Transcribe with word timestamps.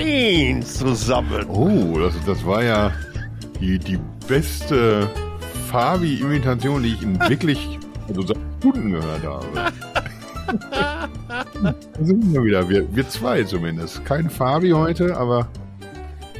Wein 0.00 0.62
zusammen. 0.62 1.44
Oh, 1.48 1.98
das, 1.98 2.14
das 2.24 2.44
war 2.46 2.62
ja 2.64 2.90
die, 3.60 3.78
die 3.78 3.98
beste 4.26 5.10
Fabi-Imitation, 5.68 6.82
die 6.82 6.94
ich 6.94 7.02
in 7.02 7.20
wirklich 7.28 7.78
also 8.08 8.22
seit 8.22 8.38
Stunden 8.58 8.92
gehört 8.92 9.22
habe. 9.22 9.46
da 10.70 11.08
sind 12.00 12.32
wir 12.32 12.42
wieder. 12.42 12.68
Wir, 12.68 12.94
wir 12.94 13.08
zwei 13.08 13.44
zumindest. 13.44 14.04
Kein 14.06 14.30
Fabi 14.30 14.70
heute, 14.70 15.16
aber, 15.16 15.48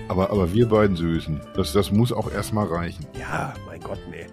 aber, 0.09 0.31
aber 0.31 0.53
wir 0.53 0.67
beiden 0.67 0.97
Süßen. 0.97 1.41
Das, 1.55 1.75
das 1.75 1.93
muss 1.93 2.13
auch 2.13 2.33
erstmal 2.33 2.67
reichen. 2.67 3.07
Ja, 3.19 3.53
mein 3.67 3.81
Gott, 3.81 4.01
nee. 4.11 4.27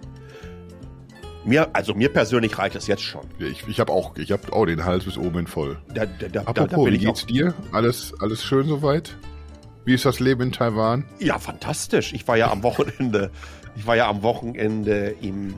Mir, 1.44 1.74
also 1.74 1.94
mir 1.94 2.12
persönlich 2.12 2.58
reicht 2.58 2.76
es 2.76 2.86
jetzt 2.86 3.02
schon. 3.02 3.22
Ich, 3.38 3.66
ich 3.68 3.80
habe 3.80 3.92
auch, 3.92 4.16
ich 4.16 4.32
hab 4.32 4.52
auch 4.52 4.66
den 4.66 4.84
Hals 4.84 5.04
bis 5.04 5.16
oben 5.16 5.46
voll. 5.46 5.78
Da, 5.94 6.04
da, 6.06 6.28
da, 6.28 6.40
Apropos, 6.42 6.84
da 6.86 6.92
wie 6.92 6.98
geht's 6.98 7.26
dir? 7.26 7.54
Alles, 7.72 8.12
alles 8.20 8.44
schön 8.44 8.66
soweit? 8.66 9.16
Wie 9.84 9.94
ist 9.94 10.04
das 10.04 10.20
Leben 10.20 10.42
in 10.42 10.52
Taiwan? 10.52 11.04
Ja, 11.18 11.38
fantastisch. 11.38 12.12
Ich 12.12 12.28
war 12.28 12.36
ja 12.36 12.50
am 12.50 12.62
Wochenende, 12.62 13.30
ich 13.76 13.86
war 13.86 13.96
ja 13.96 14.08
am 14.08 14.22
Wochenende 14.22 15.14
im 15.22 15.54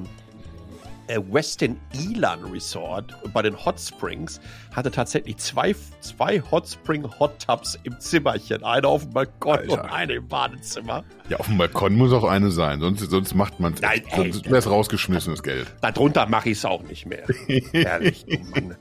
Westin 1.17 1.79
Elan 1.93 2.45
Resort 2.45 3.15
bei 3.33 3.43
den 3.43 3.65
Hot 3.65 3.81
Springs. 3.81 4.41
Hatte 4.73 4.91
tatsächlich 4.91 5.37
zwei, 5.39 5.75
zwei 6.01 6.41
Hot 6.51 6.69
Spring 6.69 7.09
Hot 7.19 7.39
Tubs 7.45 7.79
im 7.85 7.99
Zimmerchen. 7.99 8.63
Eine 8.65 8.87
auf 8.87 9.03
dem 9.03 9.13
Balkon 9.13 9.59
Alter. 9.59 9.73
und 9.73 9.91
eine 9.91 10.15
im 10.15 10.29
Badezimmer. 10.29 11.05
Ja, 11.29 11.39
auf 11.39 11.47
dem 11.47 11.59
Balkon 11.59 11.97
muss 11.97 12.13
auch 12.13 12.25
eine 12.25 12.51
sein, 12.51 12.81
sonst, 12.81 13.01
sonst 13.11 13.35
macht 13.35 13.61
man 13.61 13.75
Nein, 13.81 14.03
ey. 14.11 14.33
sonst 14.33 14.47
wäre 14.47 14.59
es 14.59 14.69
rausgeschmissenes 14.69 15.43
Geld. 15.43 15.67
Darunter 15.81 16.27
mache 16.27 16.51
ich 16.51 16.59
es 16.59 16.65
auch 16.65 16.83
nicht 16.83 17.07
mehr. 17.07 17.25
ehrlich. 17.73 18.27
oh 18.29 18.39
Mann. 18.51 18.77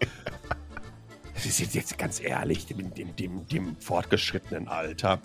Das 1.33 1.45
ist 1.45 1.59
jetzt, 1.59 1.73
jetzt 1.73 1.97
ganz 1.97 2.19
ehrlich, 2.19 2.65
dem, 2.65 2.93
dem, 2.93 3.15
dem, 3.15 3.47
dem 3.47 3.77
fortgeschrittenen 3.79 4.67
Alter, 4.67 5.21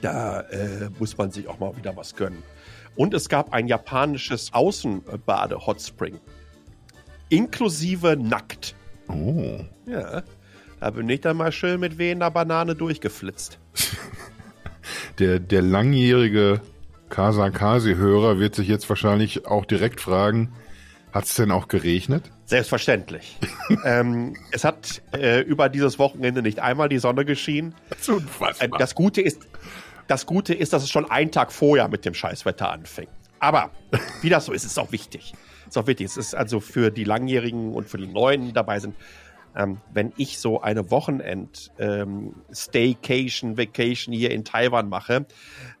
da 0.00 0.40
äh, 0.40 0.90
muss 0.98 1.16
man 1.16 1.30
sich 1.30 1.46
auch 1.46 1.60
mal 1.60 1.76
wieder 1.76 1.96
was 1.96 2.16
gönnen. 2.16 2.42
Und 2.96 3.14
es 3.14 3.28
gab 3.28 3.52
ein 3.52 3.68
japanisches 3.68 4.52
Außenbade-Hot 4.52 5.80
Spring. 5.80 6.20
Inklusive 7.28 8.16
nackt. 8.16 8.74
Oh. 9.08 9.60
Ja. 9.86 10.22
Da 10.80 10.90
bin 10.90 11.08
ich 11.08 11.20
dann 11.20 11.36
mal 11.36 11.52
schön 11.52 11.80
mit 11.80 11.96
wehender 11.98 12.30
Banane 12.30 12.74
durchgeflitzt. 12.74 13.58
Der, 15.18 15.38
der 15.38 15.62
langjährige 15.62 16.60
Kasakasi-Hörer 17.10 18.38
wird 18.38 18.54
sich 18.54 18.66
jetzt 18.66 18.88
wahrscheinlich 18.88 19.46
auch 19.46 19.64
direkt 19.64 20.00
fragen, 20.00 20.54
hat 21.12 21.24
es 21.26 21.34
denn 21.34 21.50
auch 21.50 21.68
geregnet? 21.68 22.30
Selbstverständlich. 22.46 23.38
ähm, 23.84 24.34
es 24.50 24.64
hat 24.64 25.02
äh, 25.12 25.40
über 25.40 25.68
dieses 25.68 25.98
Wochenende 25.98 26.42
nicht 26.42 26.60
einmal 26.60 26.88
die 26.88 26.98
Sonne 26.98 27.24
geschienen. 27.26 27.74
Das 27.90 28.08
ist. 28.08 28.62
Äh, 28.62 28.68
Das 28.78 28.94
Gute 28.94 29.20
ist, 29.20 29.46
das 30.08 30.26
Gute 30.26 30.54
ist, 30.54 30.72
dass 30.72 30.82
es 30.82 30.90
schon 30.90 31.10
einen 31.10 31.30
Tag 31.30 31.52
vorher 31.52 31.88
mit 31.88 32.04
dem 32.04 32.14
Scheißwetter 32.14 32.70
anfing. 32.70 33.08
Aber 33.40 33.70
wie 34.20 34.28
das 34.28 34.46
so 34.46 34.52
ist, 34.52 34.64
ist 34.64 34.78
auch 34.78 34.92
wichtig. 34.92 35.34
Ist 35.66 35.76
auch 35.76 35.86
wichtig. 35.86 36.06
Es 36.06 36.16
ist 36.16 36.34
also 36.34 36.60
für 36.60 36.90
die 36.90 37.04
Langjährigen 37.04 37.74
und 37.74 37.88
für 37.88 37.98
die 37.98 38.06
Neuen 38.06 38.44
die 38.46 38.52
dabei 38.52 38.78
sind. 38.78 38.94
Ähm, 39.54 39.80
wenn 39.92 40.14
ich 40.16 40.38
so 40.38 40.62
eine 40.62 40.90
Wochenend 40.90 41.72
ähm, 41.78 42.34
Vacation 42.48 44.12
hier 44.12 44.30
in 44.30 44.44
Taiwan 44.44 44.88
mache, 44.88 45.26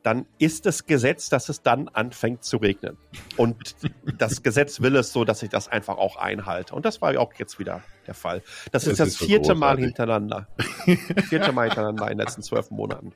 dann 0.02 0.26
ist 0.38 0.66
es 0.66 0.84
Gesetz, 0.84 1.30
dass 1.30 1.48
es 1.48 1.62
dann 1.62 1.88
anfängt 1.88 2.44
zu 2.44 2.58
regnen. 2.58 2.98
Und 3.38 3.76
das 4.18 4.42
Gesetz 4.42 4.82
will 4.82 4.96
es 4.96 5.12
so, 5.12 5.24
dass 5.24 5.42
ich 5.42 5.48
das 5.48 5.68
einfach 5.68 5.96
auch 5.96 6.16
einhalte. 6.16 6.74
Und 6.74 6.84
das 6.84 7.00
war 7.00 7.14
ja 7.14 7.20
auch 7.20 7.32
jetzt 7.34 7.58
wieder 7.58 7.82
der 8.06 8.14
Fall. 8.14 8.42
Das, 8.72 8.86
ist 8.86 8.98
Das 9.00 9.06
das 9.06 9.08
ist 9.08 9.18
so 9.20 9.24
vierte 9.24 9.54
Mal 9.54 9.76
großartig. 9.76 9.84
hintereinander. 9.86 10.48
vierte 11.28 11.52
Mal 11.52 11.68
hintereinander 11.68 12.04
in 12.10 12.18
den 12.18 12.18
letzten 12.18 12.42
zwölf 12.42 12.70
Monaten. 12.70 13.12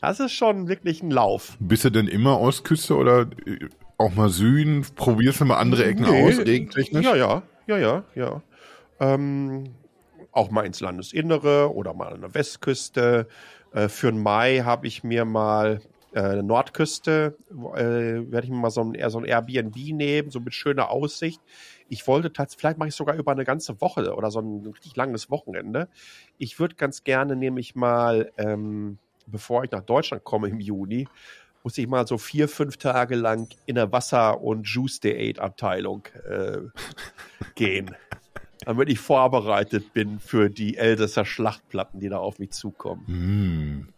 Das 0.00 0.20
ist 0.20 0.32
schon 0.32 0.68
wirklich 0.68 1.02
ein 1.02 1.10
Lauf. 1.10 1.56
Bist 1.60 1.84
du 1.84 1.90
denn 1.90 2.08
immer 2.08 2.40
Ostküste 2.40 2.96
oder 2.96 3.22
äh, 3.46 3.58
auch 3.98 4.14
mal 4.14 4.28
Süden? 4.28 4.84
Probierst 4.94 5.40
du 5.40 5.44
mal 5.44 5.56
andere 5.56 5.84
Ecken 5.84 6.04
Nee. 6.04 6.22
aus, 6.28 6.38
regentechnisch? 6.38 7.04
Ja, 7.04 7.16
ja, 7.16 7.42
ja, 7.66 7.78
ja, 7.78 8.04
ja. 8.14 8.42
Ähm, 9.00 9.74
auch 10.32 10.50
mal 10.50 10.66
ins 10.66 10.80
Landesinnere 10.80 11.74
oder 11.74 11.94
mal 11.94 12.12
an 12.12 12.20
der 12.20 12.34
Westküste. 12.34 13.26
Äh, 13.72 13.88
für 13.88 14.10
den 14.10 14.22
Mai 14.22 14.60
habe 14.64 14.86
ich 14.86 15.02
mir 15.02 15.24
mal 15.24 15.80
äh, 16.14 16.42
Nordküste, 16.42 17.36
äh, 17.50 17.84
werde 17.84 18.44
ich 18.44 18.50
mir 18.50 18.56
mal 18.56 18.70
so 18.70 18.80
ein, 18.82 18.94
eher 18.94 19.10
so 19.10 19.18
ein 19.18 19.24
Airbnb 19.24 19.76
nehmen, 19.76 20.30
so 20.30 20.40
mit 20.40 20.54
schöner 20.54 20.90
Aussicht. 20.90 21.40
Ich 21.88 22.06
wollte 22.06 22.32
tatsächlich, 22.32 22.60
vielleicht 22.60 22.78
mache 22.78 22.88
ich 22.88 22.94
sogar 22.94 23.16
über 23.16 23.32
eine 23.32 23.44
ganze 23.44 23.80
Woche 23.80 24.14
oder 24.14 24.30
so 24.30 24.40
ein 24.40 24.66
richtig 24.66 24.96
langes 24.96 25.30
Wochenende. 25.30 25.88
Ich 26.38 26.58
würde 26.58 26.74
ganz 26.74 27.04
gerne 27.04 27.36
nämlich 27.36 27.74
mal, 27.74 28.32
ähm, 28.38 28.98
bevor 29.26 29.64
ich 29.64 29.70
nach 29.70 29.82
Deutschland 29.82 30.24
komme 30.24 30.48
im 30.48 30.60
Juni, 30.60 31.08
muss 31.62 31.76
ich 31.78 31.88
mal 31.88 32.06
so 32.06 32.16
vier, 32.16 32.48
fünf 32.48 32.76
Tage 32.76 33.16
lang 33.16 33.48
in 33.66 33.74
der 33.74 33.90
Wasser- 33.90 34.40
und 34.40 34.68
Juice-Date-Abteilung 34.68 36.06
äh, 36.28 36.58
gehen. 37.56 37.96
Damit 38.64 38.88
ich 38.88 39.00
vorbereitet 39.00 39.92
bin 39.92 40.20
für 40.20 40.48
die 40.48 40.76
Elsässer 40.76 41.24
Schlachtplatten, 41.24 42.00
die 42.00 42.08
da 42.08 42.18
auf 42.18 42.38
mich 42.38 42.52
zukommen. 42.52 43.06
Hm. 43.06 43.88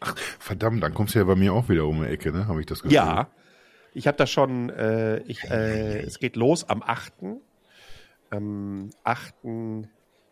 Ach, 0.00 0.16
verdammt, 0.38 0.82
dann 0.82 0.94
kommst 0.94 1.14
du 1.14 1.18
ja 1.18 1.24
bei 1.24 1.34
mir 1.34 1.52
auch 1.52 1.68
wieder 1.68 1.84
um 1.86 2.02
die 2.02 2.08
Ecke, 2.08 2.32
ne? 2.32 2.46
Habe 2.46 2.60
ich 2.60 2.66
das 2.66 2.82
Gefühl. 2.82 2.94
Ja, 2.94 3.28
ich 3.92 4.06
habe 4.06 4.16
da 4.16 4.26
schon, 4.26 4.70
äh, 4.70 5.18
ich, 5.24 5.44
äh, 5.44 6.00
es 6.00 6.18
geht 6.18 6.36
los 6.36 6.68
am 6.68 6.82
8. 6.82 7.12
Am 8.30 8.90
8. 9.04 9.34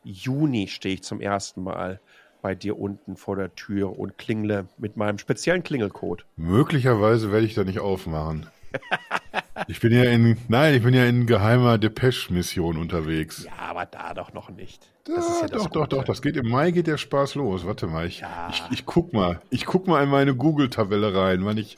Juni 0.04 0.68
stehe 0.68 0.94
ich 0.94 1.02
zum 1.02 1.20
ersten 1.20 1.62
Mal 1.62 2.00
bei 2.42 2.54
dir 2.54 2.78
unten 2.78 3.16
vor 3.16 3.36
der 3.36 3.54
Tür 3.54 3.98
und 3.98 4.18
klingle 4.18 4.66
mit 4.78 4.96
meinem 4.96 5.18
speziellen 5.18 5.62
Klingelcode. 5.62 6.24
Möglicherweise 6.36 7.32
werde 7.32 7.46
ich 7.46 7.54
da 7.54 7.64
nicht 7.64 7.80
aufmachen. 7.80 8.46
Ich 9.66 9.80
bin 9.80 9.92
ja 9.92 10.04
in, 10.04 10.36
nein, 10.46 10.74
ich 10.74 10.82
bin 10.84 10.94
ja 10.94 11.04
in 11.04 11.26
geheimer 11.26 11.78
Depeche-Mission 11.78 12.76
unterwegs. 12.78 13.44
Ja, 13.44 13.70
aber 13.70 13.86
da 13.86 14.14
doch 14.14 14.32
noch 14.32 14.50
nicht. 14.50 14.88
Ist 15.08 15.40
ja 15.42 15.48
doch, 15.48 15.68
doch, 15.68 15.88
doch, 15.88 16.04
das 16.04 16.22
geht 16.22 16.36
im 16.36 16.48
Mai 16.48 16.70
geht 16.70 16.86
der 16.86 16.96
Spaß 16.96 17.34
los. 17.34 17.66
Warte 17.66 17.88
mal, 17.88 18.06
ich, 18.06 18.20
Ja. 18.20 18.48
ich, 18.50 18.62
ich 18.70 18.86
guck 18.86 19.12
mal, 19.12 19.40
ich 19.50 19.66
guck 19.66 19.88
mal 19.88 20.02
in 20.04 20.08
meine 20.10 20.34
Google-Tabelle 20.36 21.12
rein, 21.14 21.44
wann 21.44 21.58
ich, 21.58 21.76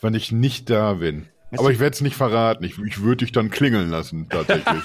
wann 0.00 0.14
ich 0.14 0.30
nicht 0.30 0.70
da 0.70 0.94
bin. 0.94 1.26
Aber 1.52 1.70
ich 1.70 1.78
werde 1.78 1.94
es 1.94 2.00
nicht 2.00 2.16
verraten. 2.16 2.64
Ich, 2.64 2.78
ich 2.78 3.02
würde 3.02 3.24
dich 3.24 3.32
dann 3.32 3.50
klingeln 3.50 3.90
lassen, 3.90 4.28
tatsächlich. 4.28 4.82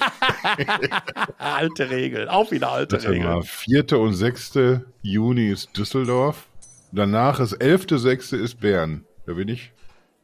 Alte 1.38 1.90
Regeln, 1.90 2.28
auch 2.28 2.50
wieder 2.50 2.70
alte 2.70 2.96
Warte 2.96 3.08
mal, 3.08 3.14
Regeln. 3.14 3.42
4. 3.42 3.98
und 3.98 4.14
6. 4.14 4.58
Juni 5.02 5.50
ist 5.50 5.76
Düsseldorf. 5.76 6.46
Danach 6.92 7.40
ist 7.40 7.60
11.6. 7.60 8.36
ist 8.36 8.60
Bern. 8.60 9.04
Da 9.26 9.32
bin 9.32 9.48
ich. 9.48 9.72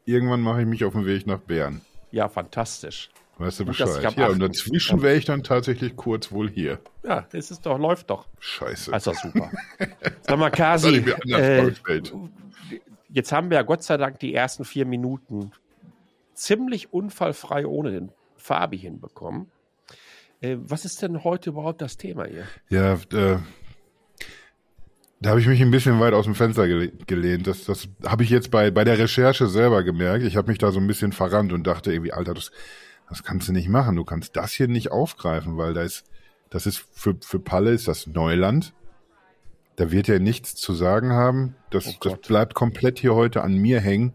Irgendwann 0.05 0.41
mache 0.41 0.61
ich 0.61 0.67
mich 0.67 0.85
auf 0.85 0.93
den 0.93 1.07
Weg 1.07 1.27
nach 1.27 1.41
Bern. 1.41 1.81
Ja, 2.13 2.29
fantastisch. 2.29 3.11
Weißt 3.39 3.61
du 3.61 3.65
Gut, 3.65 3.79
Bescheid? 3.79 4.17
Ja, 4.17 4.27
und 4.29 4.43
8. 4.43 4.51
dazwischen 4.51 5.03
wäre 5.03 5.17
ich 5.17 5.25
dann 5.25 5.43
tatsächlich 5.43 5.97
kurz 5.97 6.33
wohl 6.33 6.51
hier. 6.51 6.81
Ja, 7.05 7.27
das 7.31 7.51
ist 7.51 7.65
doch, 7.67 7.79
läuft 7.79 8.11
doch. 8.11 8.27
Scheiße. 8.41 8.91
Das 8.91 9.05
doch 9.05 9.15
super. 9.15 9.51
Sag 10.23 10.39
mal, 10.39 10.51
Das 10.51 10.59
Kasi, 10.59 11.05
äh, 11.31 11.73
jetzt 13.11 13.33
haben 13.33 13.51
wir 13.51 13.59
ja 13.59 13.63
Gott 13.63 13.83
sei 13.83 13.97
Dank 13.97 14.19
die 14.19 14.35
ersten 14.35 14.65
vier 14.65 14.87
Minuten 14.87 15.53
ziemlich 16.39 16.93
unfallfrei 16.93 17.67
ohne 17.67 17.91
den 17.91 18.13
Fabi 18.37 18.79
hinbekommen. 18.79 19.51
Äh, 20.41 20.57
was 20.61 20.85
ist 20.85 21.03
denn 21.03 21.25
heute 21.25 21.51
überhaupt 21.51 21.83
das 21.83 21.97
Thema 21.97 22.27
hier? 22.27 22.45
Ja, 22.69 22.95
äh, 23.13 23.39
da 25.21 25.31
habe 25.31 25.41
ich 25.41 25.49
mich 25.49 25.61
ein 25.61 25.73
bisschen 25.73 25.99
weit 25.99 26.15
aus 26.15 26.27
dem 26.27 26.37
Fenster 26.37 26.69
gele 26.69 26.93
gelehnt. 27.07 27.49
Das, 27.49 27.65
das 27.65 27.89
habe 28.07 28.23
ich 28.23 28.31
jetzt 28.31 28.51
bei, 28.53 28.71
bei 28.71 28.85
der 28.85 28.99
Recherche 28.99 29.49
selber 29.49 29.83
gemerkt. 29.83 30.25
Ich 30.25 30.37
habe 30.37 30.49
mich 30.49 30.59
da 30.59 30.71
so 30.71 30.79
ein 30.79 30.87
bisschen 30.87 31.13
verrannt 31.13 31.53
und 31.53 31.67
dachte 31.67 31.93
irgendwie, 31.93 32.13
Alter, 32.13 32.35
das, 32.35 32.53
das 33.09 33.25
kannst 33.25 33.49
du 33.49 33.53
nicht 33.53 33.69
machen. 33.69 33.97
Du 33.97 34.05
kannst 34.05 34.37
das 34.37 34.53
hier 34.53 34.69
nicht 34.69 34.93
aufgreifen, 34.93 35.57
weil 35.57 35.75
da 35.75 35.83
ist, 35.83 36.05
das 36.51 36.67
ist 36.67 36.85
für, 36.93 37.17
für 37.21 37.41
Palle 37.41 37.73
ist 37.73 37.89
das 37.89 38.07
Neuland. 38.07 38.75
Da 39.75 39.91
wird 39.91 40.09
er 40.09 40.21
nichts 40.21 40.55
zu 40.55 40.73
sagen 40.73 41.13
haben. 41.13 41.57
Das, 41.71 41.89
Oh 41.89 41.95
das 42.01 42.19
bleibt 42.21 42.55
komplett 42.55 43.01
hier 43.01 43.15
heute 43.15 43.43
an 43.43 43.57
mir 43.57 43.81
hängen. 43.81 44.13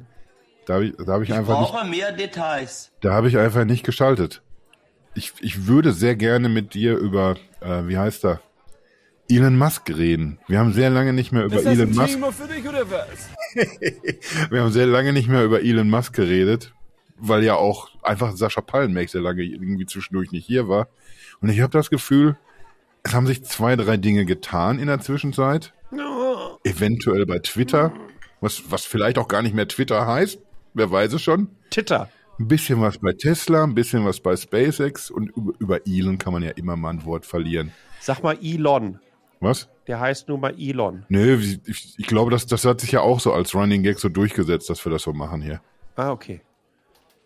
Da 0.66 0.76
habe 0.76 0.86
ich, 0.86 0.94
da 0.98 1.14
hab 1.14 1.22
ich 1.22 1.30
Ich 1.30 1.36
einfach 1.36 1.60
nicht 1.60 1.72
brauche 1.72 1.88
mehr 1.88 2.12
Details. 2.12 2.92
da 3.02 3.14
habe 3.14 3.28
ich 3.28 3.38
einfach 3.38 3.66
nicht 3.66 3.84
geschaltet. 3.86 4.42
Ich, 5.16 5.34
ich 5.42 5.68
würde 5.68 5.94
sehr 5.94 6.16
gerne 6.16 6.50
mit 6.50 6.74
dir 6.74 6.98
über, 6.98 7.36
äh, 7.62 7.88
wie 7.88 7.98
heißt 7.98 8.26
er, 8.26 8.42
Elon 9.30 9.58
Musk 9.58 9.90
reden. 9.90 10.40
Wir 10.48 10.60
haben 10.60 10.74
sehr 10.74 10.90
lange 10.90 11.14
nicht 11.14 11.32
mehr 11.32 11.46
über 11.46 11.58
Ist 11.58 11.66
das 11.66 11.74
Elon 11.74 11.90
ein 11.90 11.96
Musk. 11.96 12.14
Thema 12.14 12.32
für 12.32 12.48
dich 12.48 12.68
oder 12.68 12.86
was? 12.90 13.30
Wir 14.52 14.62
haben 14.62 14.72
sehr 14.72 14.88
lange 14.88 15.14
nicht 15.14 15.28
mehr 15.30 15.44
über 15.44 15.62
Elon 15.62 15.90
Musk 15.90 16.14
geredet, 16.14 16.74
weil 17.18 17.44
ja 17.44 17.56
auch 17.56 17.90
einfach 18.04 18.36
Sascha 18.36 18.62
Pallenberg 18.62 19.10
sehr 19.10 19.22
lange 19.22 19.44
irgendwie 19.44 19.86
zwischendurch 19.86 20.32
nicht 20.32 20.46
hier 20.46 20.68
war. 20.68 20.88
Und 21.42 21.50
ich 21.50 21.62
habe 21.62 21.72
das 21.72 21.90
Gefühl, 21.90 22.36
es 23.04 23.14
haben 23.14 23.28
sich 23.28 23.44
zwei, 23.44 23.76
drei 23.76 23.98
Dinge 23.98 24.26
getan 24.26 24.80
in 24.80 24.88
der 24.88 25.00
Zwischenzeit. 25.00 25.74
Eventuell 26.64 27.26
bei 27.26 27.40
Twitter, 27.40 27.94
was, 28.42 28.64
was 28.72 28.86
vielleicht 28.86 29.18
auch 29.18 29.28
gar 29.28 29.42
nicht 29.42 29.54
mehr 29.56 29.68
Twitter 29.68 30.06
heißt. 30.08 30.40
Wer 30.74 30.92
weiß 30.92 31.14
es 31.14 31.22
schon. 31.22 31.50
Titter. 31.70 32.10
Ein 32.40 32.48
bisschen 32.48 32.82
was 32.82 32.98
bei 32.98 33.14
Tesla, 33.14 33.64
ein 33.64 33.76
bisschen 33.76 34.06
was 34.06 34.20
bei 34.20 34.36
SpaceX 34.36 35.12
und 35.12 35.32
über, 35.60 35.86
Elon 35.86 36.18
kann 36.18 36.34
man 36.34 36.42
ja 36.42 36.50
immer 36.52 36.76
mal 36.76 36.90
ein 36.90 37.06
Wort 37.06 37.26
verlieren. 37.26 37.72
Sag 38.00 38.24
mal 38.24 38.38
Elon. 38.42 39.00
Was? 39.40 39.70
Der 39.88 40.00
heißt 40.00 40.30
nun 40.30 40.40
mal 40.40 40.56
Elon. 40.58 41.06
Nö, 41.10 41.38
ich, 41.66 41.96
ich 41.98 42.08
glaube, 42.08 42.32
das, 42.32 42.48
das 42.48 42.66
hat 42.66 42.82
sich 42.82 42.92
ja 42.92 43.02
auch 43.02 43.20
so 43.20 43.34
als 43.34 43.54
Running 43.54 43.84
Gag 43.84 44.00
so 44.00 44.10
durchgesetzt, 44.10 44.70
dass 44.70 44.84
wir 44.84 44.92
das 44.92 45.04
so 45.04 45.14
machen 45.14 45.42
hier. 45.42 45.62
Ah, 45.96 46.12
okay. 46.12 46.42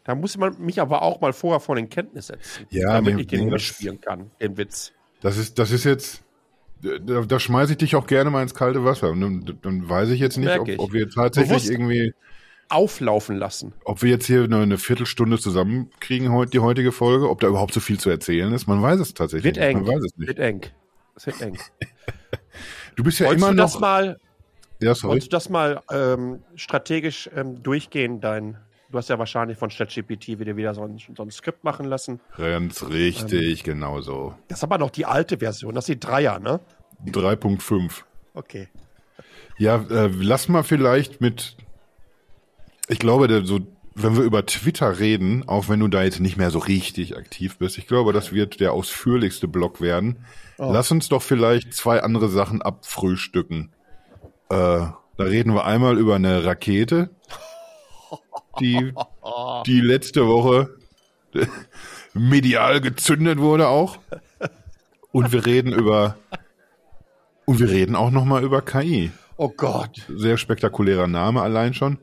Da 0.03 0.15
muss 0.15 0.37
man 0.37 0.57
mich 0.59 0.81
aber 0.81 1.01
auch 1.01 1.21
mal 1.21 1.33
vorher 1.33 1.59
vor 1.59 1.75
den 1.75 1.89
Kenntnis 1.89 2.27
setzen, 2.27 2.65
Ja, 2.69 2.93
damit 2.93 3.15
nee, 3.15 3.21
ich 3.21 3.27
den 3.27 3.45
nee, 3.45 3.51
mitspielen 3.51 4.01
kann, 4.01 4.31
den 4.41 4.57
Witz. 4.57 4.93
Das 5.21 5.37
ist, 5.37 5.59
das 5.59 5.71
ist 5.71 5.83
jetzt, 5.83 6.23
da, 6.81 7.21
da 7.21 7.39
schmeiße 7.39 7.73
ich 7.73 7.77
dich 7.77 7.95
auch 7.95 8.07
gerne 8.07 8.29
mal 8.29 8.41
ins 8.41 8.55
kalte 8.55 8.83
Wasser. 8.83 9.09
Und 9.09 9.21
dann, 9.21 9.57
dann 9.61 9.89
weiß 9.89 10.09
ich 10.09 10.19
jetzt 10.19 10.37
nicht, 10.37 10.57
ob, 10.57 10.69
ob 10.77 10.93
wir 10.93 11.09
tatsächlich 11.09 11.49
Bewusst. 11.49 11.69
irgendwie, 11.69 12.13
Auflaufen 12.69 13.37
lassen. 13.37 13.73
ob 13.85 14.01
wir 14.01 14.09
jetzt 14.09 14.25
hier 14.25 14.43
eine, 14.43 14.57
eine 14.57 14.77
Viertelstunde 14.77 15.39
zusammenkriegen, 15.39 16.31
heute, 16.31 16.51
die 16.51 16.59
heutige 16.59 16.91
Folge, 16.91 17.29
ob 17.29 17.39
da 17.39 17.47
überhaupt 17.47 17.73
so 17.73 17.79
viel 17.79 17.99
zu 17.99 18.09
erzählen 18.09 18.51
ist. 18.53 18.67
Man 18.67 18.81
weiß 18.81 18.99
es 18.99 19.13
tatsächlich 19.13 19.55
Wird 19.55 19.57
eng. 19.57 19.83
Man 19.83 19.87
weiß 19.87 20.03
es 20.03 20.17
nicht. 20.17 20.27
Wird 20.27 20.39
eng. 20.39 20.61
Es 21.15 21.25
wird 21.25 21.41
eng. 21.41 21.57
Du 22.95 23.03
bist 23.03 23.19
ja 23.19 23.27
Wolltest 23.27 23.43
immer 23.45 23.51
du 23.51 23.57
das 23.57 23.73
noch. 23.75 23.81
mal, 23.81 24.17
ja, 24.81 24.95
sorry. 24.95 25.11
wolltest 25.11 25.31
du 25.31 25.35
das 25.35 25.49
mal 25.49 25.81
ähm, 25.91 26.43
strategisch 26.55 27.29
ähm, 27.35 27.61
durchgehen, 27.61 28.19
dein 28.21 28.57
Du 28.89 28.97
hast 28.97 29.09
ja 29.09 29.19
wahrscheinlich 29.19 29.57
von 29.57 29.69
ChatGPT 29.69 30.39
wieder 30.39 30.55
wieder 30.55 30.73
so 30.73 30.83
ein, 30.83 30.97
so 30.97 31.21
ein 31.21 31.29
Skript 31.29 31.63
machen 31.65 31.85
lassen. 31.85 32.21
Ganz 32.37 32.87
richtig, 32.87 33.63
genau 33.63 33.99
so. 33.99 34.33
Das 34.47 34.59
ist 34.59 34.63
aber 34.63 34.77
noch 34.77 34.91
die 34.91 35.05
alte 35.05 35.39
Version, 35.39 35.75
das 35.75 35.83
ist 35.89 35.95
die 35.95 35.99
Dreier, 35.99 36.39
ne? 36.39 36.61
3.5. 37.05 38.03
Okay. 38.33 38.69
Ja, 39.57 39.83
äh, 39.89 40.07
lass 40.07 40.47
mal 40.47 40.63
vielleicht 40.63 41.19
mit. 41.19 41.57
Ich 42.87 42.99
glaube, 42.99 43.45
so, 43.45 43.59
wenn 43.95 44.15
wir 44.15 44.23
über 44.23 44.45
Twitter 44.45 44.99
reden, 44.99 45.47
auch 45.47 45.69
wenn 45.69 45.79
du 45.79 45.87
da 45.87 46.03
jetzt 46.03 46.19
nicht 46.19 46.37
mehr 46.37 46.51
so 46.51 46.59
richtig 46.59 47.17
aktiv 47.17 47.57
bist, 47.57 47.77
ich 47.77 47.87
glaube, 47.87 48.13
das 48.13 48.31
wird 48.31 48.59
der 48.59 48.73
ausführlichste 48.73 49.47
Blog 49.47 49.81
werden. 49.81 50.25
Lass 50.57 50.91
uns 50.91 51.09
doch 51.09 51.21
vielleicht 51.21 51.73
zwei 51.73 52.01
andere 52.01 52.29
Sachen 52.29 52.61
abfrühstücken. 52.61 53.71
Äh, 54.49 54.55
da 55.17 55.23
reden 55.23 55.53
wir 55.53 55.65
einmal 55.65 55.97
über 55.97 56.15
eine 56.15 56.43
Rakete, 56.45 57.09
die, 58.59 58.93
die 59.65 59.81
letzte 59.81 60.27
Woche 60.27 60.75
medial 62.13 62.81
gezündet 62.81 63.39
wurde 63.39 63.67
auch. 63.67 63.99
Und 65.11 65.31
wir 65.31 65.45
reden 65.45 65.73
über 65.73 66.17
und 67.45 67.59
wir 67.59 67.69
reden 67.69 67.95
auch 67.95 68.11
noch 68.11 68.25
mal 68.25 68.43
über 68.43 68.61
KI. 68.61 69.11
Oh 69.37 69.49
Gott. 69.49 70.05
Sehr 70.09 70.37
spektakulärer 70.37 71.07
Name 71.07 71.41
allein 71.41 71.73
schon. 71.73 71.97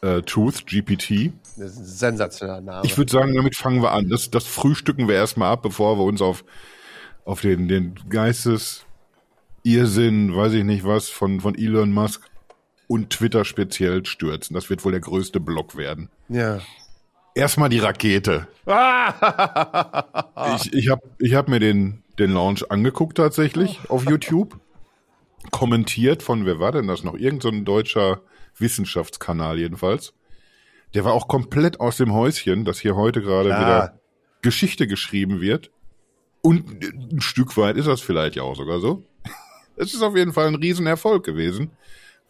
Äh, 0.00 0.22
Truth 0.22 0.66
GPT. 0.66 1.32
Das 1.56 1.72
ist 1.72 1.78
ein 1.78 1.84
sensationeller 1.84 2.60
Name. 2.60 2.82
Ich 2.84 2.96
würde 2.96 3.10
sagen, 3.10 3.34
damit 3.34 3.56
fangen 3.56 3.82
wir 3.82 3.92
an. 3.92 4.08
Das, 4.08 4.30
das 4.30 4.44
frühstücken 4.46 5.08
wir 5.08 5.16
erstmal 5.16 5.50
ab, 5.50 5.62
bevor 5.62 5.98
wir 5.98 6.04
uns 6.04 6.22
auf, 6.22 6.44
auf 7.24 7.40
den, 7.40 7.66
den 7.68 7.94
Geistes 8.08 8.84
Irrsinn, 9.64 10.34
weiß 10.34 10.52
ich 10.52 10.64
nicht 10.64 10.84
was, 10.84 11.08
von, 11.08 11.40
von 11.40 11.56
Elon 11.56 11.92
Musk 11.92 12.22
und 12.86 13.10
Twitter 13.10 13.44
speziell 13.44 14.06
stürzen. 14.06 14.54
Das 14.54 14.70
wird 14.70 14.84
wohl 14.84 14.92
der 14.92 15.00
größte 15.00 15.40
Block 15.40 15.76
werden. 15.76 16.10
ja. 16.28 16.60
Erstmal 17.34 17.68
die 17.68 17.78
Rakete. 17.78 18.48
Ich, 20.56 20.72
ich 20.72 20.88
habe 20.88 21.02
ich 21.18 21.34
hab 21.34 21.48
mir 21.48 21.60
den, 21.60 22.02
den 22.18 22.32
Launch 22.32 22.68
angeguckt 22.70 23.16
tatsächlich 23.16 23.78
auf 23.88 24.08
YouTube. 24.08 24.58
Kommentiert 25.52 26.24
von, 26.24 26.46
wer 26.46 26.58
war 26.58 26.72
denn 26.72 26.88
das 26.88 27.04
noch? 27.04 27.14
Irgend 27.14 27.42
so 27.42 27.48
ein 27.50 27.64
deutscher 27.64 28.20
Wissenschaftskanal 28.60 29.58
jedenfalls. 29.58 30.14
Der 30.94 31.04
war 31.04 31.12
auch 31.12 31.28
komplett 31.28 31.80
aus 31.80 31.96
dem 31.96 32.12
Häuschen, 32.12 32.64
dass 32.64 32.78
hier 32.78 32.96
heute 32.96 33.20
gerade 33.20 33.50
Klar. 33.50 33.60
wieder 33.60 34.00
Geschichte 34.42 34.86
geschrieben 34.86 35.40
wird. 35.40 35.70
Und 36.40 36.82
ein 36.82 37.20
Stück 37.20 37.56
weit 37.56 37.76
ist 37.76 37.88
das 37.88 38.00
vielleicht 38.00 38.36
ja 38.36 38.42
auch 38.42 38.56
sogar 38.56 38.80
so. 38.80 39.04
Es 39.80 39.94
ist 39.94 40.02
auf 40.02 40.16
jeden 40.16 40.32
Fall 40.32 40.48
ein 40.48 40.56
Riesenerfolg 40.56 41.24
gewesen, 41.24 41.70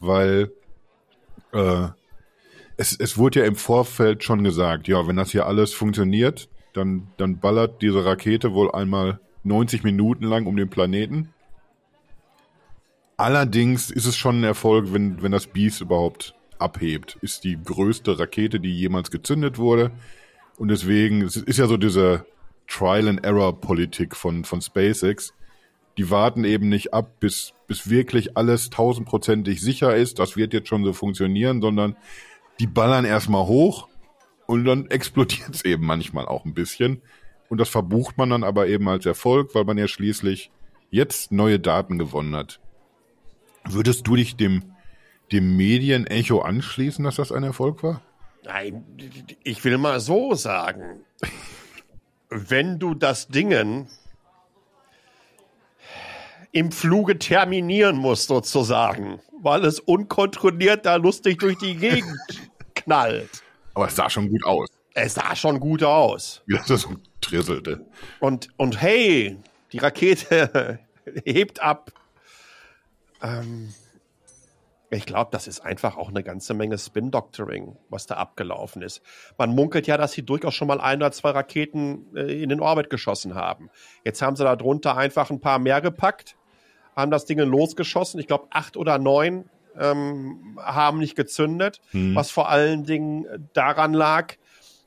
weil 0.00 0.52
äh, 1.52 1.88
es, 2.76 2.94
es 2.98 3.16
wurde 3.16 3.40
ja 3.40 3.46
im 3.46 3.56
Vorfeld 3.56 4.22
schon 4.22 4.44
gesagt, 4.44 4.86
ja, 4.86 5.06
wenn 5.06 5.16
das 5.16 5.30
hier 5.30 5.46
alles 5.46 5.72
funktioniert, 5.72 6.50
dann, 6.74 7.08
dann 7.16 7.40
ballert 7.40 7.80
diese 7.80 8.04
Rakete 8.04 8.52
wohl 8.52 8.70
einmal 8.70 9.18
90 9.44 9.82
Minuten 9.82 10.24
lang 10.24 10.46
um 10.46 10.56
den 10.56 10.68
Planeten. 10.68 11.32
Allerdings 13.18 13.90
ist 13.90 14.06
es 14.06 14.16
schon 14.16 14.40
ein 14.40 14.44
Erfolg, 14.44 14.92
wenn, 14.92 15.20
wenn 15.20 15.32
das 15.32 15.48
Biest 15.48 15.80
überhaupt 15.80 16.36
abhebt. 16.60 17.18
Ist 17.20 17.42
die 17.42 17.58
größte 17.62 18.16
Rakete, 18.16 18.60
die 18.60 18.72
jemals 18.72 19.10
gezündet 19.10 19.58
wurde. 19.58 19.90
Und 20.56 20.68
deswegen, 20.68 21.22
es 21.22 21.36
ist 21.36 21.58
ja 21.58 21.66
so 21.66 21.76
diese 21.76 22.24
Trial-and-Error-Politik 22.68 24.14
von, 24.14 24.44
von 24.44 24.60
SpaceX. 24.60 25.34
Die 25.96 26.10
warten 26.10 26.44
eben 26.44 26.68
nicht 26.68 26.94
ab, 26.94 27.18
bis, 27.18 27.54
bis 27.66 27.90
wirklich 27.90 28.36
alles 28.36 28.70
tausendprozentig 28.70 29.60
sicher 29.60 29.96
ist. 29.96 30.20
Das 30.20 30.36
wird 30.36 30.54
jetzt 30.54 30.68
schon 30.68 30.84
so 30.84 30.92
funktionieren, 30.92 31.60
sondern 31.60 31.96
die 32.60 32.68
ballern 32.68 33.04
erstmal 33.04 33.46
hoch 33.46 33.88
und 34.46 34.64
dann 34.64 34.86
explodiert 34.90 35.52
es 35.52 35.64
eben 35.64 35.84
manchmal 35.84 36.26
auch 36.26 36.44
ein 36.44 36.54
bisschen. 36.54 37.02
Und 37.48 37.58
das 37.58 37.68
verbucht 37.68 38.16
man 38.16 38.30
dann 38.30 38.44
aber 38.44 38.68
eben 38.68 38.88
als 38.88 39.06
Erfolg, 39.06 39.56
weil 39.56 39.64
man 39.64 39.76
ja 39.76 39.88
schließlich 39.88 40.52
jetzt 40.90 41.32
neue 41.32 41.58
Daten 41.58 41.98
gewonnen 41.98 42.36
hat. 42.36 42.60
Würdest 43.70 44.06
du 44.06 44.16
dich 44.16 44.36
dem, 44.36 44.62
dem 45.32 45.56
Medienecho 45.56 46.40
anschließen, 46.40 47.04
dass 47.04 47.16
das 47.16 47.32
ein 47.32 47.42
Erfolg 47.44 47.82
war? 47.82 48.00
Nein, 48.44 48.84
ich 49.44 49.62
will 49.64 49.78
mal 49.78 50.00
so 50.00 50.34
sagen. 50.34 51.00
Wenn 52.30 52.78
du 52.78 52.94
das 52.94 53.28
Dingen 53.28 53.88
im 56.52 56.72
Fluge 56.72 57.18
terminieren 57.18 57.96
musst, 57.96 58.28
sozusagen, 58.28 59.20
weil 59.42 59.64
es 59.64 59.80
unkontrolliert 59.80 60.86
da 60.86 60.96
lustig 60.96 61.38
durch 61.38 61.58
die 61.58 61.76
Gegend 61.76 62.16
knallt. 62.74 63.42
Aber 63.74 63.86
es 63.88 63.96
sah 63.96 64.08
schon 64.08 64.28
gut 64.30 64.44
aus, 64.44 64.68
Es 64.94 65.14
sah 65.14 65.36
schon 65.36 65.60
gut 65.60 65.82
aus. 65.82 66.42
wie 66.46 66.56
das 66.66 66.80
so 66.82 66.94
trisselte. 67.20 67.86
Und, 68.20 68.48
und 68.56 68.80
hey, 68.80 69.36
die 69.72 69.78
Rakete 69.78 70.78
hebt 71.24 71.60
ab. 71.60 71.92
Ähm, 73.22 73.72
ich 74.90 75.04
glaube, 75.04 75.28
das 75.32 75.46
ist 75.46 75.60
einfach 75.60 75.96
auch 75.96 76.08
eine 76.08 76.22
ganze 76.22 76.54
Menge 76.54 76.78
Spin-Doctoring, 76.78 77.76
was 77.90 78.06
da 78.06 78.14
abgelaufen 78.16 78.80
ist. 78.80 79.02
Man 79.36 79.54
munkelt 79.54 79.86
ja, 79.86 79.98
dass 79.98 80.12
sie 80.12 80.22
durchaus 80.22 80.54
schon 80.54 80.68
mal 80.68 80.80
ein 80.80 80.98
oder 80.98 81.12
zwei 81.12 81.30
Raketen 81.30 82.16
äh, 82.16 82.42
in 82.42 82.48
den 82.48 82.60
Orbit 82.60 82.88
geschossen 82.88 83.34
haben. 83.34 83.70
Jetzt 84.04 84.22
haben 84.22 84.36
sie 84.36 84.44
da 84.44 84.56
drunter 84.56 84.96
einfach 84.96 85.30
ein 85.30 85.40
paar 85.40 85.58
mehr 85.58 85.80
gepackt, 85.80 86.36
haben 86.96 87.10
das 87.10 87.26
Ding 87.26 87.38
losgeschossen. 87.38 88.18
Ich 88.18 88.26
glaube, 88.26 88.46
acht 88.50 88.76
oder 88.76 88.98
neun 88.98 89.50
ähm, 89.78 90.58
haben 90.60 90.98
nicht 90.98 91.16
gezündet, 91.16 91.80
was 91.92 92.30
vor 92.30 92.48
allen 92.48 92.84
Dingen 92.84 93.48
daran 93.52 93.92
lag, 93.92 94.34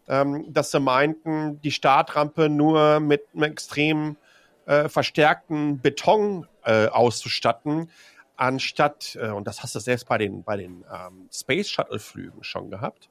ähm, 0.08 0.46
dass 0.52 0.72
sie 0.72 0.80
meinten, 0.80 1.62
die 1.62 1.72
Startrampe 1.72 2.50
nur 2.50 3.00
mit 3.00 3.24
einem 3.34 3.44
extrem 3.44 4.18
äh, 4.66 4.90
verstärkten 4.90 5.80
Beton 5.80 6.48
äh, 6.64 6.88
auszustatten, 6.88 7.90
anstatt, 8.42 9.16
äh, 9.22 9.30
und 9.30 9.48
das 9.48 9.62
hast 9.62 9.76
du 9.76 9.80
selbst 9.80 10.08
bei 10.08 10.18
den, 10.18 10.44
bei 10.44 10.58
den 10.58 10.84
ähm, 10.92 11.30
Space 11.32 11.70
Shuttle-Flügen 11.70 12.44
schon 12.44 12.72
gehabt, 12.72 13.10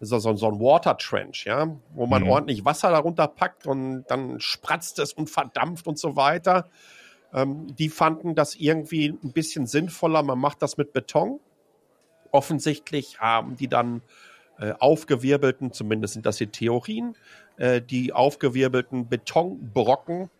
so, 0.00 0.18
so, 0.18 0.34
so 0.34 0.46
ein 0.46 0.58
Water 0.58 0.96
Trench, 0.96 1.44
ja, 1.44 1.76
wo 1.92 2.06
man 2.06 2.22
Mhm. 2.22 2.30
ordentlich 2.30 2.64
Wasser 2.64 2.90
darunter 2.90 3.28
packt 3.28 3.66
und 3.66 4.04
dann 4.08 4.40
spratzt 4.40 4.98
es 4.98 5.12
und 5.12 5.28
verdampft 5.28 5.86
und 5.86 5.98
so 5.98 6.16
weiter. 6.16 6.70
Ähm, 7.34 7.76
die 7.76 7.90
fanden 7.90 8.34
das 8.34 8.54
irgendwie 8.54 9.08
ein 9.08 9.32
bisschen 9.32 9.66
sinnvoller. 9.66 10.22
Man 10.22 10.38
macht 10.38 10.62
das 10.62 10.78
mit 10.78 10.94
Beton. 10.94 11.40
Offensichtlich 12.30 13.20
haben 13.20 13.56
die 13.56 13.68
dann 13.68 14.00
äh, 14.58 14.72
aufgewirbelten, 14.78 15.74
zumindest 15.74 16.14
sind 16.14 16.24
das 16.24 16.38
die 16.38 16.46
Theorien, 16.46 17.16
äh, 17.58 17.82
die 17.82 18.14
aufgewirbelten 18.14 19.10
Betonbrocken, 19.10 20.30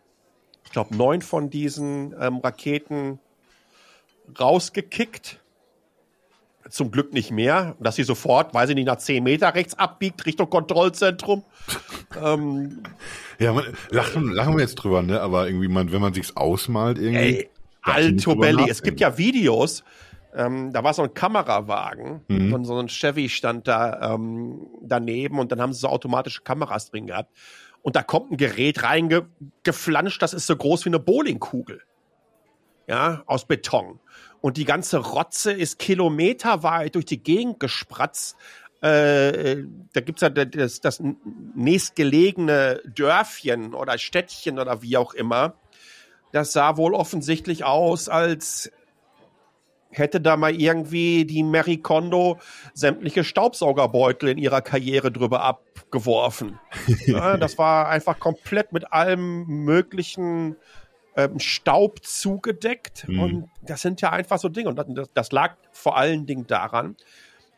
ich 0.64 0.70
glaube 0.70 0.96
neun 0.96 1.20
von 1.20 1.50
diesen 1.50 2.14
ähm, 2.18 2.38
Raketen 2.38 3.18
rausgekickt. 4.38 5.38
Zum 6.68 6.90
Glück 6.92 7.12
nicht 7.12 7.30
mehr, 7.32 7.74
dass 7.80 7.96
sie 7.96 8.04
sofort, 8.04 8.54
weiß 8.54 8.68
ich 8.68 8.74
nicht, 8.76 8.84
nach 8.86 8.98
zehn 8.98 9.24
Meter 9.24 9.54
rechts 9.54 9.74
abbiegt 9.76 10.24
Richtung 10.26 10.48
Kontrollzentrum. 10.50 11.42
ähm, 12.22 12.82
Ja, 13.38 13.52
man, 13.52 13.64
lachen, 13.90 14.30
lachen 14.30 14.54
wir 14.54 14.60
jetzt 14.60 14.76
drüber, 14.76 15.02
ne? 15.02 15.20
Aber 15.20 15.46
irgendwie, 15.46 15.68
man, 15.68 15.90
wenn 15.90 16.00
man 16.00 16.14
sich's 16.14 16.36
ausmalt, 16.36 16.98
irgendwie. 16.98 17.16
Ey, 17.18 17.50
Alto 17.82 18.36
Belli. 18.36 18.68
Es 18.68 18.82
gibt 18.82 19.00
ja 19.00 19.16
Videos. 19.18 19.82
Ähm, 20.32 20.72
da 20.72 20.84
war 20.84 20.94
so 20.94 21.02
ein 21.02 21.12
Kamerawagen, 21.12 22.20
Mhm. 22.28 22.50
so, 22.64 22.74
so 22.74 22.78
ein 22.78 22.88
Chevy 22.88 23.28
stand 23.28 23.66
da 23.66 24.14
ähm, 24.14 24.68
daneben 24.80 25.40
und 25.40 25.50
dann 25.50 25.60
haben 25.60 25.72
sie 25.72 25.80
so 25.80 25.88
automatische 25.88 26.42
Kameras 26.42 26.90
drin 26.90 27.08
gehabt. 27.08 27.36
Und 27.82 27.96
da 27.96 28.02
kommt 28.04 28.30
ein 28.30 28.36
Gerät 28.36 28.84
reingeflanscht, 28.84 30.22
das 30.22 30.34
ist 30.34 30.46
so 30.46 30.54
groß 30.54 30.84
wie 30.84 30.90
eine 30.90 31.00
Bowlingkugel. 31.00 31.80
Ja, 32.90 33.22
aus 33.26 33.44
Beton. 33.44 34.00
Und 34.40 34.56
die 34.56 34.64
ganze 34.64 34.98
Rotze 34.98 35.52
ist 35.52 35.78
kilometerweit 35.78 36.96
durch 36.96 37.04
die 37.04 37.22
Gegend 37.22 37.60
gespratzt. 37.60 38.36
Äh, 38.80 39.58
da 39.92 40.00
gibt's 40.00 40.22
ja 40.22 40.28
das, 40.28 40.80
das 40.80 41.00
nächstgelegene 41.54 42.82
Dörfchen 42.92 43.74
oder 43.74 43.96
Städtchen 43.96 44.58
oder 44.58 44.82
wie 44.82 44.96
auch 44.96 45.14
immer. 45.14 45.54
Das 46.32 46.52
sah 46.52 46.76
wohl 46.76 46.94
offensichtlich 46.94 47.62
aus, 47.62 48.08
als 48.08 48.72
hätte 49.90 50.20
da 50.20 50.36
mal 50.36 50.60
irgendwie 50.60 51.24
die 51.24 51.44
Mary 51.44 51.76
Kondo 51.76 52.40
sämtliche 52.74 53.22
Staubsaugerbeutel 53.22 54.30
in 54.30 54.38
ihrer 54.38 54.62
Karriere 54.62 55.12
drüber 55.12 55.42
abgeworfen. 55.44 56.58
ja, 57.06 57.36
das 57.36 57.56
war 57.56 57.88
einfach 57.88 58.18
komplett 58.18 58.72
mit 58.72 58.92
allem 58.92 59.46
möglichen 59.46 60.56
ähm, 61.24 61.38
Staub 61.38 62.04
zugedeckt. 62.04 63.08
Mhm. 63.08 63.20
Und 63.20 63.50
das 63.62 63.82
sind 63.82 64.00
ja 64.00 64.10
einfach 64.10 64.38
so 64.38 64.48
Dinge. 64.48 64.68
Und 64.68 64.76
das, 64.76 65.10
das, 65.14 65.32
lag 65.32 65.56
vor 65.72 65.96
allen 65.96 66.26
Dingen 66.26 66.46
daran, 66.46 66.96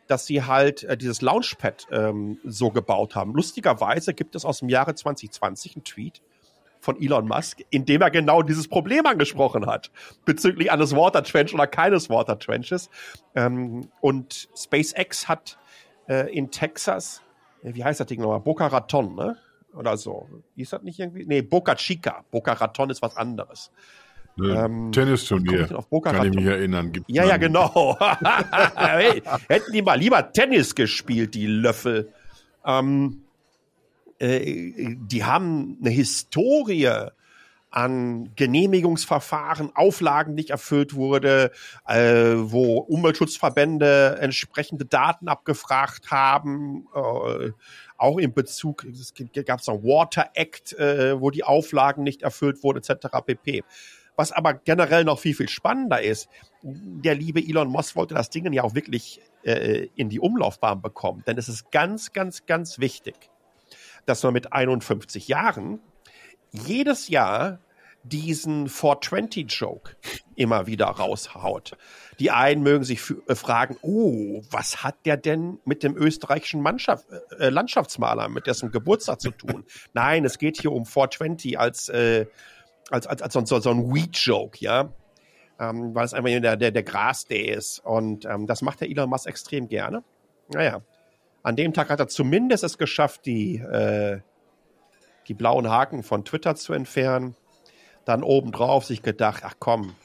dass 0.07 0.25
sie 0.25 0.43
halt 0.43 0.83
äh, 0.83 0.97
dieses 0.97 1.21
Launchpad 1.21 1.87
ähm, 1.91 2.39
so 2.43 2.71
gebaut 2.71 3.15
haben. 3.15 3.33
Lustigerweise 3.33 4.13
gibt 4.13 4.35
es 4.35 4.45
aus 4.45 4.59
dem 4.59 4.69
Jahre 4.69 4.95
2020 4.95 5.75
einen 5.75 5.83
Tweet, 5.83 6.21
von 6.83 7.01
Elon 7.01 7.27
Musk, 7.27 7.63
in 7.69 7.85
dem 7.85 8.01
er 8.01 8.11
genau 8.11 8.41
dieses 8.41 8.67
Problem 8.67 9.05
angesprochen 9.05 9.65
hat, 9.67 9.89
bezüglich 10.25 10.69
eines 10.69 10.93
Water 10.93 11.23
Trench 11.23 11.53
oder 11.53 11.65
keines 11.65 12.09
Water 12.09 12.37
Trenches. 12.37 12.89
Ähm, 13.35 13.89
und 14.01 14.49
SpaceX 14.53 15.29
hat 15.29 15.57
äh, 16.09 16.29
in 16.35 16.51
Texas, 16.51 17.21
äh, 17.63 17.73
wie 17.73 17.85
heißt 17.85 18.01
das 18.01 18.07
Ding 18.07 18.19
nochmal, 18.19 18.41
Boca 18.41 18.67
Raton, 18.67 19.15
ne? 19.15 19.37
Oder 19.75 19.97
so. 19.97 20.27
Ist 20.55 20.73
das 20.73 20.83
nicht 20.83 20.99
irgendwie? 20.99 21.25
Nee, 21.25 21.41
Boca 21.41 21.75
Chica. 21.75 22.23
Boca 22.31 22.53
Raton 22.53 22.89
ist 22.89 23.01
was 23.01 23.17
anderes. 23.17 23.71
Ähm, 24.39 24.91
Tennisturnier. 24.91 25.67
Kann 26.03 26.27
ich 26.27 26.33
mich 26.33 26.45
erinnern. 26.45 26.91
Gibt 26.91 27.09
ja, 27.09 27.25
ja, 27.25 27.37
genau. 27.37 27.97
hey, 28.75 29.21
hätten 29.47 29.71
die 29.71 29.81
mal 29.81 29.99
lieber 29.99 30.31
Tennis 30.31 30.73
gespielt, 30.73 31.35
die 31.35 31.45
Löffel. 31.45 32.11
Ähm, 32.65 33.23
äh, 34.19 34.95
die 34.97 35.23
haben 35.23 35.77
eine 35.81 35.91
Historie 35.91 37.09
an 37.69 38.29
Genehmigungsverfahren, 38.35 39.75
Auflagen 39.75 40.35
nicht 40.35 40.51
erfüllt 40.51 40.93
wurde, 40.93 41.51
äh, 41.87 42.33
wo 42.35 42.77
Umweltschutzverbände 42.77 44.19
entsprechende 44.21 44.85
Daten 44.85 45.27
abgefragt 45.27 46.11
haben, 46.11 46.87
äh, 46.95 47.51
auch 48.03 48.17
in 48.17 48.33
Bezug, 48.33 48.85
es 48.85 49.13
gab 49.45 49.61
es 49.61 49.69
einen 49.69 49.83
Water 49.83 50.29
Act, 50.33 50.73
äh, 50.73 51.19
wo 51.19 51.31
die 51.31 51.43
Auflagen 51.43 52.03
nicht 52.03 52.21
erfüllt 52.21 52.61
wurden, 52.61 52.79
etc. 52.79 53.07
pp. 53.25 53.63
Was 54.15 54.31
aber 54.31 54.53
generell 54.53 55.05
noch 55.05 55.19
viel, 55.19 55.33
viel 55.33 55.49
spannender 55.49 56.01
ist, 56.01 56.27
der 56.61 57.15
liebe 57.15 57.39
Elon 57.41 57.69
Musk 57.69 57.95
wollte 57.95 58.13
das 58.13 58.29
Ding 58.29 58.51
ja 58.51 58.63
auch 58.63 58.75
wirklich 58.75 59.21
äh, 59.43 59.87
in 59.95 60.09
die 60.09 60.19
Umlaufbahn 60.19 60.81
bekommen, 60.81 61.23
denn 61.25 61.37
es 61.37 61.49
ist 61.49 61.71
ganz, 61.71 62.13
ganz, 62.13 62.45
ganz 62.45 62.77
wichtig, 62.77 63.15
dass 64.05 64.21
man 64.21 64.33
mit 64.33 64.53
51 64.53 65.27
Jahren 65.29 65.79
jedes 66.51 67.07
Jahr 67.07 67.59
diesen 68.03 68.67
420-Joke 68.67 69.95
immer 70.35 70.67
wieder 70.67 70.85
raushaut. 70.85 71.77
Die 72.19 72.31
einen 72.31 72.61
mögen 72.61 72.83
sich 72.83 73.01
äh, 73.27 73.35
fragen, 73.35 73.77
oh, 73.81 74.41
was 74.51 74.83
hat 74.83 74.95
der 75.05 75.17
denn 75.17 75.59
mit 75.65 75.83
dem 75.83 75.95
österreichischen 75.95 76.61
Mannschaft, 76.61 77.05
äh, 77.39 77.49
Landschaftsmaler, 77.49 78.29
mit 78.29 78.47
dessen 78.47 78.71
Geburtstag 78.71 79.21
zu 79.21 79.31
tun? 79.31 79.65
Nein, 79.93 80.25
es 80.25 80.37
geht 80.37 80.59
hier 80.59 80.71
um 80.71 80.85
420 80.85 81.59
als, 81.59 81.89
äh, 81.89 82.25
als, 82.89 83.07
als, 83.07 83.21
als 83.21 83.49
so, 83.49 83.59
so 83.59 83.69
ein 83.69 83.93
Weed-Joke, 83.93 84.57
ja. 84.59 84.93
Ähm, 85.59 85.93
weil 85.93 86.05
es 86.05 86.13
einfach 86.13 86.29
der, 86.29 86.57
der, 86.57 86.71
der 86.71 86.83
Gras-Day 86.83 87.51
ist. 87.51 87.79
Und 87.85 88.25
ähm, 88.25 88.47
das 88.47 88.61
macht 88.61 88.81
der 88.81 88.89
Elon 88.89 89.09
Musk 89.09 89.27
extrem 89.27 89.67
gerne. 89.67 90.03
Naja, 90.49 90.81
an 91.43 91.55
dem 91.55 91.73
Tag 91.73 91.89
hat 91.89 91.99
er 91.99 92.07
zumindest 92.07 92.63
es 92.63 92.77
geschafft, 92.77 93.25
die, 93.25 93.57
äh, 93.57 94.21
die 95.27 95.33
blauen 95.33 95.69
Haken 95.69 96.03
von 96.03 96.25
Twitter 96.25 96.55
zu 96.55 96.73
entfernen. 96.73 97.35
Dann 98.05 98.23
obendrauf 98.23 98.85
sich 98.85 99.01
gedacht, 99.01 99.43
ach 99.45 99.55
komm, 99.59 99.95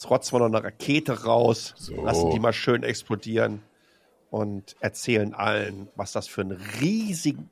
trotz 0.00 0.30
von 0.30 0.42
einer 0.42 0.64
Rakete 0.64 1.24
raus, 1.24 1.74
so. 1.76 2.04
lassen 2.04 2.30
die 2.30 2.40
mal 2.40 2.52
schön 2.52 2.82
explodieren 2.82 3.62
und 4.30 4.76
erzählen 4.80 5.34
allen, 5.34 5.88
was 5.96 6.12
das 6.12 6.28
für 6.28 6.42
ein 6.42 6.52
riesiger 6.80 7.42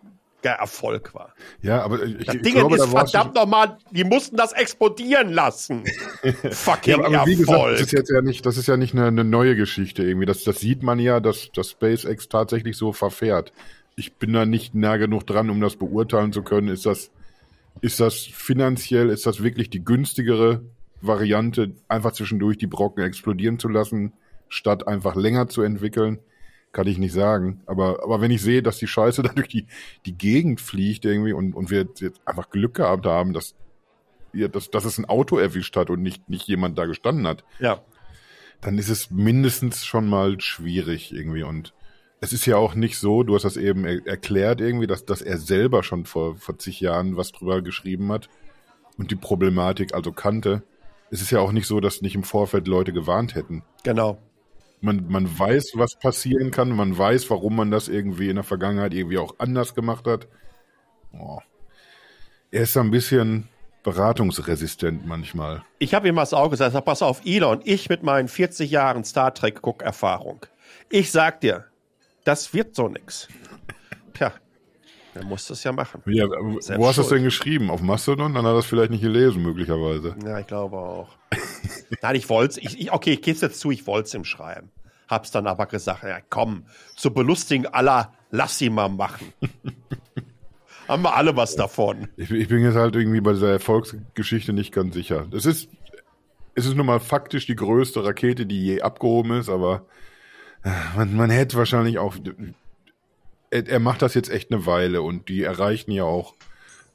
Erfolg 0.42 1.14
war. 1.14 1.34
Ja, 1.60 1.82
aber 1.82 2.02
ich, 2.02 2.24
das 2.24 2.36
ich 2.36 2.42
Ding 2.42 2.54
glaube, 2.54 2.76
ist 2.76 2.86
verdammt 2.86 3.34
nochmal, 3.34 3.76
die 3.90 4.04
mussten 4.04 4.36
das 4.36 4.52
explodieren 4.52 5.30
lassen. 5.30 5.84
Fucking 6.50 7.02
ja, 7.02 7.24
Erfolg. 7.26 7.38
Gesagt, 7.38 7.72
das 7.72 7.80
ist 7.80 7.92
jetzt 7.92 8.10
ja 8.10 8.22
nicht, 8.22 8.46
das 8.46 8.56
ist 8.56 8.68
ja 8.68 8.76
nicht 8.76 8.94
eine, 8.94 9.06
eine, 9.06 9.24
neue 9.24 9.56
Geschichte 9.56 10.04
irgendwie. 10.04 10.26
Das, 10.26 10.44
das 10.44 10.60
sieht 10.60 10.82
man 10.82 10.98
ja, 11.00 11.20
dass, 11.20 11.50
dass 11.52 11.70
SpaceX 11.70 12.28
tatsächlich 12.28 12.76
so 12.76 12.92
verfährt. 12.92 13.52
Ich 13.96 14.14
bin 14.14 14.32
da 14.32 14.46
nicht 14.46 14.76
nah 14.76 14.96
genug 14.96 15.26
dran, 15.26 15.50
um 15.50 15.60
das 15.60 15.74
beurteilen 15.74 16.32
zu 16.32 16.42
können. 16.42 16.68
Ist 16.68 16.86
das, 16.86 17.10
ist 17.80 18.00
das 18.00 18.16
finanziell, 18.16 19.10
ist 19.10 19.26
das 19.26 19.42
wirklich 19.42 19.70
die 19.70 19.84
günstigere 19.84 20.62
Variante, 21.00 21.72
einfach 21.88 22.12
zwischendurch 22.12 22.58
die 22.58 22.66
Brocken 22.66 23.04
explodieren 23.04 23.58
zu 23.58 23.68
lassen, 23.68 24.12
statt 24.48 24.86
einfach 24.88 25.14
länger 25.14 25.48
zu 25.48 25.62
entwickeln? 25.62 26.18
kann 26.72 26.86
ich 26.86 26.98
nicht 26.98 27.12
sagen. 27.12 27.60
Aber, 27.66 28.02
aber 28.02 28.20
wenn 28.20 28.30
ich 28.30 28.42
sehe, 28.42 28.62
dass 28.62 28.78
die 28.78 28.86
Scheiße 28.86 29.22
da 29.24 29.32
durch 29.32 29.48
die, 29.48 29.66
die 30.06 30.16
Gegend 30.16 30.60
fliegt 30.60 31.04
irgendwie 31.04 31.32
und, 31.32 31.54
und 31.54 31.70
wir 31.70 31.86
jetzt 31.98 32.20
einfach 32.24 32.50
Glück 32.50 32.74
gehabt 32.74 33.06
haben, 33.06 33.32
dass, 33.32 33.54
ja, 34.32 34.48
dass, 34.48 34.70
dass 34.70 34.84
es 34.84 34.98
ein 34.98 35.04
Auto 35.06 35.38
erwischt 35.38 35.76
hat 35.76 35.90
und 35.90 36.02
nicht, 36.02 36.28
nicht 36.28 36.46
jemand 36.46 36.78
da 36.78 36.86
gestanden 36.86 37.26
hat. 37.26 37.44
Ja. 37.58 37.82
Dann 38.60 38.78
ist 38.78 38.88
es 38.88 39.10
mindestens 39.10 39.84
schon 39.84 40.08
mal 40.08 40.40
schwierig 40.40 41.12
irgendwie 41.12 41.44
und 41.44 41.72
es 42.20 42.32
ist 42.32 42.46
ja 42.46 42.56
auch 42.56 42.74
nicht 42.74 42.98
so, 42.98 43.22
du 43.22 43.34
hast 43.34 43.44
das 43.44 43.56
eben 43.56 43.84
er 43.84 44.06
erklärt 44.06 44.60
irgendwie, 44.60 44.86
dass, 44.86 45.04
dass 45.04 45.22
er 45.22 45.38
selber 45.38 45.82
schon 45.82 46.04
vor, 46.04 46.36
vor 46.36 46.58
zig 46.58 46.80
Jahren 46.80 47.16
was 47.16 47.32
drüber 47.32 47.62
geschrieben 47.62 48.10
hat 48.10 48.28
und 48.96 49.10
die 49.10 49.16
Problematik 49.16 49.94
also 49.94 50.12
kannte. 50.12 50.62
Es 51.10 51.22
ist 51.22 51.30
ja 51.30 51.40
auch 51.40 51.52
nicht 51.52 51.66
so, 51.66 51.80
dass 51.80 52.02
nicht 52.02 52.14
im 52.14 52.24
Vorfeld 52.24 52.68
Leute 52.68 52.92
gewarnt 52.92 53.34
hätten. 53.34 53.62
Genau 53.84 54.18
man, 54.80 55.06
man 55.08 55.38
weiß, 55.38 55.72
was 55.74 55.96
passieren 55.96 56.50
kann, 56.50 56.70
man 56.70 56.96
weiß, 56.96 57.28
warum 57.30 57.56
man 57.56 57.70
das 57.70 57.88
irgendwie 57.88 58.28
in 58.28 58.36
der 58.36 58.44
Vergangenheit 58.44 58.94
irgendwie 58.94 59.18
auch 59.18 59.34
anders 59.38 59.74
gemacht 59.74 60.06
hat. 60.06 60.28
Oh. 61.12 61.38
Er 62.50 62.62
ist 62.62 62.76
ein 62.76 62.90
bisschen 62.90 63.48
beratungsresistent 63.82 65.06
manchmal. 65.06 65.64
Ich 65.78 65.94
habe 65.94 66.08
ihm 66.08 66.16
was 66.16 66.34
auch 66.34 66.50
gesagt, 66.50 66.72
sag, 66.72 66.84
pass 66.84 67.02
auf, 67.02 67.22
Elon, 67.24 67.60
ich 67.64 67.88
mit 67.88 68.02
meinen 68.02 68.28
40 68.28 68.70
Jahren 68.70 69.04
Star 69.04 69.34
Trek 69.34 69.62
Guck-Erfahrung. 69.62 70.46
Ich 70.90 71.10
sag 71.10 71.40
dir, 71.40 71.66
das 72.28 72.52
wird 72.52 72.74
so 72.74 72.88
nix. 72.88 73.26
Tja, 74.12 74.34
er 75.14 75.24
muss 75.24 75.46
das 75.46 75.64
ja 75.64 75.72
machen. 75.72 76.02
Ja, 76.04 76.26
wo 76.28 76.86
hast 76.86 76.98
du 76.98 77.02
das 77.02 77.08
denn 77.08 77.24
geschrieben? 77.24 77.70
Auf 77.70 77.80
Mastodon? 77.80 78.34
Dann 78.34 78.44
hat 78.44 78.52
er 78.52 78.56
das 78.56 78.66
vielleicht 78.66 78.90
nicht 78.90 79.00
gelesen, 79.00 79.42
möglicherweise. 79.42 80.14
Ja, 80.22 80.38
ich 80.38 80.46
glaube 80.46 80.76
auch. 80.76 81.08
Nein, 82.02 82.16
ich 82.16 82.28
wollte 82.28 82.60
es. 82.60 82.90
Okay, 82.90 83.14
ich 83.14 83.22
gebe 83.22 83.34
es 83.34 83.40
jetzt 83.40 83.60
zu, 83.60 83.70
ich 83.70 83.86
wollte 83.86 84.08
es 84.08 84.14
ihm 84.14 84.26
schreiben. 84.26 84.70
Hab's 85.08 85.30
dann 85.30 85.46
aber 85.46 85.64
gesagt, 85.64 86.02
ja 86.02 86.18
komm, 86.28 86.66
zur 86.96 87.14
Belustigung 87.14 87.64
aller, 87.72 88.12
lass 88.30 88.58
sie 88.58 88.68
mal 88.68 88.90
machen. 88.90 89.32
Haben 90.86 91.04
wir 91.04 91.16
alle 91.16 91.34
was 91.34 91.56
davon. 91.56 92.08
Ich, 92.18 92.30
ich, 92.30 92.48
bin 92.48 92.62
jetzt 92.62 92.76
halt 92.76 92.94
irgendwie 92.94 93.22
bei 93.22 93.32
dieser 93.32 93.52
Erfolgsgeschichte 93.52 94.52
nicht 94.52 94.72
ganz 94.74 94.94
sicher. 94.94 95.26
Es 95.32 95.46
ist, 95.46 95.70
es 96.54 96.66
ist 96.66 96.76
nun 96.76 96.84
mal 96.84 97.00
faktisch 97.00 97.46
die 97.46 97.56
größte 97.56 98.04
Rakete, 98.04 98.44
die 98.44 98.62
je 98.62 98.82
abgehoben 98.82 99.38
ist, 99.38 99.48
aber 99.48 99.86
man, 100.96 101.16
man 101.16 101.30
hätte 101.30 101.56
wahrscheinlich 101.56 101.98
auch, 101.98 102.16
er, 103.50 103.66
er 103.66 103.80
macht 103.80 104.02
das 104.02 104.14
jetzt 104.14 104.30
echt 104.30 104.52
eine 104.52 104.66
Weile 104.66 105.02
und 105.02 105.28
die 105.28 105.42
erreichen 105.42 105.92
ja 105.92 106.04
auch 106.04 106.34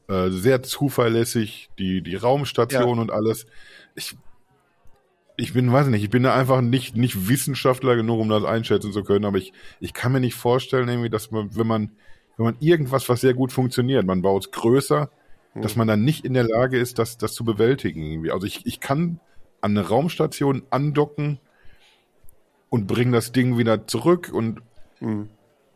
äh, 0.07 0.29
sehr 0.29 0.63
zuverlässig 0.63 1.69
die, 1.79 2.01
die 2.01 2.15
Raumstation 2.15 2.95
ja. 2.95 3.01
und 3.01 3.11
alles. 3.11 3.45
Ich, 3.95 4.15
ich 5.37 5.53
bin, 5.53 5.71
weiß 5.71 5.87
nicht, 5.87 6.03
ich 6.03 6.09
bin 6.09 6.23
da 6.23 6.35
einfach 6.35 6.61
nicht, 6.61 6.95
nicht 6.95 7.27
Wissenschaftler 7.27 7.95
genug, 7.95 8.19
um 8.19 8.29
das 8.29 8.43
einschätzen 8.43 8.91
zu 8.91 9.03
können, 9.03 9.25
aber 9.25 9.37
ich, 9.37 9.53
ich 9.79 9.93
kann 9.93 10.11
mir 10.11 10.19
nicht 10.19 10.35
vorstellen, 10.35 10.89
irgendwie, 10.89 11.09
dass 11.09 11.31
man, 11.31 11.55
wenn 11.55 11.67
man, 11.67 11.91
wenn 12.37 12.45
man 12.45 12.57
irgendwas, 12.59 13.09
was 13.09 13.21
sehr 13.21 13.33
gut 13.33 13.51
funktioniert, 13.51 14.05
man 14.05 14.21
baut 14.21 14.45
es 14.45 14.51
größer, 14.51 15.09
hm. 15.53 15.61
dass 15.61 15.75
man 15.75 15.87
dann 15.87 16.03
nicht 16.03 16.25
in 16.25 16.33
der 16.33 16.43
Lage 16.43 16.77
ist, 16.77 16.99
das, 16.99 17.17
das 17.17 17.33
zu 17.33 17.45
bewältigen. 17.45 18.03
Irgendwie. 18.03 18.31
Also 18.31 18.45
ich, 18.45 18.65
ich 18.65 18.79
kann 18.79 19.19
an 19.61 19.77
eine 19.77 19.87
Raumstation 19.87 20.63
andocken 20.69 21.39
und 22.73 22.87
bringe 22.87 23.11
das 23.11 23.31
Ding 23.31 23.59
wieder 23.59 23.85
zurück 23.85 24.31
und 24.33 24.59
hm. 24.97 25.29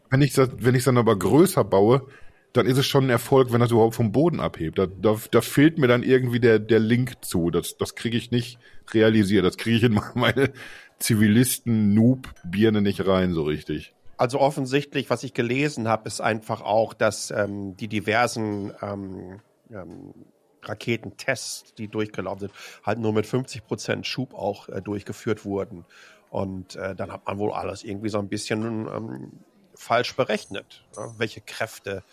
wenn 0.10 0.22
ich 0.24 0.34
das, 0.34 0.50
wenn 0.58 0.74
ich 0.74 0.80
es 0.80 0.86
dann 0.86 0.98
aber 0.98 1.16
größer 1.16 1.63
baue, 1.63 2.08
dann 2.54 2.66
ist 2.66 2.80
es 2.80 2.88
schon 2.88 3.04
ein 3.04 3.10
Erfolg, 3.12 3.54
wenn 3.54 3.60
das 3.60 3.70
überhaupt 3.70 3.94
vom 3.94 4.12
Boden 4.12 4.39
abhebt. 4.39 4.80
Da, 4.80 4.88
da, 4.88 5.16
da 5.30 5.42
fehlt 5.42 5.77
mir 5.77 5.88
dann 5.88 6.01
irgendwie 6.01 6.39
der, 6.39 6.58
der 6.58 6.80
Link 6.80 7.24
zu. 7.24 7.51
Das, 7.51 7.77
das 7.77 7.94
kriege 7.94 8.18
ich 8.18 8.32
nicht 8.32 8.58
realisiert. 8.96 9.46
Das 9.46 9.58
kriege 9.58 9.77
ich 9.77 9.84
in 9.84 10.01
meine 10.16 10.51
Zivilisten-Noob-Birne 10.98 12.82
nicht 12.82 13.06
rein 13.06 13.32
so 13.34 13.44
richtig. 13.44 13.94
Also 14.18 14.39
offensichtlich, 14.39 15.12
was 15.12 15.22
ich 15.22 15.36
gelesen 15.36 15.88
habe, 15.88 16.08
ist 16.08 16.20
einfach 16.20 16.62
auch, 16.62 16.96
dass 16.96 17.30
ähm, 17.30 17.77
die 17.77 17.89
diversen 17.89 18.74
ähm, 18.82 19.39
ähm, 19.70 20.16
Raketentests, 20.63 21.75
die 21.75 21.88
durchgelaufen 21.88 22.39
sind, 22.39 22.54
halt 22.84 22.98
nur 22.98 23.13
mit 23.13 23.27
50 23.27 23.68
Prozent 23.68 24.08
Schub 24.08 24.34
auch 24.34 24.68
äh, 24.70 24.82
durchgeführt 24.82 25.46
wurden. 25.46 25.86
Und 26.30 26.76
äh, 26.76 26.96
dann 26.96 27.12
hat 27.12 27.26
man 27.26 27.38
wohl 27.38 27.54
alles 27.54 27.84
irgendwie 27.84 28.10
so 28.10 28.20
ein 28.20 28.28
bisschen 28.28 28.88
ähm, 28.88 29.32
falsch 29.76 30.16
berechnet, 30.16 30.84
äh, 30.98 31.02
welche 31.18 31.42
Kräfte 31.42 32.04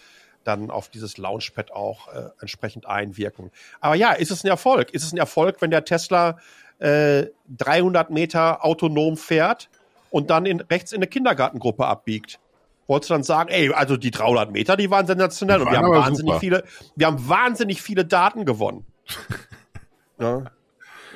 dann 0.45 0.71
auf 0.71 0.89
dieses 0.89 1.17
Launchpad 1.17 1.73
auch 1.73 2.09
äh, 2.09 2.29
entsprechend 2.41 2.87
einwirken. 2.87 3.51
Aber 3.81 3.95
ja, 3.95 4.13
ist 4.13 4.31
es 4.31 4.45
ein 4.45 4.49
Erfolg? 4.49 4.91
Ist 4.91 5.05
es 5.05 5.13
ein 5.13 5.19
Erfolg, 5.19 5.61
wenn 5.61 5.71
der 5.71 5.85
Tesla 5.85 6.39
äh, 6.79 7.27
300 7.57 8.11
Meter 8.11 8.65
autonom 8.65 9.17
fährt 9.17 9.69
und 10.11 10.31
dann 10.31 10.47
in, 10.47 10.61
rechts 10.61 10.93
in 10.93 10.99
eine 10.99 11.07
Kindergartengruppe 11.07 11.87
abbiegt. 11.87 12.39
Wolltest 12.87 13.11
du 13.11 13.15
dann 13.15 13.23
sagen, 13.23 13.49
ey, 13.51 13.73
also 13.73 13.97
die 13.97 14.11
300 14.11 14.53
Meter, 14.53 14.77
die 14.77 14.91
waren 14.91 15.07
sensationell 15.07 15.59
Die 15.59 15.65
und 15.65 15.71
wir 15.71 15.79
waren 15.79 15.87
haben 15.87 16.03
wahnsinnig 16.05 16.33
super. 16.35 16.41
viele, 16.41 16.65
wir 16.97 17.07
haben 17.07 17.29
wahnsinnig 17.29 17.81
viele 17.81 18.05
Daten 18.05 18.45
gewonnen. 18.45 18.85
ja. 20.21 20.45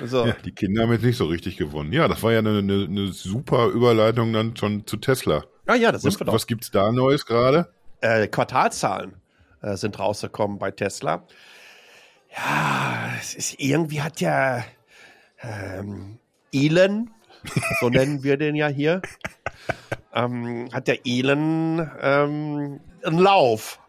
So. 0.04 0.26
Ja, 0.26 0.36
die 0.44 0.52
Kinder 0.52 0.82
haben 0.82 0.92
jetzt 0.92 1.04
nicht 1.04 1.16
so 1.16 1.26
richtig 1.26 1.56
gewonnen. 1.56 1.92
Ja, 1.92 2.08
das 2.08 2.22
war 2.22 2.32
ja 2.32 2.38
eine, 2.38 2.58
eine, 2.58 2.84
eine 2.84 3.12
super 3.12 3.66
Überleitung 3.68 4.32
dann 4.32 4.56
schon 4.56 4.86
zu 4.86 4.96
Tesla. 4.96 5.44
Ah 5.66 5.74
ja, 5.74 5.92
das 5.92 6.04
Was, 6.04 6.14
sind 6.14 6.20
wir 6.20 6.24
doch. 6.26 6.32
was 6.34 6.46
gibt's 6.46 6.70
da 6.70 6.92
Neues 6.92 7.26
gerade? 7.26 7.68
äh, 8.00 8.28
Quartalzahlen 8.28 9.14
äh, 9.62 9.76
sind 9.76 9.98
rausgekommen 9.98 10.58
bei 10.58 10.70
Tesla. 10.70 11.24
Ja, 12.36 13.10
es 13.18 13.34
ist 13.34 13.58
irgendwie 13.58 14.02
hat 14.02 14.20
ja 14.20 14.64
ähm, 15.42 16.18
Elon, 16.52 17.10
so 17.80 17.88
nennen 17.90 18.22
wir 18.22 18.36
den 18.36 18.54
ja 18.54 18.68
hier, 18.68 19.02
ähm, 20.14 20.68
hat 20.72 20.88
der 20.88 21.00
Elon 21.06 21.90
ähm, 22.00 22.80
einen 23.02 23.18
Lauf. 23.18 23.80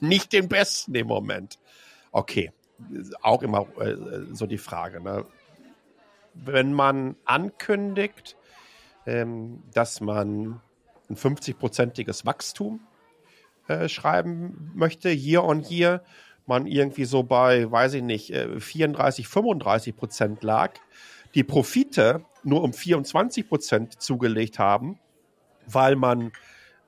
Nicht 0.00 0.32
den 0.32 0.48
besten 0.48 0.94
im 0.94 1.08
Moment. 1.08 1.58
Okay, 2.12 2.52
auch 3.22 3.42
immer 3.42 3.66
äh, 3.80 3.96
so 4.32 4.46
die 4.46 4.58
Frage. 4.58 5.00
Ne? 5.00 5.24
Wenn 6.34 6.72
man 6.72 7.16
ankündigt, 7.24 8.36
ähm, 9.06 9.62
dass 9.72 10.00
man 10.00 10.60
ein 11.08 11.16
50-prozentiges 11.16 12.26
Wachstum 12.26 12.80
äh, 13.66 13.88
schreiben 13.88 14.72
möchte, 14.74 15.10
year 15.10 15.44
on 15.44 15.60
year, 15.62 16.02
man 16.46 16.66
irgendwie 16.66 17.04
so 17.04 17.22
bei, 17.22 17.70
weiß 17.70 17.94
ich 17.94 18.02
nicht, 18.02 18.30
äh, 18.30 18.60
34, 18.60 19.28
35 19.28 19.96
Prozent 19.96 20.42
lag, 20.42 20.74
die 21.34 21.44
Profite 21.44 22.24
nur 22.42 22.62
um 22.62 22.72
24 22.72 23.48
Prozent 23.48 24.00
zugelegt 24.02 24.58
haben, 24.58 24.98
weil 25.66 25.96
man 25.96 26.32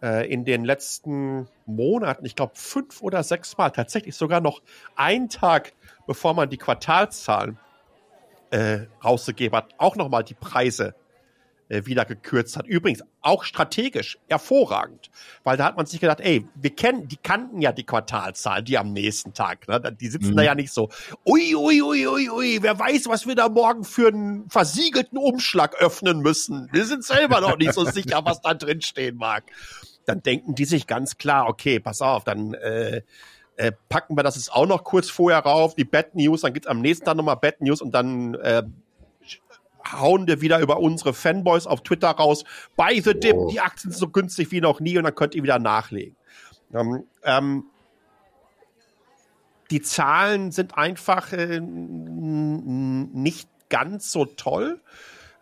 äh, 0.02 0.30
in 0.32 0.44
den 0.44 0.64
letzten 0.64 1.46
Monaten, 1.66 2.24
ich 2.24 2.36
glaube 2.36 2.52
fünf 2.54 3.02
oder 3.02 3.22
sechs 3.22 3.56
Mal, 3.58 3.70
tatsächlich 3.70 4.16
sogar 4.16 4.40
noch 4.40 4.62
einen 4.96 5.28
Tag, 5.28 5.74
bevor 6.06 6.34
man 6.34 6.48
die 6.48 6.56
Quartalszahlen 6.56 7.58
äh, 8.50 8.86
rausgegeben 9.04 9.56
hat, 9.56 9.74
auch 9.78 9.96
nochmal 9.96 10.24
die 10.24 10.34
Preise 10.34 10.94
äh, 11.68 11.86
wieder 11.86 12.04
gekürzt 12.04 12.56
hat. 12.56 12.66
Übrigens 12.66 13.02
auch 13.22 13.44
strategisch 13.44 14.18
hervorragend, 14.28 15.10
weil 15.44 15.56
da 15.56 15.64
hat 15.64 15.76
man 15.76 15.86
sich 15.86 16.00
gedacht, 16.00 16.20
ey, 16.20 16.46
wir 16.56 16.70
kennen, 16.74 17.06
die 17.06 17.16
kannten 17.16 17.60
ja 17.60 17.70
die 17.70 17.84
Quartalzahlen, 17.84 18.64
die 18.64 18.76
am 18.76 18.92
nächsten 18.92 19.34
Tag, 19.34 19.68
ne? 19.68 19.80
Die 20.00 20.08
sitzen 20.08 20.32
Mhm. 20.32 20.36
da 20.36 20.42
ja 20.42 20.54
nicht 20.54 20.72
so, 20.72 20.88
ui, 21.24 21.54
ui, 21.54 21.80
ui, 21.80 22.06
ui, 22.08 22.30
ui, 22.30 22.58
wer 22.62 22.78
weiß, 22.78 23.06
was 23.08 23.26
wir 23.26 23.36
da 23.36 23.48
morgen 23.48 23.84
für 23.84 24.08
einen 24.08 24.50
versiegelten 24.50 25.16
Umschlag 25.16 25.76
öffnen 25.76 26.20
müssen. 26.20 26.68
Wir 26.72 26.84
sind 26.86 27.04
selber 27.04 27.40
noch 27.40 27.56
nicht 27.56 27.74
so 27.74 27.84
sicher, 27.84 28.24
was 28.24 28.40
da 28.40 28.54
drin 28.54 28.80
stehen 28.80 29.16
mag. 29.16 29.44
Dann 30.06 30.22
denken 30.22 30.56
die 30.56 30.64
sich 30.64 30.88
ganz 30.88 31.18
klar, 31.18 31.48
okay, 31.48 31.78
pass 31.78 32.02
auf, 32.02 32.24
dann 32.24 32.54
äh, 32.54 33.02
äh, 33.60 33.72
packen 33.90 34.16
wir 34.16 34.22
das 34.22 34.36
jetzt 34.36 34.50
auch 34.52 34.66
noch 34.66 34.84
kurz 34.84 35.10
vorher 35.10 35.40
rauf, 35.40 35.74
die 35.74 35.84
Bad 35.84 36.14
News, 36.14 36.40
dann 36.40 36.54
gibt's 36.54 36.66
am 36.66 36.80
nächsten 36.80 37.04
Tag 37.04 37.16
nochmal 37.16 37.36
Bad 37.36 37.60
News 37.60 37.82
und 37.82 37.92
dann 37.92 38.34
äh, 38.36 38.62
hauen 39.92 40.26
wir 40.26 40.40
wieder 40.40 40.60
über 40.60 40.78
unsere 40.80 41.12
Fanboys 41.12 41.66
auf 41.66 41.82
Twitter 41.82 42.08
raus. 42.08 42.44
Bei 42.76 42.98
The 42.98 43.12
Dip, 43.12 43.36
Oh. 43.36 43.50
die 43.50 43.60
Aktien 43.60 43.92
sind 43.92 44.00
so 44.00 44.08
günstig 44.08 44.50
wie 44.50 44.62
noch 44.62 44.80
nie 44.80 44.96
und 44.96 45.04
dann 45.04 45.14
könnt 45.14 45.34
ihr 45.34 45.42
wieder 45.42 45.58
nachlegen. 45.58 46.16
Ähm, 46.72 47.04
ähm, 47.22 47.64
die 49.70 49.82
Zahlen 49.82 50.52
sind 50.52 50.78
einfach 50.78 51.32
äh, 51.32 51.60
nicht 51.60 53.48
ganz 53.68 54.10
so 54.10 54.24
toll. 54.24 54.80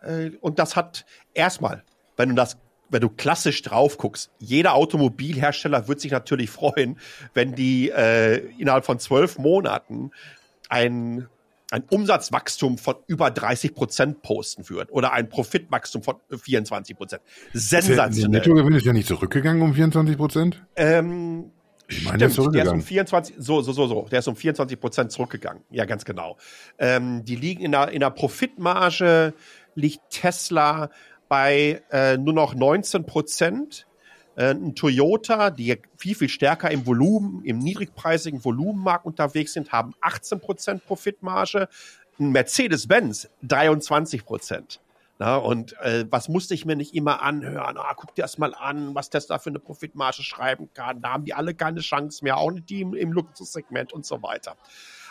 Äh, 0.01 0.31
und 0.41 0.59
das 0.59 0.75
hat 0.75 1.05
erstmal, 1.33 1.83
wenn 2.17 2.29
du 2.29 2.35
das 2.35 2.57
wenn 2.89 3.01
du 3.01 3.09
klassisch 3.09 3.61
drauf 3.61 3.97
guckst, 3.97 4.31
jeder 4.39 4.73
Automobilhersteller 4.73 5.87
wird 5.87 5.99
sich 5.99 6.11
natürlich 6.11 6.49
freuen, 6.49 6.97
wenn 7.33 7.55
die 7.55 7.89
äh, 7.89 8.37
innerhalb 8.57 8.85
von 8.85 8.99
zwölf 8.99 9.37
Monaten 9.37 10.11
ein, 10.69 11.27
ein 11.71 11.83
Umsatzwachstum 11.89 12.77
von 12.77 12.95
über 13.07 13.31
30 13.31 13.75
Prozent 13.75 14.21
posten 14.21 14.69
würden 14.69 14.89
oder 14.89 15.13
ein 15.13 15.29
Profitwachstum 15.29 16.03
von 16.03 16.15
24 16.29 16.95
Prozent. 16.95 17.21
Ist 17.53 17.71
der, 17.71 17.81
Sensationell. 17.81 18.39
Nettogewinn 18.39 18.73
ist 18.73 18.85
ja 18.85 18.93
nicht 18.93 19.07
zurückgegangen 19.07 19.61
um 19.61 19.73
24 19.73 20.17
Prozent? 20.17 20.63
Ähm, 20.75 21.51
Ich 21.87 22.03
meine, 22.05 22.19
der 22.19 22.27
ist 22.27 22.37
der 22.37 22.43
ist 22.43 22.47
um 22.47 22.53
zurückgegangen. 22.53 22.81
24, 22.81 23.35
so, 23.39 23.61
so, 23.61 23.71
so, 23.71 23.87
so, 23.87 24.07
der 24.11 24.19
ist 24.19 24.27
um 24.27 24.35
24 24.35 24.79
Prozent 24.79 25.11
zurückgegangen. 25.11 25.63
Ja, 25.71 25.85
ganz 25.85 26.05
genau. 26.05 26.37
Ähm, 26.77 27.25
die 27.25 27.35
liegen 27.35 27.63
in 27.63 27.71
der, 27.71 27.89
in 27.89 27.99
der 27.99 28.11
Profitmarge, 28.11 29.33
liegt 29.75 30.01
Tesla 30.09 30.89
bei 31.29 31.81
äh, 31.91 32.17
nur 32.17 32.33
noch 32.33 32.53
19 32.53 33.05
Prozent. 33.05 33.87
Äh, 34.35 34.51
ein 34.51 34.75
Toyota, 34.75 35.51
die 35.51 35.77
viel, 35.95 36.15
viel 36.15 36.29
stärker 36.29 36.69
im 36.71 36.85
Volumen, 36.85 37.45
im 37.45 37.59
niedrigpreisigen 37.59 38.43
Volumenmarkt 38.43 39.05
unterwegs 39.05 39.53
sind, 39.53 39.71
haben 39.71 39.93
18 40.01 40.41
Prozent 40.41 40.85
Profitmarge. 40.85 41.69
Ein 42.19 42.31
Mercedes-Benz 42.31 43.29
23 43.43 44.25
Prozent. 44.25 44.81
Na, 45.21 45.35
und 45.35 45.77
äh, 45.81 46.05
was 46.09 46.29
musste 46.29 46.53
ich 46.53 46.65
mir 46.65 46.77
nicht 46.77 46.95
immer 46.95 47.21
anhören? 47.21 47.77
Ah, 47.77 47.93
guck 47.93 48.15
dir 48.15 48.21
das 48.21 48.37
mal 48.37 48.55
an, 48.55 48.95
was 48.95 49.09
Tesla 49.09 49.37
für 49.37 49.49
eine 49.49 49.59
Profitmarge 49.59 50.23
schreiben 50.23 50.69
kann. 50.73 51.01
Da 51.01 51.11
haben 51.11 51.25
die 51.25 51.33
alle 51.33 51.53
keine 51.53 51.81
Chance 51.81 52.23
mehr, 52.23 52.37
auch 52.37 52.51
nicht 52.51 52.69
die 52.69 52.81
im, 52.81 52.93
im 52.93 53.11
Luxussegment 53.11 53.91
und 53.91 54.05
so 54.05 54.23
weiter. 54.23 54.55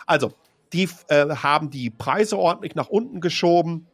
Also, 0.07 0.33
die 0.73 0.89
äh, 1.09 1.27
haben 1.29 1.69
die 1.69 1.91
Preise 1.91 2.39
ordentlich 2.39 2.73
nach 2.73 2.89
unten 2.89 3.21
geschoben. 3.21 3.87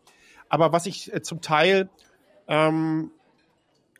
Aber 0.47 0.71
was 0.71 0.85
ich 0.85 1.13
äh, 1.13 1.21
zum 1.21 1.41
Teil 1.41 1.89
ähm, 2.47 3.11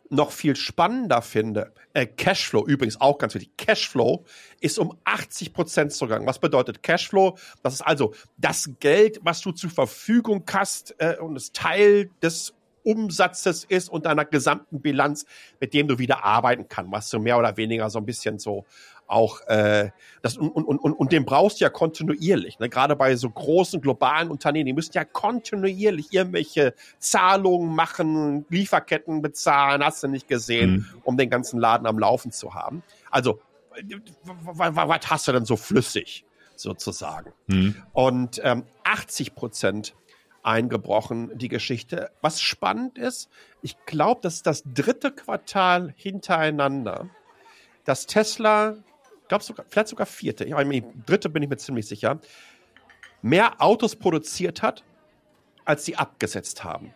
noch 0.09 0.31
viel 0.31 0.55
spannender 0.55 1.21
finde, 1.21 1.73
äh, 1.93 2.05
Cashflow 2.05 2.65
übrigens 2.65 2.99
auch 3.01 3.17
ganz 3.17 3.33
wichtig. 3.35 3.57
Cashflow 3.57 4.23
ist 4.59 4.77
um 4.77 4.97
80 5.03 5.53
Prozent 5.53 5.93
zugegangen. 5.93 6.27
Was 6.27 6.39
bedeutet 6.39 6.83
Cashflow? 6.83 7.37
Das 7.63 7.75
ist 7.75 7.81
also 7.81 8.13
das 8.37 8.69
Geld, 8.79 9.19
was 9.23 9.41
du 9.41 9.51
zur 9.51 9.69
Verfügung 9.69 10.43
hast 10.51 10.95
äh, 10.99 11.17
und 11.19 11.35
es 11.35 11.51
Teil 11.51 12.09
des 12.21 12.53
Umsatzes 12.83 13.63
ist 13.63 13.89
und 13.89 14.05
deiner 14.05 14.25
gesamten 14.25 14.79
Bilanz, 14.79 15.25
mit 15.59 15.73
dem 15.73 15.87
du 15.87 15.97
wieder 15.97 16.23
arbeiten 16.23 16.67
kannst, 16.69 16.91
was 16.91 17.09
so 17.09 17.19
mehr 17.19 17.37
oder 17.39 17.57
weniger 17.57 17.89
so 17.89 17.97
ein 17.97 18.05
bisschen 18.05 18.37
so 18.37 18.65
auch 19.07 19.41
äh, 19.47 19.91
das 20.21 20.37
und, 20.37 20.49
und, 20.49 20.77
und, 20.77 20.93
und 20.93 21.11
den 21.11 21.25
brauchst 21.25 21.59
du 21.59 21.65
ja 21.65 21.69
kontinuierlich. 21.69 22.59
Ne? 22.59 22.69
Gerade 22.69 22.95
bei 22.95 23.15
so 23.15 23.29
großen 23.29 23.81
globalen 23.81 24.31
Unternehmen, 24.31 24.65
die 24.65 24.73
müssen 24.73 24.93
ja 24.93 25.05
kontinuierlich 25.05 26.07
irgendwelche 26.11 26.73
Zahlungen 26.99 27.75
machen, 27.75 28.45
Lieferketten 28.49 29.21
bezahlen, 29.21 29.83
hast 29.83 30.03
du 30.03 30.07
nicht 30.07 30.27
gesehen, 30.27 30.89
um 31.03 31.17
den 31.17 31.29
ganzen 31.29 31.59
Laden 31.59 31.85
am 31.87 31.99
Laufen 31.99 32.31
zu 32.31 32.53
haben. 32.53 32.83
Also, 33.11 33.39
was 34.23 35.09
hast 35.09 35.27
du 35.27 35.31
denn 35.33 35.45
so 35.45 35.55
flüssig 35.55 36.25
sozusagen? 36.55 37.33
Hm. 37.49 37.75
Und 37.93 38.41
ähm, 38.43 38.63
80 38.83 39.35
Prozent 39.35 39.95
eingebrochen, 40.45 41.31
die 41.37 41.47
Geschichte. 41.47 42.11
Was 42.21 42.39
spannend 42.39 42.97
ist, 42.97 43.29
ich 43.61 43.75
glaube, 43.85 44.21
das 44.21 44.35
ist 44.35 44.47
das 44.47 44.63
dritte 44.63 45.11
Quartal 45.11 45.93
hintereinander, 45.97 47.09
dass 47.83 48.05
Tesla, 48.05 48.75
glaube 49.27 49.43
sogar, 49.43 49.65
vielleicht 49.69 49.89
sogar 49.89 50.05
vierte, 50.05 50.43
ich 50.45 50.53
meine, 50.53 50.81
dritte 51.05 51.29
bin 51.29 51.43
ich 51.43 51.49
mir 51.49 51.57
ziemlich 51.57 51.87
sicher, 51.87 52.19
mehr 53.21 53.61
Autos 53.61 53.95
produziert 53.95 54.61
hat, 54.61 54.83
als 55.65 55.85
sie 55.85 55.95
abgesetzt 55.95 56.63
haben. 56.63 56.93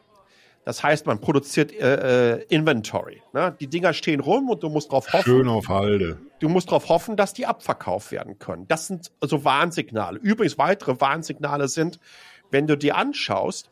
Das 0.65 0.83
heißt, 0.83 1.07
man 1.07 1.19
produziert 1.19 1.71
äh, 1.71 2.35
äh, 2.35 2.45
Inventory. 2.49 3.23
Ne? 3.33 3.55
Die 3.59 3.67
Dinger 3.67 3.93
stehen 3.93 4.19
rum 4.19 4.49
und 4.49 4.61
du 4.61 4.69
musst 4.69 4.91
drauf 4.91 5.11
hoffen, 5.11 5.23
Schön 5.23 5.47
auf 5.47 5.67
Halde. 5.67 6.19
du 6.39 6.49
musst 6.49 6.67
darauf 6.67 6.89
hoffen, 6.89 7.15
dass 7.15 7.33
die 7.33 7.47
abverkauft 7.47 8.11
werden 8.11 8.37
können. 8.37 8.67
Das 8.67 8.85
sind 8.85 9.11
so 9.21 9.43
Warnsignale. 9.43 10.19
Übrigens 10.19 10.57
weitere 10.57 10.99
Warnsignale 11.01 11.67
sind, 11.67 11.99
wenn 12.51 12.67
du 12.67 12.77
dir 12.77 12.97
anschaust, 12.97 13.71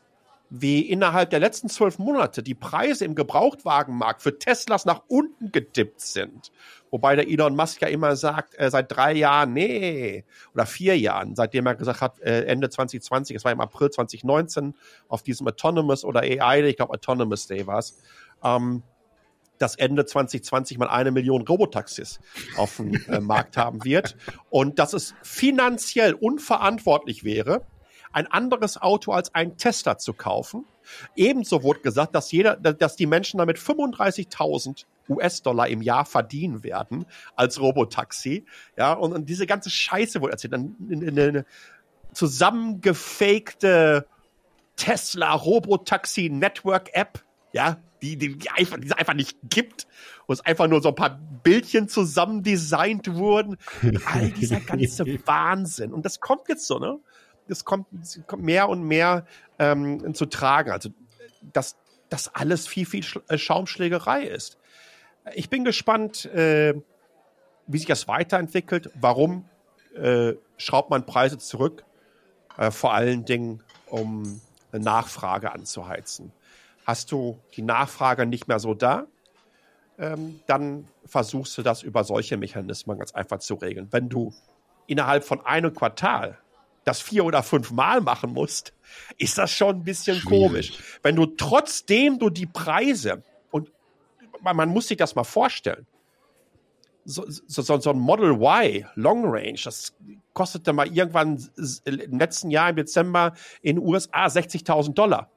wie 0.50 0.82
innerhalb 0.82 1.30
der 1.30 1.40
letzten 1.40 1.68
zwölf 1.68 2.00
Monate 2.00 2.42
die 2.42 2.56
Preise 2.56 3.06
im 3.06 3.16
Gebrauchtwagenmarkt 3.16 4.22
für 4.22 4.40
Teslas 4.40 4.86
nach 4.86 5.04
unten 5.08 5.52
gedippt 5.52 6.02
sind. 6.02 6.52
Wobei 6.90 7.16
der 7.16 7.28
Elon 7.28 7.56
Musk 7.56 7.82
ja 7.82 7.90
immer 7.90 8.16
sagt, 8.16 8.58
äh, 8.58 8.70
seit 8.72 8.96
drei 8.96 9.14
Jahren, 9.14 9.54
nee, 9.54 10.24
oder 10.54 10.66
vier 10.66 10.98
Jahren, 10.98 11.36
seitdem 11.36 11.66
er 11.66 11.76
gesagt 11.76 12.00
hat, 12.00 12.20
äh, 12.22 12.46
Ende 12.46 12.70
2020, 12.70 13.36
es 13.36 13.44
war 13.44 13.52
im 13.52 13.60
April 13.60 13.90
2019, 13.90 14.74
auf 15.10 15.22
diesem 15.22 15.48
Autonomous 15.48 16.06
oder 16.06 16.22
AI, 16.22 16.62
ich 16.62 16.78
glaube 16.78 16.94
Autonomous 16.94 17.48
Day 17.48 17.68
war 17.68 17.80
es, 17.80 17.98
ähm, 18.42 18.84
dass 19.58 19.76
Ende 19.76 20.06
2020 20.06 20.78
mal 20.78 20.88
eine 20.88 21.12
Million 21.12 21.42
Robotaxis 21.42 22.20
auf 22.58 22.78
dem 22.78 22.94
äh, 23.08 23.20
Markt 23.20 23.58
haben 23.58 23.84
wird 23.84 24.16
und 24.50 24.80
dass 24.80 24.94
es 24.94 25.14
finanziell 25.24 26.14
unverantwortlich 26.14 27.24
wäre, 27.24 27.66
ein 28.12 28.28
anderes 28.28 28.82
Auto 28.82 29.12
als 29.12 29.34
ein 29.36 29.58
Tesla 29.58 29.98
zu 29.98 30.14
kaufen. 30.14 30.66
Ebenso 31.16 31.64
wurde 31.64 31.82
gesagt, 31.82 32.16
dass 32.16 32.32
jeder, 32.32 32.56
dass 32.56 32.96
die 32.96 33.06
Menschen 33.06 33.38
damit 33.38 33.58
35.000 33.58 34.86
US-Dollar 35.10 35.68
im 35.68 35.82
Jahr 35.82 36.06
verdienen 36.06 36.64
werden 36.64 37.06
als 37.36 37.60
Robotaxi. 37.60 38.46
Ja, 38.78 38.94
und, 38.94 39.14
und 39.14 39.30
diese 39.30 39.48
ganze 39.48 39.70
Scheiße 39.70 40.22
wurde 40.22 40.34
erzählt. 40.34 40.54
Eine, 40.54 40.76
eine, 40.90 41.22
eine 41.22 41.46
zusammengefakte 42.14 44.08
Tesla 44.76 45.34
Robotaxi 45.34 46.30
Network 46.30 46.90
App, 46.94 47.24
ja, 47.52 47.78
die, 48.02 48.16
die, 48.16 48.38
die, 48.38 48.50
einfach, 48.52 48.78
die 48.78 48.88
es 48.88 48.94
einfach 48.94 49.16
nicht 49.16 49.38
gibt, 49.50 49.88
wo 50.28 50.34
es 50.34 50.42
einfach 50.46 50.68
nur 50.68 50.82
so 50.82 50.90
ein 50.90 50.96
paar 50.96 51.20
Bildchen 51.44 51.90
zusammen 51.90 52.44
designt 52.44 53.14
wurden. 53.16 53.58
All 54.06 54.30
dieser 54.32 54.60
ganze 54.60 55.06
Wahnsinn. 55.26 55.94
Und 55.94 56.06
das 56.06 56.20
kommt 56.20 56.48
jetzt 56.48 56.68
so, 56.68 56.80
ne? 56.80 57.00
Das 57.48 57.66
kommt, 57.66 57.88
das 57.92 58.20
kommt 58.28 58.44
mehr 58.44 58.70
und 58.70 58.84
mehr 58.84 59.26
ähm, 59.60 60.14
zu 60.14 60.26
tragen. 60.26 60.72
Also, 60.72 60.90
dass 61.54 61.78
das 62.10 62.34
alles 62.34 62.68
viel, 62.68 62.86
viel 62.86 63.04
äh, 63.28 63.38
Schaumschlägerei 63.38 64.24
ist. 64.24 64.58
Ich 65.34 65.50
bin 65.50 65.64
gespannt, 65.64 66.26
äh, 66.26 66.74
wie 67.68 67.78
sich 67.78 67.88
das 67.88 68.08
weiterentwickelt. 68.08 68.90
Warum 68.96 69.46
äh, 69.96 70.34
schraubt 70.58 70.90
man 70.90 71.06
Preise 71.06 71.38
zurück? 71.38 71.84
Äh, 72.58 72.72
vor 72.72 72.94
allen 72.94 73.26
Dingen, 73.26 73.62
um 73.88 74.42
eine 74.72 74.84
Nachfrage 74.84 75.52
anzuheizen. 75.52 76.32
Hast 76.86 77.12
du 77.12 77.40
die 77.56 77.62
Nachfrage 77.62 78.26
nicht 78.26 78.48
mehr 78.48 78.60
so 78.60 78.74
da, 78.74 79.08
ähm, 79.98 80.40
dann 80.48 80.88
versuchst 81.06 81.58
du 81.58 81.62
das 81.62 81.84
über 81.84 82.04
solche 82.04 82.38
Mechanismen 82.38 82.98
ganz 82.98 83.14
einfach 83.14 83.40
zu 83.40 83.56
regeln. 83.56 83.88
Wenn 83.92 84.10
du 84.10 84.34
innerhalb 84.86 85.24
von 85.24 85.46
einem 85.46 85.74
Quartal 85.74 86.38
das 86.88 87.02
vier 87.02 87.26
oder 87.26 87.44
fünf 87.44 87.72
Mal 87.72 88.02
machen 88.02 88.32
musst, 88.32 88.74
ist 89.18 89.38
das 89.38 89.52
schon 89.52 89.78
ein 89.78 89.84
bisschen 89.84 90.18
Schwierig. 90.18 90.40
komisch. 90.40 90.74
Wenn 91.04 91.16
du 91.16 91.26
trotzdem 91.26 92.18
du 92.18 92.30
die 92.30 92.46
Preise 92.46 93.24
und 93.52 93.72
man, 94.42 94.56
man 94.56 94.70
muss 94.70 94.88
sich 94.88 94.98
das 94.98 95.14
mal 95.14 95.26
vorstellen. 95.26 95.86
So, 97.04 97.26
so, 97.28 97.62
so 97.80 97.90
ein 97.90 98.00
Model 98.00 98.32
Y 98.32 98.86
Long 98.96 99.26
Range, 99.26 99.60
das 99.64 99.94
kostete 100.34 100.74
mal 100.74 100.88
irgendwann 100.88 101.42
im 101.86 102.20
letzten 102.20 102.52
Jahr 102.52 102.70
im 102.70 102.76
Dezember 102.76 103.34
in 103.62 103.78
den 103.78 103.86
USA 103.86 104.26
60.000 104.26 104.94
Dollar. 104.94 105.30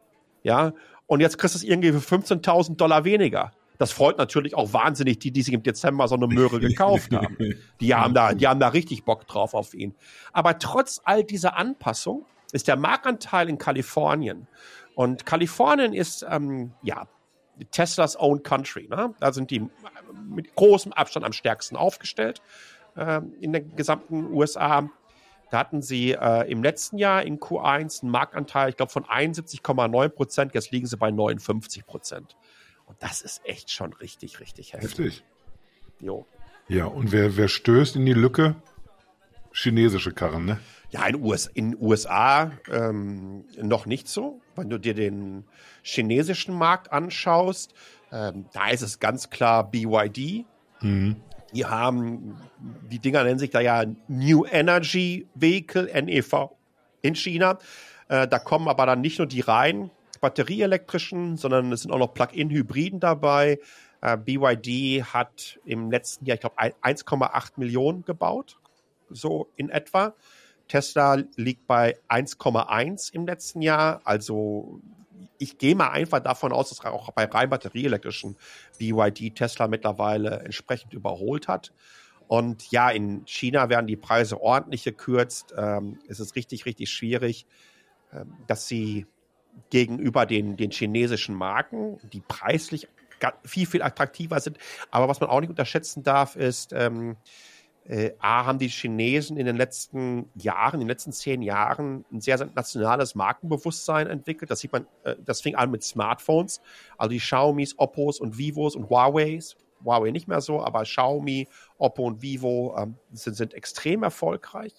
Ja, 0.43 0.73
und 1.07 1.21
jetzt 1.21 1.39
kriegst 1.39 1.55
du 1.55 1.59
es 1.59 1.65
irgendwie 1.65 1.93
für 1.93 2.17
15.000 2.17 2.77
Dollar 2.77 3.05
weniger. 3.05 3.53
Das 3.81 3.93
freut 3.93 4.19
natürlich 4.19 4.55
auch 4.55 4.75
wahnsinnig 4.75 5.21
die, 5.21 5.31
die 5.31 5.41
sich 5.41 5.55
im 5.55 5.63
Dezember 5.63 6.07
so 6.07 6.15
eine 6.15 6.27
Möhre 6.27 6.61
gekauft 6.61 7.15
haben. 7.15 7.39
Die 7.81 7.95
haben 7.95 8.13
da, 8.13 8.35
die 8.35 8.47
haben 8.47 8.61
da 8.61 8.69
richtig 8.69 9.07
Bock 9.07 9.27
drauf 9.27 9.55
auf 9.55 9.73
ihn. 9.73 9.95
Aber 10.35 10.59
trotz 10.59 11.01
all 11.03 11.25
dieser 11.25 11.57
Anpassung 11.57 12.27
ist 12.53 12.69
der 12.69 12.77
Marktanteil 12.77 13.49
in 13.49 13.57
Kalifornien. 13.57 14.49
Und 14.95 15.25
Kalifornien 15.25 15.95
ist, 15.95 16.27
ähm, 16.29 16.75
ja, 16.83 17.09
Teslas 17.71 18.21
own 18.21 18.43
country. 18.43 18.87
Ne? 18.87 19.15
Da 19.19 19.33
sind 19.33 19.51
die 19.51 19.67
mit 20.29 20.55
großem 20.57 20.93
Abstand 20.93 21.25
am 21.25 21.33
stärksten 21.33 21.77
aufgestellt 21.77 22.43
äh, 22.97 23.23
in 23.41 23.55
den 23.55 23.75
gesamten 23.77 24.31
USA. 24.31 24.91
Da 25.51 25.59
hatten 25.59 25.81
sie 25.81 26.13
äh, 26.13 26.51
im 26.51 26.63
letzten 26.63 26.99
Jahr 26.99 27.23
in 27.23 27.41
Q1 27.41 28.03
einen 28.03 28.13
Marktanteil, 28.13 28.69
ich 28.69 28.77
glaube, 28.77 28.93
von 28.93 29.05
71,9 29.05 30.09
Prozent. 30.11 30.55
Jetzt 30.55 30.71
liegen 30.71 30.87
sie 30.87 30.99
bei 30.99 31.11
59 31.11 31.87
Prozent. 31.87 32.37
Und 32.91 32.97
das 33.01 33.23
ist 33.23 33.41
echt 33.45 33.71
schon 33.71 33.93
richtig, 33.93 34.41
richtig 34.41 34.73
heftig. 34.73 34.91
Heftig. 34.91 35.25
Jo. 36.01 36.27
Ja, 36.67 36.87
und 36.87 37.13
wer, 37.13 37.37
wer 37.37 37.47
stößt 37.47 37.95
in 37.95 38.05
die 38.05 38.15
Lücke? 38.15 38.57
Chinesische 39.53 40.11
Karren, 40.11 40.45
ne? 40.45 40.59
Ja, 40.91 41.07
in 41.07 41.23
US, 41.23 41.47
in 41.47 41.77
USA 41.81 42.51
ähm, 42.69 43.45
noch 43.63 43.87
nicht 43.87 44.09
so. 44.09 44.41
Wenn 44.57 44.71
du 44.71 44.79
dir 44.79 44.95
den 44.95 45.45
chinesischen 45.83 46.53
Markt 46.53 46.91
anschaust, 46.91 47.75
ähm, 48.11 48.47
da 48.53 48.71
ist 48.71 48.83
es 48.83 48.99
ganz 48.99 49.31
klar 49.31 49.71
BYD. 49.71 50.47
Mhm. 50.81 51.15
Die 51.55 51.67
haben, 51.67 52.41
die 52.91 52.99
Dinger 52.99 53.23
nennen 53.23 53.39
sich 53.39 53.51
da 53.51 53.61
ja 53.61 53.85
New 54.09 54.47
Energy 54.47 55.29
Vehicle, 55.37 55.85
NEV, 56.03 56.51
in 57.03 57.15
China. 57.15 57.61
Äh, 58.09 58.27
da 58.27 58.41
kommen 58.41 58.67
aber 58.67 58.85
dann 58.85 59.01
nicht 59.01 59.19
nur 59.19 59.29
die 59.29 59.43
rein 59.43 59.93
batterieelektrischen, 60.21 61.37
sondern 61.37 61.73
es 61.73 61.83
sind 61.83 61.91
auch 61.91 61.99
noch 61.99 62.15
Plug-in-Hybriden 62.15 63.01
dabei. 63.01 63.59
Äh, 64.01 64.17
BYD 64.17 65.05
hat 65.05 65.59
im 65.65 65.91
letzten 65.91 66.25
Jahr, 66.27 66.35
ich 66.35 66.41
glaube, 66.41 66.59
1,8 66.59 67.53
Millionen 67.57 68.05
gebaut, 68.05 68.59
so 69.11 69.49
in 69.57 69.71
etwa. 69.71 70.15
Tesla 70.69 71.19
liegt 71.37 71.67
bei 71.67 71.97
1,1 72.09 73.13
im 73.13 73.27
letzten 73.27 73.61
Jahr. 73.61 74.01
Also 74.05 74.81
ich 75.39 75.59
gehe 75.59 75.75
mal 75.75 75.89
einfach 75.89 76.21
davon 76.21 76.53
aus, 76.53 76.69
dass 76.69 76.85
auch 76.85 77.11
bei 77.13 77.25
rein 77.25 77.51
batterieelektrischen 77.51 78.37
BYD 78.79 79.35
Tesla 79.35 79.67
mittlerweile 79.69 80.41
entsprechend 80.45 80.93
überholt 80.93 81.49
hat. 81.49 81.73
Und 82.29 82.71
ja, 82.71 82.91
in 82.91 83.23
China 83.27 83.69
werden 83.69 83.89
die 83.89 83.97
Preise 83.97 84.41
ordentlich 84.41 84.85
gekürzt. 84.85 85.53
Ähm, 85.57 85.99
es 86.09 86.21
ist 86.21 86.37
richtig, 86.37 86.67
richtig 86.67 86.89
schwierig, 86.89 87.47
ähm, 88.13 88.35
dass 88.47 88.69
sie 88.69 89.07
gegenüber 89.71 90.27
den, 90.27 90.57
den 90.57 90.71
chinesischen 90.71 91.35
Marken, 91.35 91.99
die 92.13 92.21
preislich 92.21 92.89
viel, 93.45 93.67
viel 93.67 93.83
attraktiver 93.83 94.41
sind. 94.41 94.59
Aber 94.91 95.09
was 95.09 95.21
man 95.21 95.29
auch 95.29 95.41
nicht 95.41 95.51
unterschätzen 95.51 96.03
darf, 96.03 96.37
ist, 96.37 96.73
ähm, 96.73 97.17
äh, 97.87 98.13
A, 98.19 98.47
haben 98.47 98.59
die 98.59 98.69
Chinesen 98.69 99.37
in 99.37 99.47
den 99.47 99.57
letzten 99.57 100.31
Jahren, 100.35 100.75
in 100.75 100.81
den 100.81 100.89
letzten 100.89 101.13
zehn 101.13 101.43
Jahren 101.43 102.05
ein 102.13 102.21
sehr, 102.21 102.39
sehr 102.39 102.49
nationales 102.55 103.15
Markenbewusstsein 103.15 104.07
entwickelt. 104.07 104.51
Das 104.51 104.61
sieht 104.61 104.73
man, 104.73 104.87
äh, 105.05 105.17
das 105.25 105.41
fing 105.41 105.55
an 105.55 105.71
mit 105.71 105.83
Smartphones, 105.83 106.61
also 106.97 107.11
die 107.11 107.19
Xiaomis, 107.19 107.75
Oppos 107.79 108.21
und 108.21 108.39
Vivos 108.39 108.77
und 108.77 108.89
Huaweis. 108.89 109.57
Huawei 109.85 110.11
nicht 110.11 110.29
mehr 110.29 110.43
so, 110.43 110.63
aber 110.63 110.83
Xiaomi, 110.83 111.49
Oppo 111.79 112.05
und 112.05 112.21
Vivo 112.21 112.77
ähm, 112.79 112.97
sind, 113.13 113.35
sind 113.35 113.55
extrem 113.55 114.03
erfolgreich. 114.03 114.75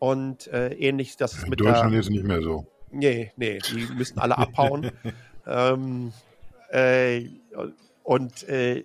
Und 0.00 0.48
äh, 0.48 0.74
ähnlich, 0.74 1.16
das 1.16 1.34
ist 1.34 1.48
mit 1.48 1.60
Deutschland 1.60 1.92
der, 1.92 2.00
ist 2.00 2.10
nicht 2.10 2.24
mehr 2.24 2.42
so. 2.42 2.66
Nee, 2.98 3.32
nee, 3.36 3.58
die 3.58 3.86
müssen 3.94 4.18
alle 4.18 4.38
abhauen. 4.38 4.90
ähm, 5.46 6.12
äh, 6.70 7.28
und 8.02 8.42
äh, 8.48 8.84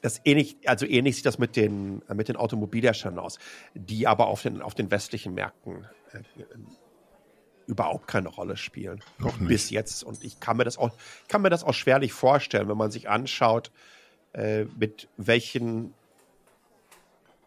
das 0.00 0.20
ähnlich, 0.24 0.56
also 0.66 0.86
ähnlich 0.86 1.16
sieht 1.16 1.26
das 1.26 1.38
mit 1.38 1.56
den, 1.56 2.02
mit 2.12 2.28
den 2.28 2.36
Automobilherstellern 2.36 3.18
aus, 3.18 3.38
die 3.74 4.06
aber 4.06 4.26
auf 4.26 4.42
den, 4.42 4.60
auf 4.60 4.74
den 4.74 4.90
westlichen 4.90 5.34
Märkten 5.34 5.86
äh, 6.12 6.20
überhaupt 7.66 8.06
keine 8.06 8.28
Rolle 8.28 8.56
spielen. 8.56 9.02
Noch 9.18 9.38
nicht. 9.38 9.48
Bis 9.48 9.70
jetzt. 9.70 10.04
Und 10.04 10.22
ich 10.22 10.40
kann 10.40 10.56
mir 10.56 10.64
das 10.64 10.76
auch, 10.76 10.90
kann 11.28 11.42
mir 11.42 11.50
das 11.50 11.64
auch 11.64 11.72
schwerlich 11.72 12.12
vorstellen, 12.12 12.68
wenn 12.68 12.76
man 12.76 12.90
sich 12.90 13.08
anschaut, 13.08 13.70
äh, 14.34 14.64
mit 14.76 15.08
welchen 15.16 15.94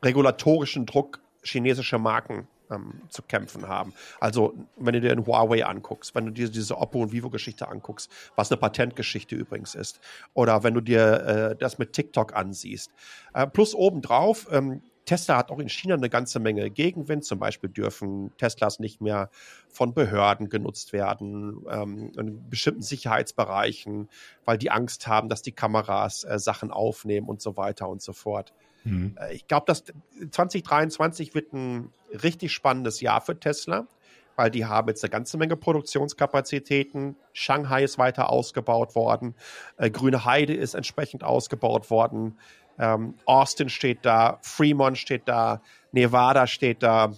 regulatorischen 0.04 0.86
Druck 0.86 1.20
chinesische 1.44 1.98
Marken 2.00 2.48
ähm, 2.72 3.02
zu 3.10 3.22
kämpfen 3.22 3.68
haben. 3.68 3.94
Also, 4.20 4.54
wenn 4.76 4.94
du 4.94 5.02
dir 5.02 5.10
den 5.10 5.26
Huawei 5.26 5.66
anguckst, 5.66 6.16
wenn 6.16 6.26
du 6.26 6.32
dir 6.32 6.50
diese 6.50 6.78
Oppo- 6.78 7.02
und 7.02 7.12
Vivo-Geschichte 7.12 7.68
anguckst, 7.68 8.12
was 8.36 8.52
eine 8.52 8.58
Patentgeschichte 8.58 9.36
übrigens 9.36 9.76
ist, 9.76 10.00
oder 10.34 10.64
wenn 10.64 10.74
du 10.74 10.82
dir 10.82 11.52
äh, 11.52 11.56
das 11.56 11.78
mit 11.78 11.94
TikTok 11.94 12.36
ansiehst. 12.36 12.92
Äh, 13.34 13.48
plus 13.48 13.74
obendrauf, 13.74 14.48
ähm, 14.52 14.82
Tesla 15.08 15.38
hat 15.38 15.52
auch 15.52 15.60
in 15.60 15.70
China 15.70 15.96
eine 15.96 16.10
ganze 16.10 16.40
Menge 16.40 16.70
Gegenwind. 16.70 17.24
Zum 17.24 17.40
Beispiel 17.40 17.70
dürfen 17.70 18.36
Teslas 18.38 18.80
nicht 18.80 19.02
mehr 19.02 19.30
von 19.70 19.94
Behörden 19.94 20.50
genutzt 20.50 20.92
werden, 20.92 21.66
ähm, 21.70 22.12
in 22.18 22.50
bestimmten 22.50 22.82
Sicherheitsbereichen, 22.82 24.10
weil 24.46 24.58
die 24.58 24.70
Angst 24.70 25.08
haben, 25.08 25.30
dass 25.30 25.42
die 25.42 25.54
Kameras 25.54 26.26
äh, 26.26 26.38
Sachen 26.38 26.72
aufnehmen 26.72 27.28
und 27.28 27.42
so 27.42 27.56
weiter 27.56 27.88
und 27.88 28.02
so 28.02 28.12
fort. 28.12 28.54
Mhm. 28.88 29.18
Äh, 29.20 29.34
ich 29.34 29.48
glaube, 29.48 29.66
dass 29.68 29.84
2023 30.32 31.36
wird 31.36 31.54
ein 31.54 31.92
richtig 32.24 32.54
spannendes 32.54 33.02
Jahr 33.02 33.22
für 33.22 33.40
Tesla, 33.40 33.88
weil 34.36 34.52
die 34.52 34.66
haben 34.66 34.88
jetzt 34.88 35.04
eine 35.04 35.12
ganze 35.12 35.38
Menge 35.38 35.56
Produktionskapazitäten. 35.56 37.16
Shanghai 37.34 37.84
ist 37.84 37.98
weiter 37.98 38.30
ausgebaut 38.30 38.96
worden. 38.96 39.36
Äh, 39.78 39.90
Grüne 39.90 40.26
Heide 40.26 40.54
ist 40.54 40.74
entsprechend 40.74 41.24
ausgebaut 41.24 41.90
worden. 41.90 42.38
Ähm, 42.80 43.16
Austin 43.26 43.70
steht 43.70 44.00
da, 44.04 44.40
Fremont 44.42 44.98
steht 44.98 45.24
da, 45.28 45.62
Nevada 45.92 46.46
steht 46.48 46.84
da. 46.84 47.12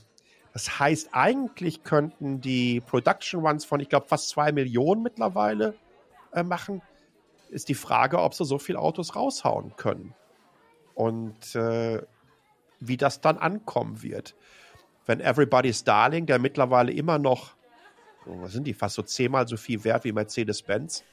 Das 0.53 0.79
heißt, 0.79 1.09
eigentlich 1.11 1.83
könnten 1.83 2.41
die 2.41 2.81
Production 2.81 3.45
Runs 3.45 3.65
von, 3.65 3.79
ich 3.79 3.89
glaube, 3.89 4.07
fast 4.07 4.29
zwei 4.29 4.51
Millionen 4.51 5.03
mittlerweile 5.03 5.75
äh, 6.33 6.43
machen. 6.43 6.81
Ist 7.49 7.67
die 7.69 7.75
Frage, 7.75 8.19
ob 8.19 8.33
sie 8.33 8.45
so 8.45 8.57
viele 8.57 8.79
Autos 8.79 9.15
raushauen 9.15 9.75
können. 9.75 10.13
Und 10.93 11.55
äh, 11.55 12.01
wie 12.79 12.97
das 12.97 13.21
dann 13.21 13.37
ankommen 13.37 14.01
wird. 14.01 14.35
Wenn 15.05 15.19
Everybody's 15.19 15.83
Darling, 15.83 16.25
der 16.25 16.39
mittlerweile 16.39 16.91
immer 16.91 17.17
noch, 17.17 17.55
oh, 18.25 18.41
was 18.41 18.53
sind 18.53 18.65
die, 18.65 18.73
fast 18.73 18.95
so 18.95 19.01
zehnmal 19.01 19.47
so 19.47 19.57
viel 19.57 19.83
wert 19.83 20.03
wie 20.03 20.11
Mercedes-Benz. 20.11 21.03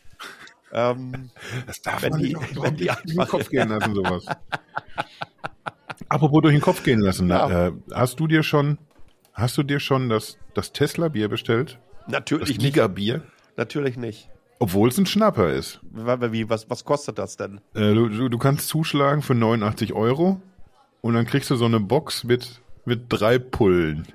Ähm, 0.73 1.31
das 1.67 1.81
darf 1.83 2.03
wenn 2.03 2.12
man 2.12 2.21
die, 2.21 2.35
nicht 2.35 2.62
wenn 2.62 2.77
die 2.77 2.87
durch 2.87 3.03
den 3.03 3.27
Kopf 3.27 3.49
gehen 3.49 3.69
lassen, 3.69 3.95
sowas. 3.95 4.27
Apropos 6.09 6.43
durch 6.43 6.55
den 6.55 6.61
Kopf 6.61 6.83
gehen 6.83 7.01
lassen, 7.01 7.29
ja. 7.29 7.69
äh, 7.69 7.73
hast 7.93 8.21
du 8.21 8.27
dir 8.27 8.43
schon, 8.43 8.79
hast 9.33 9.57
du 9.57 9.62
dir 9.62 9.81
schon 9.81 10.09
das, 10.09 10.39
das 10.55 10.73
Tesla-Bier 10.73 11.29
bestellt? 11.29 11.79
Natürlich 12.07 12.57
das 12.57 12.65
Liga-Bier? 12.65 13.23
Natürlich 13.57 13.97
nicht. 13.97 14.29
Obwohl 14.59 14.88
es 14.88 14.99
ein 14.99 15.07
Schnapper 15.07 15.53
ist. 15.53 15.81
Wie, 15.92 16.49
was, 16.49 16.71
was 16.71 16.85
kostet 16.85 17.19
das 17.19 17.37
denn? 17.37 17.61
Äh, 17.75 17.95
du, 17.95 18.29
du 18.29 18.38
kannst 18.38 18.69
zuschlagen 18.69 19.23
für 19.23 19.35
89 19.35 19.92
Euro 19.92 20.40
und 21.03 21.14
dann 21.14 21.27
kriegst 21.27 21.51
du 21.51 21.57
so 21.57 21.66
eine 21.66 21.81
Box 21.81 22.25
mit 22.25 22.61
mit 22.87 23.07
drei 23.09 23.38
Pullen. 23.38 24.07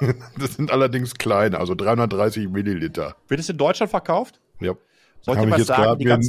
Das 0.38 0.56
sind 0.56 0.70
allerdings 0.70 1.14
kleine, 1.14 1.58
also 1.58 1.74
330 1.74 2.50
Milliliter. 2.50 3.16
Wird 3.28 3.40
es 3.40 3.48
in 3.48 3.56
Deutschland 3.56 3.88
verkauft? 3.88 4.40
Ja. 4.60 4.74
Soll 5.22 5.38
ich 5.38 5.50
was 5.50 5.66
sagen? 5.66 6.04
grad 6.04 6.22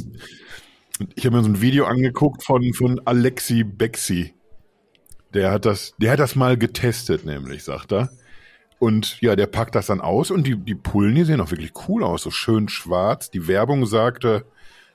ich 1.14 1.26
habe 1.26 1.36
mir 1.36 1.42
so 1.42 1.50
ein 1.50 1.60
Video 1.60 1.84
angeguckt 1.84 2.42
von, 2.42 2.72
von 2.72 2.98
Alexi 3.04 3.64
Bexi. 3.64 4.32
Der 5.34 5.50
hat 5.50 5.66
das, 5.66 5.94
der 5.98 6.12
hat 6.12 6.18
das 6.18 6.34
mal 6.34 6.56
getestet, 6.56 7.26
nämlich, 7.26 7.62
sagt 7.62 7.92
er. 7.92 8.08
Und 8.78 9.20
ja, 9.20 9.34
der 9.34 9.46
packt 9.46 9.74
das 9.74 9.86
dann 9.86 10.00
aus 10.00 10.30
und 10.30 10.46
die, 10.46 10.56
die 10.56 10.74
Pullen, 10.74 11.14
die 11.14 11.24
sehen 11.24 11.40
auch 11.40 11.50
wirklich 11.50 11.72
cool 11.88 12.04
aus, 12.04 12.22
so 12.22 12.30
schön 12.30 12.68
schwarz. 12.68 13.30
Die 13.30 13.48
Werbung 13.48 13.86
sagte, 13.86 14.44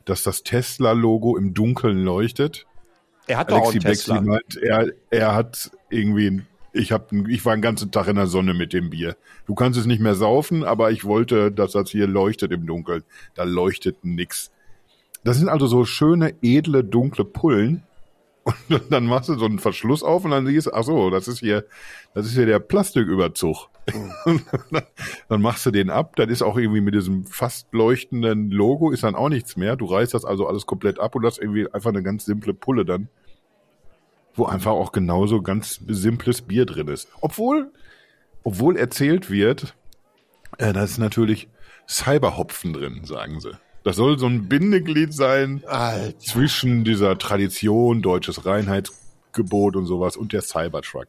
dass 0.06 0.24
das 0.24 0.44
Tesla-Logo 0.44 1.38
im 1.38 1.54
Dunkeln 1.54 2.04
leuchtet. 2.04 2.66
er 3.28 3.38
hat 3.38 3.52
doch 3.52 3.58
auch 3.58 3.72
Alexi 3.72 3.80
Bexley 3.80 4.18
Tesla. 4.18 4.22
meint, 4.22 4.58
er, 4.58 4.88
er 5.10 5.36
hat 5.36 5.72
irgendwie, 5.90 6.44
ich 6.72 6.94
hab, 6.94 7.12
ich 7.12 7.44
war 7.46 7.56
den 7.56 7.62
ganzen 7.62 7.92
Tag 7.92 8.08
in 8.08 8.16
der 8.16 8.28
Sonne 8.28 8.54
mit 8.54 8.72
dem 8.72 8.90
Bier. 8.90 9.18
Du 9.46 9.54
kannst 9.54 9.78
es 9.78 9.86
nicht 9.86 10.02
mehr 10.02 10.16
saufen, 10.16 10.64
aber 10.64 10.92
ich 10.92 11.04
wollte, 11.04 11.52
dass 11.52 11.74
das 11.74 11.90
hier 11.90 12.08
leuchtet 12.08 12.54
im 12.54 12.66
Dunkeln. 12.66 13.04
Da 13.36 13.44
leuchtet 13.44 14.06
nix. 14.06 14.52
Das 15.26 15.38
sind 15.38 15.50
also 15.50 15.68
so 15.68 15.84
schöne, 15.84 16.36
edle, 16.42 16.84
dunkle 16.86 17.26
Pullen. 17.26 17.84
Und 18.70 18.92
dann 18.92 19.06
machst 19.06 19.30
du 19.30 19.36
so 19.36 19.46
einen 19.46 19.60
Verschluss 19.60 20.04
auf 20.04 20.26
und 20.26 20.32
dann 20.32 20.46
siehst 20.46 20.68
du, 20.68 20.74
ach 20.74 20.84
so, 20.84 21.10
das 21.10 21.30
ist 21.30 21.40
hier, 21.40 21.64
das 22.14 22.26
ist 22.26 22.34
hier 22.34 22.46
der 22.46 22.60
Plastiküberzug. 22.60 23.70
dann 25.30 25.42
machst 25.42 25.66
du 25.66 25.72
den 25.72 25.90
ab, 25.90 26.16
dann 26.16 26.30
ist 26.30 26.42
auch 26.42 26.58
irgendwie 26.58 26.82
mit 26.82 26.94
diesem 26.94 27.26
fast 27.26 27.68
leuchtenden 27.74 28.50
Logo 28.50 28.92
ist 28.92 29.04
dann 29.04 29.16
auch 29.16 29.30
nichts 29.30 29.58
mehr. 29.58 29.76
Du 29.76 29.86
reißt 29.86 30.14
das 30.14 30.26
also 30.26 30.48
alles 30.48 30.66
komplett 30.66 31.00
ab 31.00 31.16
und 31.16 31.26
hast 31.26 31.40
irgendwie 31.40 31.72
einfach 31.72 31.90
eine 31.90 32.04
ganz 32.04 32.26
simple 32.26 32.54
Pulle 32.54 32.86
dann 32.86 33.10
wo 34.36 34.46
einfach 34.46 34.72
auch 34.72 34.92
genauso 34.92 35.42
ganz 35.42 35.80
simples 35.88 36.42
Bier 36.42 36.66
drin 36.66 36.88
ist. 36.88 37.08
Obwohl, 37.22 37.72
obwohl 38.44 38.78
erzählt 38.78 39.30
wird, 39.30 39.76
äh, 40.58 40.74
da 40.74 40.84
ist 40.84 40.98
natürlich 40.98 41.50
Cyberhopfen 41.88 42.74
drin, 42.74 43.02
sagen 43.04 43.40
sie. 43.40 43.52
Das 43.84 43.98
soll 43.98 44.18
so 44.18 44.28
ein 44.28 44.48
Bindeglied 44.48 45.14
sein 45.14 45.64
Alter. 45.68 46.18
zwischen 46.20 46.84
dieser 46.84 47.18
Tradition, 47.18 48.02
deutsches 48.02 48.46
Reinheitsgebot 48.46 49.76
und 49.76 49.86
sowas 49.86 50.16
und 50.16 50.32
der 50.32 50.42
Cybertruck. 50.42 51.08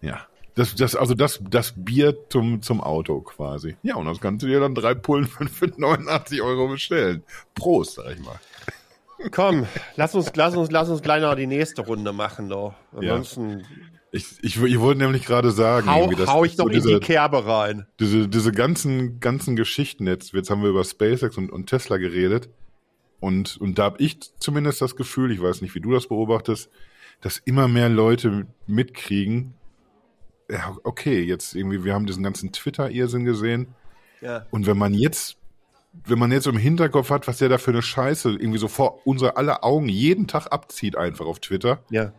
Ja. 0.00 0.26
Das, 0.56 0.74
das, 0.74 0.96
also 0.96 1.14
das, 1.14 1.40
das 1.48 1.74
Bier 1.76 2.16
zum, 2.30 2.62
zum 2.62 2.80
Auto 2.80 3.20
quasi. 3.20 3.76
Ja, 3.82 3.96
und 3.96 4.06
das 4.06 4.20
kannst 4.20 4.42
du 4.42 4.46
dir 4.48 4.58
dann 4.58 4.74
drei 4.74 4.94
Pullen 4.94 5.26
für, 5.26 5.46
für 5.48 5.66
89 5.76 6.42
Euro 6.42 6.68
bestellen. 6.68 7.22
Prost, 7.54 7.94
sag 7.94 8.12
ich 8.16 8.18
mal. 8.24 8.40
Komm, 9.30 9.66
lass 9.96 10.14
uns, 10.14 10.32
lass 10.34 10.56
uns, 10.56 10.70
lass 10.70 10.88
uns 10.90 11.00
gleich 11.02 11.22
noch 11.22 11.34
die 11.36 11.46
nächste 11.46 11.82
Runde 11.82 12.12
machen, 12.12 12.48
doch. 12.50 12.74
Ansonsten 12.94 13.64
Ich, 14.12 14.24
ich, 14.42 14.62
ich 14.62 14.80
wollte 14.80 15.00
nämlich 15.00 15.24
gerade 15.24 15.50
sagen, 15.50 15.90
hau, 15.90 16.10
dass 16.10 16.28
hau 16.28 16.44
ich 16.44 16.56
noch 16.58 16.64
so 16.64 16.68
in 16.70 16.74
diese- 16.74 16.88
die 17.00 17.00
Kerbe 17.06 17.46
rein. 17.46 17.86
diese, 18.00 18.28
diese 18.28 18.52
ganzen, 18.52 19.20
ganzen 19.20 19.56
Geschichten 19.56 20.06
jetzt, 20.06 20.32
jetzt 20.32 20.50
haben 20.50 20.62
wir 20.62 20.68
über 20.70 20.84
SpaceX 20.84 21.36
und, 21.38 21.50
und 21.50 21.66
Tesla 21.66 21.96
geredet. 21.98 22.48
Und, 23.20 23.56
und 23.58 23.78
da 23.78 23.84
habe 23.84 24.02
ich 24.02 24.18
zumindest 24.38 24.80
das 24.82 24.96
Gefühl, 24.96 25.32
ich 25.32 25.42
weiß 25.42 25.60
nicht, 25.62 25.74
wie 25.74 25.80
du 25.80 25.92
das 25.92 26.06
beobachtest, 26.08 26.70
dass 27.22 27.38
immer 27.38 27.68
mehr 27.68 27.88
Leute 27.88 28.46
mitkriegen, 28.66 29.54
ja, 30.50 30.76
okay, 30.84 31.22
jetzt 31.22 31.54
irgendwie, 31.54 31.84
wir 31.84 31.94
haben 31.94 32.06
diesen 32.06 32.22
ganzen 32.22 32.52
Twitter-Irrsinn 32.52 33.24
gesehen. 33.24 33.74
Ja. 34.20 34.46
Und 34.50 34.66
wenn 34.66 34.78
man 34.78 34.94
jetzt, 34.94 35.36
wenn 36.04 36.18
man 36.18 36.30
jetzt 36.32 36.46
im 36.46 36.56
Hinterkopf 36.56 37.10
hat, 37.10 37.26
was 37.28 37.38
der 37.38 37.48
da 37.48 37.58
für 37.58 37.70
eine 37.72 37.82
Scheiße 37.82 38.30
irgendwie 38.30 38.58
so 38.58 38.68
vor 38.68 39.06
unsere 39.06 39.36
aller 39.36 39.64
Augen 39.64 39.88
jeden 39.88 40.26
Tag 40.28 40.46
abzieht 40.52 40.96
einfach 40.96 41.26
auf 41.26 41.40
Twitter, 41.40 41.80
Ja. 41.90 42.12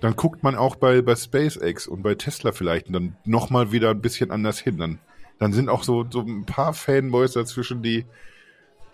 dann 0.00 0.16
guckt 0.16 0.42
man 0.42 0.54
auch 0.54 0.76
bei, 0.76 1.02
bei 1.02 1.14
SpaceX 1.16 1.86
und 1.86 2.02
bei 2.02 2.14
Tesla 2.14 2.52
vielleicht 2.52 2.94
dann 2.94 3.16
nochmal 3.24 3.72
wieder 3.72 3.90
ein 3.90 4.00
bisschen 4.00 4.30
anders 4.30 4.58
hin. 4.58 4.78
Dann, 4.78 4.98
dann 5.38 5.52
sind 5.52 5.68
auch 5.68 5.82
so, 5.82 6.06
so 6.10 6.20
ein 6.20 6.46
paar 6.46 6.72
Fanboys 6.72 7.32
dazwischen, 7.32 7.82
die, 7.82 8.06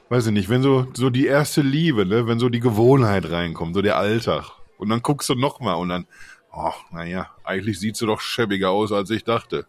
weiß 0.08 0.26
ich 0.26 0.32
nicht, 0.32 0.48
wenn 0.48 0.62
so, 0.62 0.86
so 0.94 1.08
die 1.10 1.26
erste 1.26 1.62
Liebe, 1.62 2.04
ne, 2.04 2.26
wenn 2.26 2.38
so 2.38 2.48
die 2.48 2.60
Gewohnheit 2.60 3.30
reinkommt, 3.30 3.74
so 3.74 3.82
der 3.82 3.96
Alltag. 3.96 4.50
Und 4.78 4.88
dann 4.88 5.02
guckst 5.02 5.28
du 5.28 5.34
nochmal 5.34 5.76
und 5.76 5.88
dann, 5.90 6.06
oh, 6.52 6.72
naja, 6.92 7.30
eigentlich 7.44 7.78
sieht 7.78 7.96
sie 7.96 8.06
doch 8.06 8.20
schäbiger 8.20 8.70
aus, 8.70 8.92
als 8.92 9.10
ich 9.10 9.24
dachte. 9.24 9.66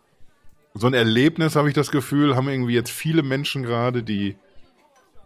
So 0.74 0.88
ein 0.88 0.94
Erlebnis, 0.94 1.56
habe 1.56 1.68
ich 1.68 1.76
das 1.76 1.92
Gefühl, 1.92 2.36
haben 2.36 2.48
irgendwie 2.48 2.74
jetzt 2.74 2.92
viele 2.92 3.24
Menschen 3.24 3.64
gerade, 3.64 4.04
die, 4.04 4.38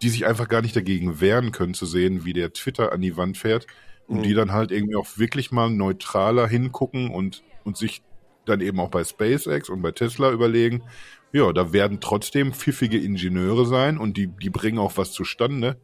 die 0.02 0.10
sich 0.10 0.26
einfach 0.26 0.48
gar 0.48 0.62
nicht 0.62 0.76
dagegen 0.76 1.22
wehren 1.22 1.52
können, 1.52 1.74
zu 1.74 1.86
sehen, 1.86 2.26
wie 2.26 2.34
der 2.34 2.54
Twitter 2.54 2.92
an 2.92 3.02
die 3.02 3.16
Wand 3.16 3.38
fährt 3.38 3.68
und 4.08 4.24
die 4.24 4.34
dann 4.34 4.52
halt 4.52 4.72
irgendwie 4.72 4.96
auch 4.96 5.18
wirklich 5.18 5.52
mal 5.52 5.70
neutraler 5.70 6.48
hingucken 6.48 7.10
und, 7.10 7.44
und 7.64 7.78
sich 7.78 8.04
dann 8.46 8.62
eben 8.62 8.80
auch 8.80 8.90
bei 8.90 9.04
SpaceX 9.04 9.70
und 9.70 9.82
bei 9.82 9.92
Tesla 9.92 10.32
überlegen, 10.32 10.84
ja, 11.32 11.52
da 11.52 11.74
werden 11.74 12.00
trotzdem 12.00 12.54
pfiffige 12.54 13.00
Ingenieure 13.00 13.66
sein 13.66 13.98
und 13.98 14.18
die, 14.18 14.28
die 14.28 14.50
bringen 14.50 14.78
auch 14.80 14.98
was 14.98 15.12
zustande. 15.12 15.78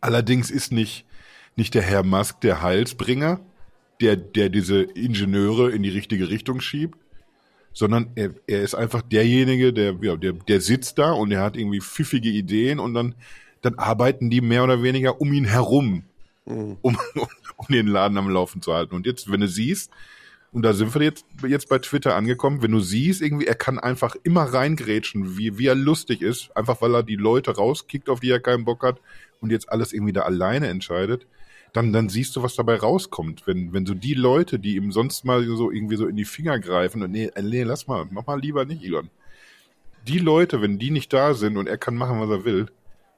Allerdings 0.00 0.50
ist 0.50 0.72
nicht, 0.72 1.06
nicht 1.56 1.74
der 1.74 1.82
Herr 1.82 2.02
Musk 2.02 2.40
der 2.42 2.62
Heilsbringer, 2.62 3.40
der, 4.02 4.16
der 4.16 4.48
diese 4.48 4.82
Ingenieure 4.82 5.70
in 5.70 5.82
die 5.82 5.90
richtige 5.90 6.28
Richtung 6.28 6.60
schiebt, 6.60 6.98
sondern 7.72 8.10
er, 8.16 8.34
er 8.46 8.62
ist 8.62 8.74
einfach 8.74 9.02
derjenige, 9.02 9.72
der, 9.72 9.96
ja, 10.02 10.16
der, 10.16 10.32
der 10.32 10.60
sitzt 10.60 10.98
da 10.98 11.12
und 11.12 11.30
er 11.32 11.42
hat 11.42 11.56
irgendwie 11.56 11.80
pfiffige 11.80 12.28
Ideen 12.28 12.78
und 12.78 12.94
dann, 12.94 13.14
dann 13.62 13.76
arbeiten 13.76 14.28
die 14.28 14.40
mehr 14.40 14.64
oder 14.64 14.82
weniger 14.82 15.20
um 15.20 15.32
ihn 15.32 15.44
herum, 15.44 16.04
um, 16.44 16.76
um 16.82 17.66
den 17.70 17.86
Laden 17.86 18.18
am 18.18 18.28
Laufen 18.28 18.60
zu 18.60 18.74
halten. 18.74 18.94
Und 18.94 19.06
jetzt, 19.06 19.30
wenn 19.30 19.40
du 19.40 19.48
siehst, 19.48 19.90
und 20.52 20.62
da 20.62 20.74
sind 20.74 20.94
wir 20.94 21.00
jetzt, 21.00 21.24
jetzt 21.48 21.70
bei 21.70 21.78
Twitter 21.78 22.14
angekommen, 22.14 22.60
wenn 22.60 22.72
du 22.72 22.80
siehst, 22.80 23.22
irgendwie, 23.22 23.46
er 23.46 23.54
kann 23.54 23.78
einfach 23.78 24.16
immer 24.22 24.42
reingrätschen, 24.42 25.38
wie, 25.38 25.56
wie 25.56 25.66
er 25.66 25.74
lustig 25.74 26.20
ist, 26.20 26.54
einfach 26.54 26.82
weil 26.82 26.94
er 26.94 27.02
die 27.02 27.16
Leute 27.16 27.52
rauskickt, 27.52 28.10
auf 28.10 28.20
die 28.20 28.30
er 28.30 28.40
keinen 28.40 28.66
Bock 28.66 28.82
hat 28.82 29.00
und 29.40 29.50
jetzt 29.50 29.70
alles 29.72 29.94
irgendwie 29.94 30.12
da 30.12 30.22
alleine 30.22 30.68
entscheidet, 30.68 31.26
dann, 31.72 31.92
dann 31.92 32.08
siehst 32.08 32.36
du, 32.36 32.42
was 32.42 32.54
dabei 32.54 32.76
rauskommt. 32.76 33.46
Wenn, 33.46 33.72
wenn 33.72 33.86
so 33.86 33.94
die 33.94 34.14
Leute, 34.14 34.58
die 34.58 34.76
ihm 34.76 34.92
sonst 34.92 35.24
mal 35.24 35.44
so 35.44 35.70
irgendwie 35.70 35.96
so 35.96 36.06
in 36.06 36.16
die 36.16 36.24
Finger 36.24 36.58
greifen 36.58 37.02
und 37.02 37.10
nee, 37.10 37.30
äh, 37.34 37.42
nee, 37.42 37.62
lass 37.62 37.86
mal, 37.86 38.06
mach 38.10 38.26
mal 38.26 38.40
lieber 38.40 38.64
nicht, 38.64 38.84
Elon. 38.84 39.10
Die 40.06 40.18
Leute, 40.18 40.60
wenn 40.60 40.78
die 40.78 40.90
nicht 40.90 41.12
da 41.12 41.34
sind 41.34 41.56
und 41.56 41.68
er 41.68 41.78
kann 41.78 41.94
machen, 41.94 42.20
was 42.20 42.28
er 42.28 42.44
will, 42.44 42.66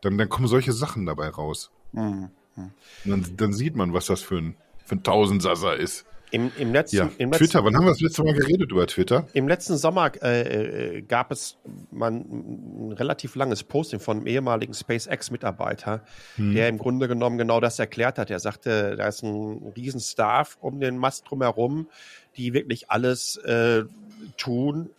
dann, 0.02 0.18
dann 0.18 0.28
kommen 0.28 0.46
solche 0.46 0.72
Sachen 0.72 1.06
dabei 1.06 1.28
raus. 1.28 1.70
Mhm. 1.92 2.30
Und 2.56 2.72
dann, 3.04 3.36
dann 3.36 3.52
sieht 3.52 3.74
man, 3.74 3.92
was 3.92 4.06
das 4.06 4.22
für 4.22 4.38
ein, 4.38 4.54
für 4.84 4.96
ein 4.96 5.02
Tausendsasser 5.02 5.76
ist. 5.76 6.04
Im, 6.34 6.50
im, 6.58 6.72
letzten, 6.72 6.96
Ja, 6.96 7.10
im, 7.18 7.30
letzten, 7.30 7.44
Twitter, 7.44 7.64
wann 7.64 7.76
haben 7.76 7.84
wir 7.84 7.92
das 7.92 8.00
letzte 8.00 8.24
Mal 8.24 8.34
geredet 8.34 8.72
über 8.72 8.88
Twitter? 8.88 9.28
Im 9.34 9.46
letzten 9.46 9.76
Sommer 9.76 10.10
äh, 10.20 10.96
äh, 10.96 11.02
gab 11.02 11.30
es 11.30 11.58
mal 11.92 12.10
ein, 12.10 12.88
ein 12.88 12.92
relativ 12.92 13.36
langes 13.36 13.62
Posting 13.62 14.00
von 14.00 14.16
einem 14.16 14.26
ehemaligen 14.26 14.74
SpaceX-Mitarbeiter, 14.74 16.04
der 16.36 16.68
im 16.68 16.78
Grunde 16.78 17.06
genommen 17.06 17.38
genau 17.38 17.60
das 17.60 17.78
erklärt 17.78 18.18
hat. 18.18 18.30
Er 18.30 18.40
sagte, 18.40 18.96
da 18.96 19.06
ist 19.06 19.22
ein 19.22 19.72
riesen 19.76 20.00
Staff 20.00 20.58
um 20.60 20.80
den 20.80 20.98
Mast 20.98 21.30
drumherum, 21.30 21.88
die 22.36 22.52
wirklich 22.52 22.90
alles 22.90 23.36
äh, 23.36 23.84
tun, 24.36 24.90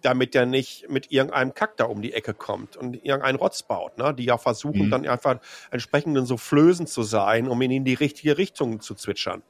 damit 0.00 0.34
er 0.34 0.46
nicht 0.46 0.88
mit 0.88 1.12
irgendeinem 1.12 1.52
Kack 1.52 1.76
da 1.76 1.84
um 1.84 2.00
die 2.00 2.14
Ecke 2.14 2.32
kommt 2.32 2.78
und 2.78 2.94
irgendeinen 2.94 3.36
Rotz 3.36 3.62
baut, 3.62 3.98
ne? 3.98 4.14
die 4.14 4.24
ja 4.24 4.38
versuchen 4.38 4.86
Mhm. 4.86 4.90
dann 4.90 5.06
einfach 5.06 5.38
entsprechend 5.70 6.26
so 6.26 6.38
Flößen 6.38 6.86
zu 6.86 7.02
sein, 7.02 7.46
um 7.46 7.60
ihn 7.60 7.70
in 7.70 7.84
die 7.84 7.94
richtige 7.94 8.38
Richtung 8.38 8.80
zu 8.80 8.94
zwitschern. 8.94 9.42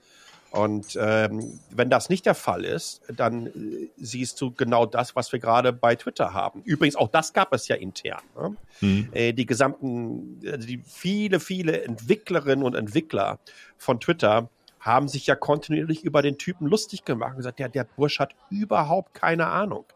Und 0.52 0.98
ähm, 1.00 1.60
wenn 1.70 1.88
das 1.88 2.10
nicht 2.10 2.26
der 2.26 2.34
Fall 2.34 2.64
ist, 2.64 3.00
dann 3.08 3.46
äh, 3.46 3.88
siehst 3.96 4.40
du 4.40 4.52
genau 4.52 4.84
das, 4.84 5.16
was 5.16 5.32
wir 5.32 5.38
gerade 5.38 5.72
bei 5.72 5.96
Twitter 5.96 6.34
haben. 6.34 6.62
Übrigens, 6.64 6.94
auch 6.94 7.08
das 7.08 7.32
gab 7.32 7.54
es 7.54 7.68
ja 7.68 7.76
intern. 7.76 8.20
Ne? 8.36 8.56
Hm. 8.80 9.08
Äh, 9.12 9.32
die 9.32 9.46
gesamten, 9.46 10.40
also 10.44 10.66
die 10.66 10.82
viele, 10.86 11.40
viele 11.40 11.82
Entwicklerinnen 11.84 12.64
und 12.64 12.74
Entwickler 12.74 13.38
von 13.78 13.98
Twitter 13.98 14.50
haben 14.78 15.08
sich 15.08 15.26
ja 15.26 15.36
kontinuierlich 15.36 16.04
über 16.04 16.22
den 16.22 16.38
Typen 16.38 16.66
lustig 16.66 17.04
gemacht 17.04 17.30
und 17.30 17.36
gesagt, 17.38 17.60
ja, 17.60 17.68
der 17.68 17.84
Bursch 17.84 18.18
hat 18.18 18.34
überhaupt 18.50 19.14
keine 19.14 19.46
Ahnung. 19.46 19.86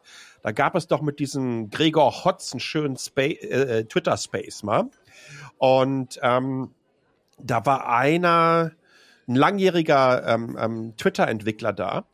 Da 0.43 0.53
gab 0.53 0.77
es 0.77 0.87
doch 0.87 1.03
mit 1.03 1.19
diesem 1.19 1.71
Gregor 1.71 2.25
Hotz 2.25 2.53
einen 2.53 2.61
schönen 2.61 2.97
äh, 3.17 3.85
Twitter-Space 3.85 4.63
mal. 4.63 4.89
Und 5.59 6.21
ähm, 6.23 6.71
da 7.37 7.67
war 7.67 7.89
einer, 7.89 8.73
ein 9.29 9.35
langjähriger 9.35 10.27
ähm, 10.27 10.57
ähm, 10.61 10.97
Twitter-Entwickler 10.97 11.73
da. 11.73 12.05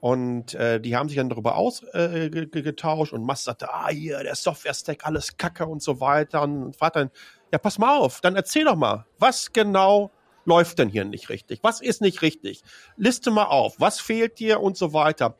Und 0.00 0.54
äh, 0.54 0.80
die 0.80 0.94
haben 0.94 1.08
sich 1.08 1.16
dann 1.16 1.30
darüber 1.30 1.56
ausgetauscht 1.56 3.12
und 3.12 3.24
Mast 3.24 3.44
sagte, 3.44 3.72
ah, 3.72 3.88
hier, 3.88 4.22
der 4.22 4.34
Software-Stack, 4.34 5.06
alles 5.06 5.36
Kacke 5.36 5.66
und 5.66 5.82
so 5.82 6.00
weiter. 6.00 6.42
Und 6.42 6.76
Vater 6.76 7.10
ja, 7.52 7.58
pass 7.58 7.78
mal 7.78 7.96
auf, 7.96 8.20
dann 8.20 8.36
erzähl 8.36 8.64
doch 8.64 8.76
mal, 8.76 9.06
was 9.18 9.52
genau 9.52 10.10
läuft 10.44 10.78
denn 10.78 10.88
hier 10.88 11.04
nicht 11.04 11.28
richtig? 11.28 11.60
Was 11.62 11.80
ist 11.80 12.00
nicht 12.00 12.22
richtig? 12.22 12.62
Liste 12.96 13.30
mal 13.30 13.44
auf, 13.44 13.76
was 13.78 14.00
fehlt 14.00 14.38
dir 14.38 14.60
und 14.60 14.76
so 14.76 14.92
weiter. 14.92 15.36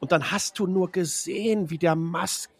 Und 0.00 0.12
dann 0.12 0.30
hast 0.30 0.58
du 0.58 0.66
nur 0.66 0.90
gesehen, 0.90 1.70
wie 1.70 1.78
der 1.78 1.96
Musk 1.96 2.50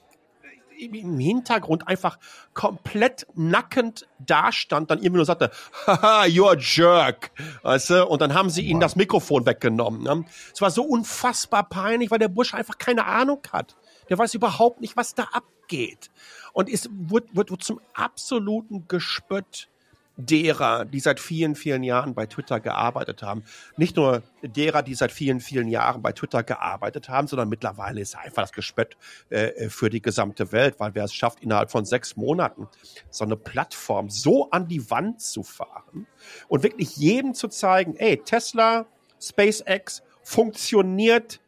im 0.79 1.19
Hintergrund 1.19 1.89
einfach 1.89 2.19
komplett 2.55 3.27
nackend 3.35 4.07
dastand, 4.19 4.91
dann 4.91 4.99
irgendwie 4.99 5.17
nur 5.17 5.25
sagte, 5.25 5.51
haha, 5.87 6.25
you're 6.25 6.53
a 6.53 6.57
jerk, 6.57 7.31
weißt 7.63 7.91
du? 7.91 8.07
Und 8.07 8.21
dann 8.23 8.35
haben 8.35 8.51
sie 8.51 8.63
ihnen 8.63 8.81
das 8.81 8.97
Mikrofon 8.97 9.47
weggenommen. 9.47 10.03
Ne? 10.03 10.25
Es 10.53 10.61
war 10.61 10.71
so 10.71 10.83
unfassbar 10.83 11.69
peinlich, 11.69 12.11
weil 12.11 12.19
der 12.19 12.29
Busch 12.29 12.55
einfach 12.55 12.79
keine 12.79 13.07
Ahnung 13.07 13.41
hat. 13.53 13.77
Der 14.09 14.19
weiß 14.19 14.35
überhaupt 14.35 14.81
nicht, 14.81 14.97
was 14.97 15.15
da 15.15 15.25
abgeht. 15.33 16.11
Und 16.53 16.69
wird, 16.71 17.37
wird, 17.37 17.51
wird 17.51 17.63
zum 17.63 17.81
absoluten 17.95 18.89
Gespött 18.89 19.69
derer, 20.19 20.85
die 20.85 20.99
seit 20.99 21.21
vielen, 21.21 21.55
vielen 21.55 21.85
Jahren 21.85 22.13
bei 22.13 22.27
Twitter 22.27 22.59
gearbeitet 22.59 23.23
haben. 23.23 23.45
Nicht 23.77 23.97
nur 23.97 24.25
derer, 24.43 24.83
die 24.83 24.95
seit 24.95 25.13
vielen, 25.13 25.39
vielen 25.39 25.69
Jahren 25.69 26.03
bei 26.03 26.11
Twitter 26.11 26.43
gearbeitet 26.43 27.09
haben, 27.09 27.29
sondern 27.29 27.49
mittlerweile 27.49 28.01
ist 28.01 28.17
einfach 28.17 28.43
das 28.43 28.53
Gespött 28.53 28.97
äh, 29.31 29.69
für 29.69 29.91
die 29.91 30.03
gesamte 30.03 30.51
Welt, 30.51 30.81
weil 30.81 30.95
wer 30.97 31.05
es 31.05 31.15
schafft, 31.15 31.41
innerhalb 31.41 31.71
von 31.71 31.85
sechs 31.85 32.17
Monaten 32.17 32.67
so 33.11 33.25
eine 33.25 33.37
Plattform 33.37 34.11
so 34.11 34.51
an 34.51 34.67
die 34.67 34.91
Wand 34.91 35.21
zu 35.21 35.45
fahren 35.45 36.09
und 36.49 36.65
wirklich 36.65 36.97
jedem 36.97 37.33
zu 37.33 37.47
zeigen, 37.47 37.95
ey, 37.95 38.17
Tesla, 38.17 38.87
SpaceX 39.23 40.03
funktioniert, 40.25 41.41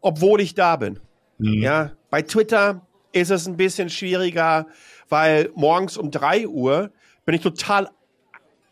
obwohl 0.00 0.40
ich 0.40 0.54
da 0.54 0.76
bin. 0.76 1.00
Mhm. 1.38 1.60
Ja, 1.60 1.92
bei 2.08 2.22
Twitter 2.22 2.86
ist 3.10 3.32
es 3.32 3.48
ein 3.48 3.56
bisschen 3.56 3.90
schwieriger, 3.90 4.68
weil 5.08 5.50
morgens 5.56 5.96
um 5.96 6.12
drei 6.12 6.46
Uhr 6.46 6.92
bin 7.24 7.34
ich 7.34 7.40
total 7.40 7.90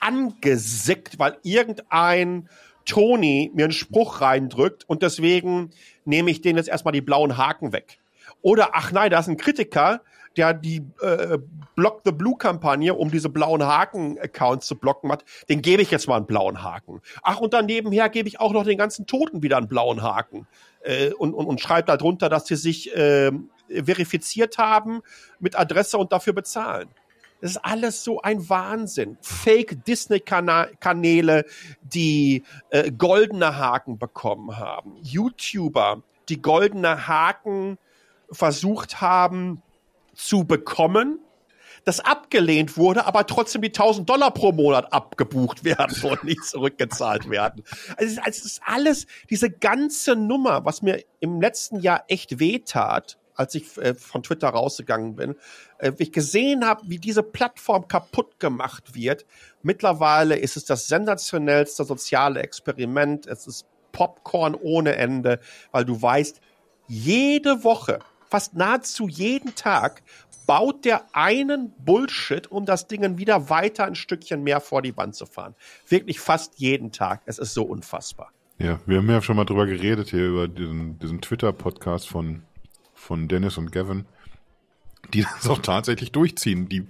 angesickt, 0.00 1.18
weil 1.18 1.38
irgendein 1.42 2.48
Tony 2.84 3.50
mir 3.54 3.64
einen 3.64 3.72
Spruch 3.72 4.20
reindrückt 4.20 4.88
und 4.88 5.02
deswegen 5.02 5.70
nehme 6.04 6.30
ich 6.30 6.40
den 6.40 6.56
jetzt 6.56 6.68
erstmal 6.68 6.92
die 6.92 7.00
blauen 7.00 7.36
Haken 7.36 7.72
weg. 7.72 7.98
Oder, 8.42 8.70
ach 8.72 8.90
nein, 8.92 9.10
da 9.10 9.20
ist 9.20 9.28
ein 9.28 9.36
Kritiker, 9.36 10.00
der 10.36 10.54
die 10.54 10.82
äh, 11.02 11.38
Block 11.74 12.02
the 12.04 12.12
Blue 12.12 12.36
Kampagne, 12.36 12.94
um 12.94 13.10
diese 13.10 13.28
blauen 13.28 13.64
Haken-Accounts 13.64 14.66
zu 14.66 14.76
blocken 14.76 15.10
hat, 15.10 15.24
den 15.48 15.60
gebe 15.60 15.82
ich 15.82 15.90
jetzt 15.90 16.06
mal 16.08 16.16
einen 16.16 16.26
blauen 16.26 16.62
Haken. 16.62 17.00
Ach, 17.22 17.40
und 17.40 17.52
dann 17.52 17.66
nebenher 17.66 18.08
gebe 18.08 18.28
ich 18.28 18.40
auch 18.40 18.52
noch 18.52 18.64
den 18.64 18.78
ganzen 18.78 19.06
Toten 19.06 19.42
wieder 19.42 19.56
einen 19.56 19.68
blauen 19.68 20.02
Haken. 20.02 20.46
Äh, 20.82 21.12
und, 21.12 21.34
und, 21.34 21.46
und 21.46 21.60
schreibe 21.60 21.86
da 21.86 21.96
drunter, 21.96 22.28
dass 22.28 22.46
sie 22.46 22.56
sich 22.56 22.94
äh, 22.96 23.32
verifiziert 23.68 24.58
haben 24.58 25.02
mit 25.40 25.58
Adresse 25.58 25.98
und 25.98 26.12
dafür 26.12 26.32
bezahlen. 26.32 26.88
Das 27.40 27.53
ist 27.53 27.57
alles 27.59 28.05
so 28.05 28.20
ein 28.20 28.48
Wahnsinn. 28.48 29.16
Fake 29.22 29.85
Disney-Kanäle, 29.85 31.44
die 31.83 32.44
äh, 32.70 32.90
goldene 32.90 33.57
Haken 33.57 33.98
bekommen 33.98 34.59
haben. 34.59 34.96
YouTuber, 35.03 36.03
die 36.29 36.42
goldene 36.42 37.09
Haken 37.09 37.79
versucht 38.31 39.00
haben 39.00 39.62
zu 40.14 40.44
bekommen, 40.44 41.18
das 41.85 42.00
abgelehnt 42.00 42.76
wurde, 42.76 43.07
aber 43.07 43.26
trotzdem 43.26 43.62
die 43.62 43.68
1000 43.68 44.09
Dollar 44.09 44.33
pro 44.33 44.53
Monat 44.53 44.92
abgebucht 44.92 45.64
werden 45.64 45.96
und 46.11 46.24
nicht 46.24 46.44
zurückgezahlt 46.44 47.31
werden. 47.31 47.64
Also 47.96 48.20
es 48.26 48.44
ist 48.44 48.61
alles, 48.64 49.07
diese 49.31 49.50
ganze 49.50 50.14
Nummer, 50.14 50.64
was 50.64 50.83
mir 50.83 51.03
im 51.20 51.40
letzten 51.40 51.81
Jahr 51.81 52.05
echt 52.09 52.38
wehtat, 52.38 53.18
als 53.40 53.55
ich 53.55 53.79
äh, 53.79 53.94
von 53.94 54.22
Twitter 54.22 54.50
rausgegangen 54.50 55.16
bin, 55.16 55.35
äh, 55.79 55.92
ich 55.96 56.12
gesehen 56.12 56.66
habe, 56.66 56.83
wie 56.85 56.98
diese 56.98 57.22
Plattform 57.22 57.88
kaputt 57.88 58.38
gemacht 58.38 58.94
wird. 58.94 59.24
Mittlerweile 59.62 60.37
ist 60.37 60.59
es 60.59 60.66
das 60.66 60.88
sensationellste 60.88 61.85
soziale 61.85 62.42
Experiment. 62.42 63.26
Es 63.26 63.46
ist 63.46 63.64
Popcorn 63.92 64.55
ohne 64.55 64.96
Ende, 64.96 65.40
weil 65.72 65.87
du 65.87 66.00
weißt, 66.00 66.40
jede 66.87 67.64
Woche, 67.64 68.00
fast 68.29 68.55
nahezu 68.55 69.09
jeden 69.09 69.55
Tag, 69.55 70.03
baut 70.46 70.85
der 70.85 71.05
einen 71.14 71.72
Bullshit, 71.79 72.46
um 72.50 72.66
das 72.66 72.88
Ding 72.88 73.16
wieder 73.16 73.48
weiter 73.48 73.87
ein 73.87 73.94
Stückchen 73.94 74.42
mehr 74.42 74.61
vor 74.61 74.83
die 74.83 74.96
Wand 74.98 75.14
zu 75.14 75.24
fahren. 75.24 75.55
Wirklich 75.88 76.20
fast 76.20 76.59
jeden 76.59 76.92
Tag. 76.92 77.22
Es 77.24 77.38
ist 77.38 77.55
so 77.55 77.62
unfassbar. 77.62 78.33
Ja, 78.59 78.79
wir 78.85 78.98
haben 78.98 79.09
ja 79.09 79.22
schon 79.22 79.37
mal 79.37 79.46
drüber 79.46 79.64
geredet 79.64 80.11
hier 80.11 80.26
über 80.26 80.46
diesen, 80.46 80.98
diesen 80.98 81.22
Twitter-Podcast 81.22 82.07
von 82.07 82.42
von 83.11 83.27
Dennis 83.27 83.59
und 83.59 83.73
Gavin, 83.73 84.05
die 85.12 85.27
das 85.42 85.51
auch 85.51 85.59
tatsächlich 85.59 86.12
durchziehen. 86.12 86.68
Die, 86.68 86.87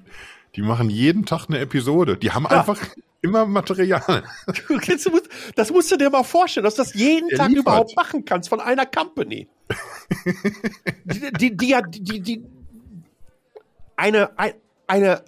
die 0.54 0.60
machen 0.60 0.90
jeden 0.90 1.24
Tag 1.24 1.46
eine 1.48 1.60
Episode. 1.60 2.18
Die 2.18 2.32
haben 2.32 2.44
ja. 2.44 2.58
einfach 2.58 2.78
immer 3.22 3.46
Material. 3.46 4.22
Das 5.56 5.70
musst 5.70 5.90
du 5.90 5.96
dir 5.96 6.10
mal 6.10 6.22
vorstellen, 6.22 6.64
dass 6.64 6.74
du 6.74 6.82
das 6.82 6.92
jeden 6.92 7.30
Der 7.30 7.38
Tag 7.38 7.48
liefert. 7.48 7.62
überhaupt 7.62 7.96
machen 7.96 8.26
kannst 8.26 8.50
von 8.50 8.60
einer 8.60 8.84
Company. 8.84 9.48
die, 11.04 11.32
die, 11.32 11.56
die, 11.56 11.82
die, 11.88 12.20
die, 12.20 12.44
eine, 13.96 14.30
eine, 14.86 15.24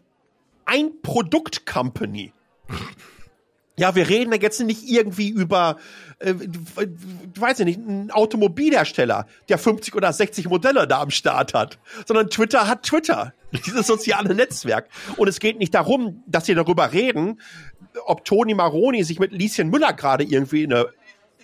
ein 0.66 0.90
Produkt-Company. 1.00 2.34
Ja, 3.78 3.94
wir 3.94 4.08
reden 4.08 4.30
da 4.30 4.36
jetzt 4.36 4.60
nicht 4.60 4.86
irgendwie 4.86 5.30
über, 5.30 5.78
äh, 6.18 6.34
weiß 7.38 7.60
ich 7.60 7.64
nicht, 7.64 7.78
ein 7.78 8.10
Automobilhersteller, 8.10 9.26
der 9.48 9.56
50 9.56 9.94
oder 9.94 10.12
60 10.12 10.48
Modelle 10.48 10.86
da 10.86 11.00
am 11.00 11.10
Start 11.10 11.54
hat, 11.54 11.78
sondern 12.06 12.28
Twitter 12.28 12.68
hat 12.68 12.82
Twitter, 12.82 13.32
dieses 13.66 13.86
soziale 13.86 14.34
Netzwerk. 14.34 14.88
Und 15.16 15.28
es 15.28 15.40
geht 15.40 15.58
nicht 15.58 15.74
darum, 15.74 16.22
dass 16.26 16.44
sie 16.44 16.54
darüber 16.54 16.92
reden, 16.92 17.40
ob 18.04 18.26
Toni 18.26 18.54
Maroni 18.54 19.04
sich 19.04 19.18
mit 19.18 19.32
Lieschen 19.32 19.70
Müller 19.70 19.94
gerade 19.94 20.24
irgendwie 20.24 20.64
in 20.64 20.74
eine, 20.74 20.86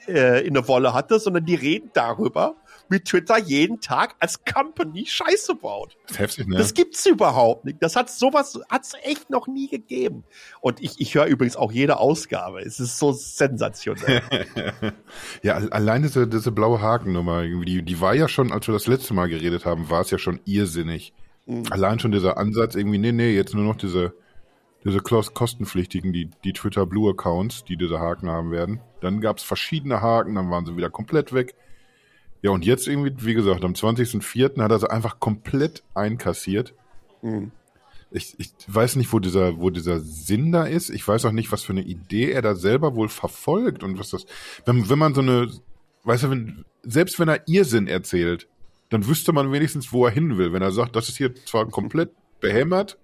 äh, 0.06 0.46
in 0.46 0.54
eine 0.54 0.68
Wolle 0.68 0.92
hatte, 0.92 1.18
sondern 1.18 1.46
die 1.46 1.54
reden 1.54 1.90
darüber, 1.94 2.56
wie 2.88 3.00
Twitter 3.00 3.38
jeden 3.38 3.80
Tag 3.80 4.16
als 4.18 4.44
Company 4.44 5.06
Scheiße 5.06 5.54
baut. 5.54 5.96
Das 6.06 6.18
heftig, 6.18 6.46
ne? 6.48 6.56
Das 6.56 6.74
gibt's 6.74 7.04
überhaupt 7.06 7.64
nicht. 7.64 7.82
Das 7.82 7.96
hat 7.96 8.10
sowas, 8.10 8.58
hat's 8.70 8.94
echt 9.02 9.30
noch 9.30 9.46
nie 9.46 9.68
gegeben. 9.68 10.24
Und 10.60 10.82
ich, 10.82 11.00
ich 11.00 11.14
höre 11.14 11.26
übrigens 11.26 11.56
auch 11.56 11.72
jede 11.72 11.98
Ausgabe. 11.98 12.60
Es 12.60 12.80
ist 12.80 12.98
so 12.98 13.12
sensationell. 13.12 14.22
ja, 15.42 15.54
allein 15.54 16.02
diese, 16.02 16.26
diese 16.26 16.52
blaue 16.52 16.80
Hakennummer, 16.80 17.42
die, 17.42 17.82
die 17.82 18.00
war 18.00 18.14
ja 18.14 18.28
schon, 18.28 18.52
als 18.52 18.66
wir 18.66 18.72
das 18.72 18.86
letzte 18.86 19.14
Mal 19.14 19.28
geredet 19.28 19.64
haben, 19.64 19.90
war 19.90 20.00
es 20.00 20.10
ja 20.10 20.18
schon 20.18 20.40
irrsinnig. 20.44 21.12
Mhm. 21.46 21.64
Allein 21.70 21.98
schon 21.98 22.12
dieser 22.12 22.38
Ansatz 22.38 22.74
irgendwie, 22.74 22.98
nee, 22.98 23.12
nee, 23.12 23.34
jetzt 23.34 23.54
nur 23.54 23.64
noch 23.64 23.76
diese, 23.76 24.14
diese 24.84 25.00
kostenpflichtigen, 25.00 26.12
die, 26.12 26.30
die 26.44 26.52
Twitter 26.52 26.86
Blue 26.86 27.10
Accounts, 27.10 27.64
die 27.64 27.76
diese 27.76 27.98
Haken 27.98 28.28
haben 28.28 28.50
werden. 28.50 28.80
Dann 29.00 29.20
gab's 29.20 29.42
verschiedene 29.42 30.00
Haken, 30.00 30.34
dann 30.34 30.50
waren 30.50 30.66
sie 30.66 30.76
wieder 30.76 30.90
komplett 30.90 31.32
weg. 31.32 31.54
Ja, 32.42 32.50
und 32.50 32.64
jetzt 32.64 32.86
irgendwie, 32.86 33.12
wie 33.26 33.34
gesagt, 33.34 33.64
am 33.64 33.72
20.04. 33.72 34.62
hat 34.62 34.70
er 34.70 34.78
sie 34.78 34.90
einfach 34.90 35.18
komplett 35.18 35.82
einkassiert. 35.94 36.74
Mhm. 37.22 37.50
Ich, 38.10 38.36
ich 38.38 38.52
weiß 38.66 38.96
nicht, 38.96 39.12
wo 39.12 39.18
dieser, 39.18 39.58
wo 39.58 39.70
dieser 39.70 40.00
Sinn 40.00 40.52
da 40.52 40.64
ist. 40.64 40.88
Ich 40.88 41.06
weiß 41.06 41.24
auch 41.26 41.32
nicht, 41.32 41.52
was 41.52 41.62
für 41.62 41.72
eine 41.72 41.82
Idee 41.82 42.30
er 42.30 42.40
da 42.40 42.54
selber 42.54 42.94
wohl 42.94 43.08
verfolgt 43.08 43.82
und 43.82 43.98
was 43.98 44.10
das. 44.10 44.24
Wenn, 44.64 44.88
wenn 44.88 44.98
man 44.98 45.14
so 45.14 45.20
eine, 45.20 45.50
weißt 46.04 46.24
du, 46.24 46.30
wenn, 46.30 46.64
selbst 46.82 47.18
wenn 47.18 47.28
er 47.28 47.46
Irrsinn 47.46 47.86
erzählt, 47.86 48.48
dann 48.88 49.06
wüsste 49.06 49.32
man 49.32 49.52
wenigstens, 49.52 49.92
wo 49.92 50.06
er 50.06 50.12
hin 50.12 50.38
will. 50.38 50.52
Wenn 50.52 50.62
er 50.62 50.72
sagt, 50.72 50.96
das 50.96 51.08
ist 51.08 51.18
hier 51.18 51.34
zwar 51.34 51.66
komplett 51.70 52.12
behämmert, 52.40 52.98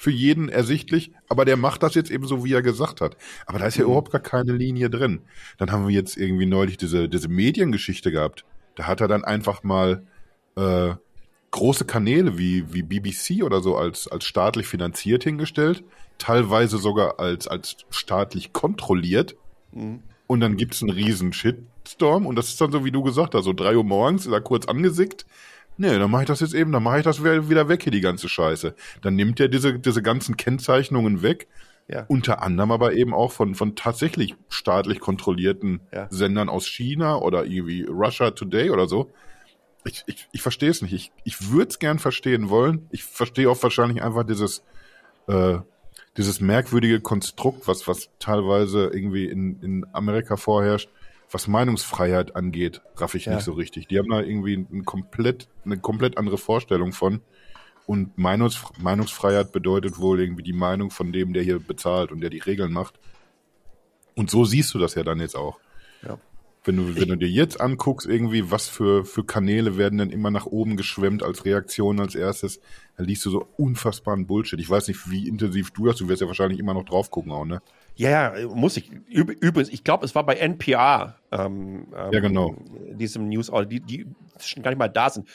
für 0.00 0.10
jeden 0.10 0.48
ersichtlich, 0.48 1.12
aber 1.28 1.44
der 1.44 1.58
macht 1.58 1.82
das 1.82 1.94
jetzt 1.94 2.10
eben 2.10 2.26
so, 2.26 2.42
wie 2.42 2.54
er 2.54 2.62
gesagt 2.62 3.02
hat. 3.02 3.18
Aber 3.44 3.58
da 3.58 3.66
ist 3.66 3.76
ja 3.76 3.84
mhm. 3.84 3.90
überhaupt 3.90 4.10
gar 4.10 4.22
keine 4.22 4.52
Linie 4.52 4.88
drin. 4.88 5.20
Dann 5.58 5.70
haben 5.70 5.86
wir 5.86 5.94
jetzt 5.94 6.16
irgendwie 6.16 6.46
neulich 6.46 6.78
diese, 6.78 7.06
diese 7.06 7.28
Mediengeschichte 7.28 8.10
gehabt. 8.10 8.46
Da 8.80 8.86
hat 8.86 9.02
er 9.02 9.08
dann 9.08 9.26
einfach 9.26 9.62
mal 9.62 10.06
äh, 10.56 10.94
große 11.50 11.84
Kanäle 11.84 12.38
wie, 12.38 12.72
wie 12.72 12.82
BBC 12.82 13.42
oder 13.44 13.60
so 13.60 13.76
als, 13.76 14.08
als 14.08 14.24
staatlich 14.24 14.68
finanziert 14.68 15.22
hingestellt, 15.22 15.84
teilweise 16.16 16.78
sogar 16.78 17.20
als, 17.20 17.46
als 17.46 17.76
staatlich 17.90 18.54
kontrolliert. 18.54 19.36
Mhm. 19.72 20.02
Und 20.26 20.40
dann 20.40 20.56
gibt's 20.56 20.80
einen 20.80 20.92
riesen 20.92 21.34
Shitstorm 21.34 22.24
und 22.24 22.36
das 22.36 22.48
ist 22.48 22.60
dann 22.62 22.72
so, 22.72 22.82
wie 22.82 22.90
du 22.90 23.02
gesagt 23.02 23.34
hast, 23.34 23.44
so 23.44 23.52
drei 23.52 23.76
Uhr 23.76 23.84
morgens 23.84 24.24
ist 24.24 24.32
er 24.32 24.40
kurz 24.40 24.64
angesickt. 24.64 25.26
Nee, 25.76 25.98
dann 25.98 26.10
mache 26.10 26.22
ich 26.22 26.28
das 26.28 26.40
jetzt 26.40 26.54
eben, 26.54 26.72
dann 26.72 26.82
mache 26.82 27.00
ich 27.00 27.04
das 27.04 27.22
wieder 27.22 27.68
weg 27.68 27.82
hier, 27.82 27.92
die 27.92 28.00
ganze 28.00 28.30
Scheiße. 28.30 28.74
Dann 29.02 29.14
nimmt 29.14 29.40
er 29.40 29.48
diese, 29.48 29.78
diese 29.78 30.00
ganzen 30.00 30.38
Kennzeichnungen 30.38 31.20
weg 31.20 31.48
ja. 31.90 32.04
Unter 32.08 32.42
anderem 32.42 32.70
aber 32.70 32.92
eben 32.92 33.12
auch 33.12 33.32
von, 33.32 33.54
von 33.54 33.74
tatsächlich 33.74 34.36
staatlich 34.48 35.00
kontrollierten 35.00 35.80
ja. 35.92 36.06
Sendern 36.10 36.48
aus 36.48 36.66
China 36.66 37.16
oder 37.16 37.44
irgendwie 37.44 37.82
Russia 37.84 38.30
Today 38.30 38.70
oder 38.70 38.86
so. 38.86 39.10
Ich, 39.84 40.04
ich, 40.06 40.28
ich 40.30 40.42
verstehe 40.42 40.70
es 40.70 40.82
nicht. 40.82 40.92
Ich, 40.92 41.12
ich 41.24 41.50
würde 41.50 41.68
es 41.68 41.78
gern 41.78 41.98
verstehen 41.98 42.48
wollen. 42.48 42.86
Ich 42.90 43.02
verstehe 43.02 43.50
auch 43.50 43.60
wahrscheinlich 43.62 44.02
einfach 44.02 44.24
dieses, 44.24 44.62
äh, 45.26 45.58
dieses 46.16 46.40
merkwürdige 46.40 47.00
Konstrukt, 47.00 47.66
was, 47.66 47.88
was 47.88 48.10
teilweise 48.18 48.90
irgendwie 48.92 49.26
in, 49.26 49.60
in 49.60 49.86
Amerika 49.92 50.36
vorherrscht, 50.36 50.90
was 51.30 51.48
Meinungsfreiheit 51.48 52.36
angeht, 52.36 52.82
raff 52.96 53.14
ich 53.14 53.24
ja. 53.24 53.34
nicht 53.34 53.44
so 53.44 53.52
richtig. 53.52 53.88
Die 53.88 53.98
haben 53.98 54.10
da 54.10 54.20
irgendwie 54.20 54.54
ein 54.54 54.84
komplett, 54.84 55.48
eine 55.64 55.78
komplett 55.78 56.18
andere 56.18 56.38
Vorstellung 56.38 56.92
von. 56.92 57.20
Und 57.90 58.16
Meinungs 58.18 58.62
Meinungsfreiheit 58.78 59.50
bedeutet 59.50 59.98
wohl 59.98 60.20
irgendwie 60.20 60.44
die 60.44 60.52
Meinung 60.52 60.92
von 60.92 61.10
dem, 61.10 61.32
der 61.32 61.42
hier 61.42 61.58
bezahlt 61.58 62.12
und 62.12 62.20
der 62.20 62.30
die 62.30 62.38
Regeln 62.38 62.72
macht. 62.72 62.94
Und 64.14 64.30
so 64.30 64.44
siehst 64.44 64.72
du 64.72 64.78
das 64.78 64.94
ja 64.94 65.02
dann 65.02 65.18
jetzt 65.18 65.34
auch. 65.34 65.58
Ja. 66.06 66.16
Wenn 66.62 66.76
du, 66.76 66.94
wenn 66.94 67.08
du 67.08 67.16
dir 67.16 67.28
jetzt 67.28 67.60
anguckst, 67.60 68.06
irgendwie, 68.06 68.48
was 68.48 68.68
für, 68.68 69.04
für 69.04 69.24
Kanäle 69.24 69.76
werden 69.76 69.98
denn 69.98 70.10
immer 70.10 70.30
nach 70.30 70.46
oben 70.46 70.76
geschwemmt 70.76 71.24
als 71.24 71.44
Reaktion 71.44 71.98
als 71.98 72.14
erstes, 72.14 72.60
dann 72.96 73.06
liest 73.06 73.26
du 73.26 73.30
so 73.30 73.48
unfassbaren 73.56 74.24
Bullshit. 74.24 74.60
Ich 74.60 74.70
weiß 74.70 74.86
nicht, 74.86 75.10
wie 75.10 75.26
intensiv 75.26 75.72
du 75.72 75.86
das, 75.86 75.96
du 75.96 76.08
wirst 76.08 76.20
ja 76.20 76.28
wahrscheinlich 76.28 76.60
immer 76.60 76.74
noch 76.74 76.84
drauf 76.84 77.10
gucken 77.10 77.32
auch, 77.32 77.44
ne? 77.44 77.60
Ja, 77.96 78.36
ja, 78.38 78.46
muss 78.46 78.76
ich. 78.76 78.88
Übrigens, 79.08 79.68
ich 79.68 79.82
glaube, 79.82 80.04
es 80.04 80.14
war 80.14 80.24
bei 80.24 80.36
NPR. 80.36 81.16
Ähm, 81.32 81.88
ähm, 81.92 82.12
ja, 82.12 82.20
genau. 82.20 82.54
Diesem 82.92 83.28
News, 83.30 83.50
die, 83.68 83.80
die 83.80 84.06
schon 84.38 84.62
gar 84.62 84.70
nicht 84.70 84.78
mal 84.78 84.86
da 84.86 85.10
sind 85.10 85.26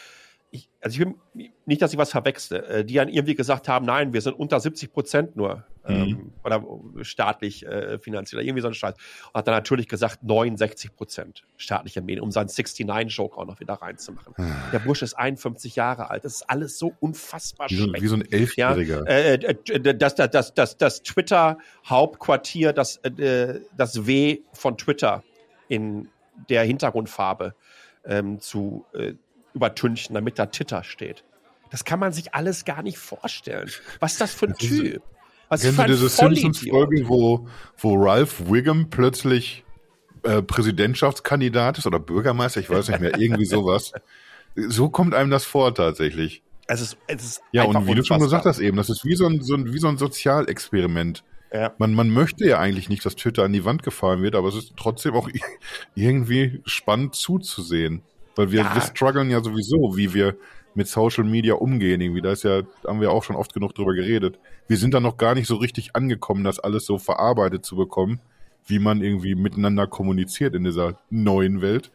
ich, 0.55 0.69
also 0.81 0.95
ich 0.95 1.05
will 1.05 1.49
nicht, 1.65 1.81
dass 1.81 1.91
ich 1.91 1.97
was 1.97 2.11
verwechsle, 2.11 2.65
äh, 2.65 2.85
die 2.85 2.95
dann 2.95 3.09
irgendwie 3.09 3.35
gesagt 3.35 3.67
haben, 3.67 3.85
nein, 3.85 4.13
wir 4.13 4.21
sind 4.21 4.33
unter 4.33 4.59
70 4.59 4.91
Prozent 4.91 5.35
nur 5.35 5.65
ähm, 5.87 6.07
mhm. 6.07 6.33
oder 6.43 6.63
staatlich 7.01 7.65
äh, 7.65 7.99
finanziell, 7.99 8.43
irgendwie 8.43 8.61
so 8.61 8.67
ein 8.67 8.73
Scheiß. 8.73 8.95
Und 9.27 9.39
hat 9.39 9.47
dann 9.47 9.55
natürlich 9.55 9.87
gesagt 9.87 10.23
69 10.23 10.95
Prozent 10.95 11.43
staatliche 11.57 12.01
Medien, 12.01 12.21
um 12.21 12.31
seinen 12.31 12.47
69-Joke 12.47 13.37
auch 13.37 13.45
noch 13.45 13.59
wieder 13.59 13.75
reinzumachen. 13.75 14.33
Mhm. 14.37 14.53
Der 14.71 14.79
Busch 14.79 15.01
ist 15.01 15.13
51 15.13 15.75
Jahre 15.75 16.09
alt. 16.09 16.25
Das 16.25 16.35
ist 16.35 16.49
alles 16.49 16.79
so 16.79 16.93
unfassbar 16.99 17.69
wie 17.69 17.75
so, 17.75 17.93
Wie 17.93 18.07
so 18.07 18.15
ein 18.15 18.31
Elfjähriger. 18.31 19.03
Ja, 19.03 19.05
äh, 19.05 19.33
äh, 19.35 19.95
das, 19.95 20.15
das, 20.15 20.31
das, 20.31 20.53
das, 20.53 20.77
das 20.77 21.03
Twitter-Hauptquartier, 21.03 22.73
das, 22.73 22.97
äh, 22.97 23.59
das 23.75 24.07
W 24.07 24.39
von 24.53 24.77
Twitter 24.77 25.23
in 25.67 26.09
der 26.49 26.63
Hintergrundfarbe 26.63 27.55
ähm, 28.05 28.39
zu, 28.39 28.85
äh, 28.93 29.13
übertünchen, 29.55 30.13
damit 30.13 30.37
da 30.37 30.45
Titter 30.47 30.83
steht. 30.83 31.23
Das 31.71 31.83
kann 31.83 31.99
man 31.99 32.13
sich 32.13 32.35
alles 32.35 32.65
gar 32.65 32.83
nicht 32.83 32.97
vorstellen. 32.97 33.69
Was 33.99 34.13
ist 34.13 34.21
das 34.21 34.33
für 34.33 34.45
ein 34.45 34.51
das 34.51 34.59
Typ? 34.59 35.01
Was 35.49 35.61
kennst 35.61 35.79
du 35.79 35.83
diese 35.85 36.09
Simpsons-Folge, 36.09 37.07
wo, 37.07 37.47
wo 37.77 37.95
Ralph 37.95 38.49
Wiggum 38.49 38.89
plötzlich 38.89 39.63
äh, 40.23 40.41
Präsidentschaftskandidat 40.41 41.77
ist 41.77 41.87
oder 41.87 41.99
Bürgermeister? 41.99 42.59
Ich 42.59 42.69
weiß 42.69 42.89
nicht 42.89 42.99
mehr, 42.99 43.17
irgendwie 43.17 43.45
sowas. 43.45 43.93
So 44.55 44.89
kommt 44.89 45.13
einem 45.13 45.29
das 45.29 45.45
vor 45.45 45.73
tatsächlich. 45.73 46.43
Es 46.67 46.81
ist, 46.81 46.97
es 47.07 47.23
ist 47.23 47.41
ja, 47.51 47.63
und 47.63 47.87
wie 47.87 47.93
du 47.93 48.03
schon 48.03 48.19
gesagt 48.19 48.45
hast 48.45 48.59
eben, 48.59 48.77
das 48.77 48.89
ist 48.89 49.05
wie 49.05 49.15
so 49.15 49.27
ein, 49.27 49.41
so 49.41 49.55
ein, 49.55 49.71
wie 49.71 49.77
so 49.77 49.87
ein 49.87 49.97
Sozialexperiment. 49.97 51.23
Ja. 51.53 51.73
Man, 51.77 51.93
man 51.93 52.09
möchte 52.09 52.45
ja 52.47 52.59
eigentlich 52.59 52.89
nicht, 52.89 53.05
dass 53.05 53.15
Twitter 53.15 53.43
an 53.43 53.53
die 53.53 53.65
Wand 53.65 53.83
gefallen 53.83 54.23
wird, 54.23 54.35
aber 54.35 54.47
es 54.47 54.55
ist 54.55 54.73
trotzdem 54.75 55.13
auch 55.13 55.29
irgendwie 55.95 56.61
spannend 56.65 57.15
zuzusehen. 57.15 58.01
Weil 58.35 58.51
wir, 58.51 58.61
ja. 58.61 58.75
wir 58.75 58.81
strugglen 58.81 59.29
ja 59.29 59.41
sowieso, 59.41 59.95
wie 59.95 60.13
wir 60.13 60.35
mit 60.73 60.87
Social 60.87 61.23
Media 61.23 61.55
umgehen 61.55 62.01
irgendwie. 62.01 62.21
Da 62.21 62.31
ist 62.31 62.43
ja, 62.43 62.61
haben 62.85 63.01
wir 63.01 63.11
auch 63.11 63.23
schon 63.23 63.35
oft 63.35 63.53
genug 63.53 63.73
drüber 63.73 63.93
geredet. 63.93 64.39
Wir 64.67 64.77
sind 64.77 64.93
da 64.93 64.99
noch 64.99 65.17
gar 65.17 65.35
nicht 65.35 65.47
so 65.47 65.55
richtig 65.55 65.95
angekommen, 65.95 66.43
das 66.43 66.59
alles 66.59 66.85
so 66.85 66.97
verarbeitet 66.97 67.65
zu 67.65 67.75
bekommen, 67.75 68.19
wie 68.65 68.79
man 68.79 69.01
irgendwie 69.01 69.35
miteinander 69.35 69.87
kommuniziert 69.87 70.53
in 70.55 70.63
dieser 70.63 70.99
neuen 71.09 71.61
Welt. 71.61 71.91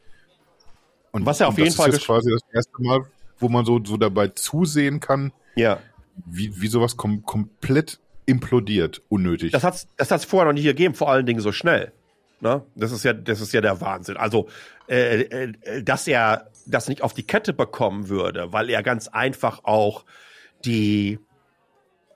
Und 1.12 1.26
was 1.26 1.40
ja 1.40 1.48
auf 1.48 1.58
jeden 1.58 1.72
Fall 1.72 1.90
ist 1.90 2.04
quasi 2.04 2.30
das 2.30 2.42
erste 2.52 2.82
Mal, 2.82 3.04
wo 3.38 3.48
man 3.48 3.64
so, 3.64 3.80
so 3.84 3.96
dabei 3.96 4.28
zusehen 4.28 5.00
kann, 5.00 5.32
ja. 5.56 5.80
wie, 6.24 6.60
wie 6.60 6.68
sowas 6.68 6.96
kom 6.96 7.24
komplett 7.24 7.98
implodiert, 8.26 9.02
unnötig. 9.08 9.52
Das 9.52 9.64
hat's, 9.64 9.88
das 9.96 10.10
hat's 10.10 10.24
vorher 10.24 10.46
noch 10.46 10.58
nie 10.58 10.62
gegeben, 10.62 10.94
vor 10.94 11.10
allen 11.10 11.26
Dingen 11.26 11.40
so 11.40 11.52
schnell. 11.52 11.92
Ne? 12.40 12.64
Das 12.74 12.92
ist 12.92 13.04
ja, 13.04 13.12
das 13.12 13.40
ist 13.40 13.52
ja 13.52 13.60
der 13.60 13.80
Wahnsinn. 13.80 14.16
Also, 14.16 14.48
äh, 14.88 15.20
äh, 15.22 15.82
dass 15.82 16.06
er 16.06 16.50
das 16.66 16.88
nicht 16.88 17.02
auf 17.02 17.14
die 17.14 17.26
Kette 17.26 17.52
bekommen 17.52 18.08
würde, 18.08 18.52
weil 18.52 18.70
er 18.70 18.82
ganz 18.82 19.08
einfach 19.08 19.64
auch 19.64 20.04
die, 20.64 21.18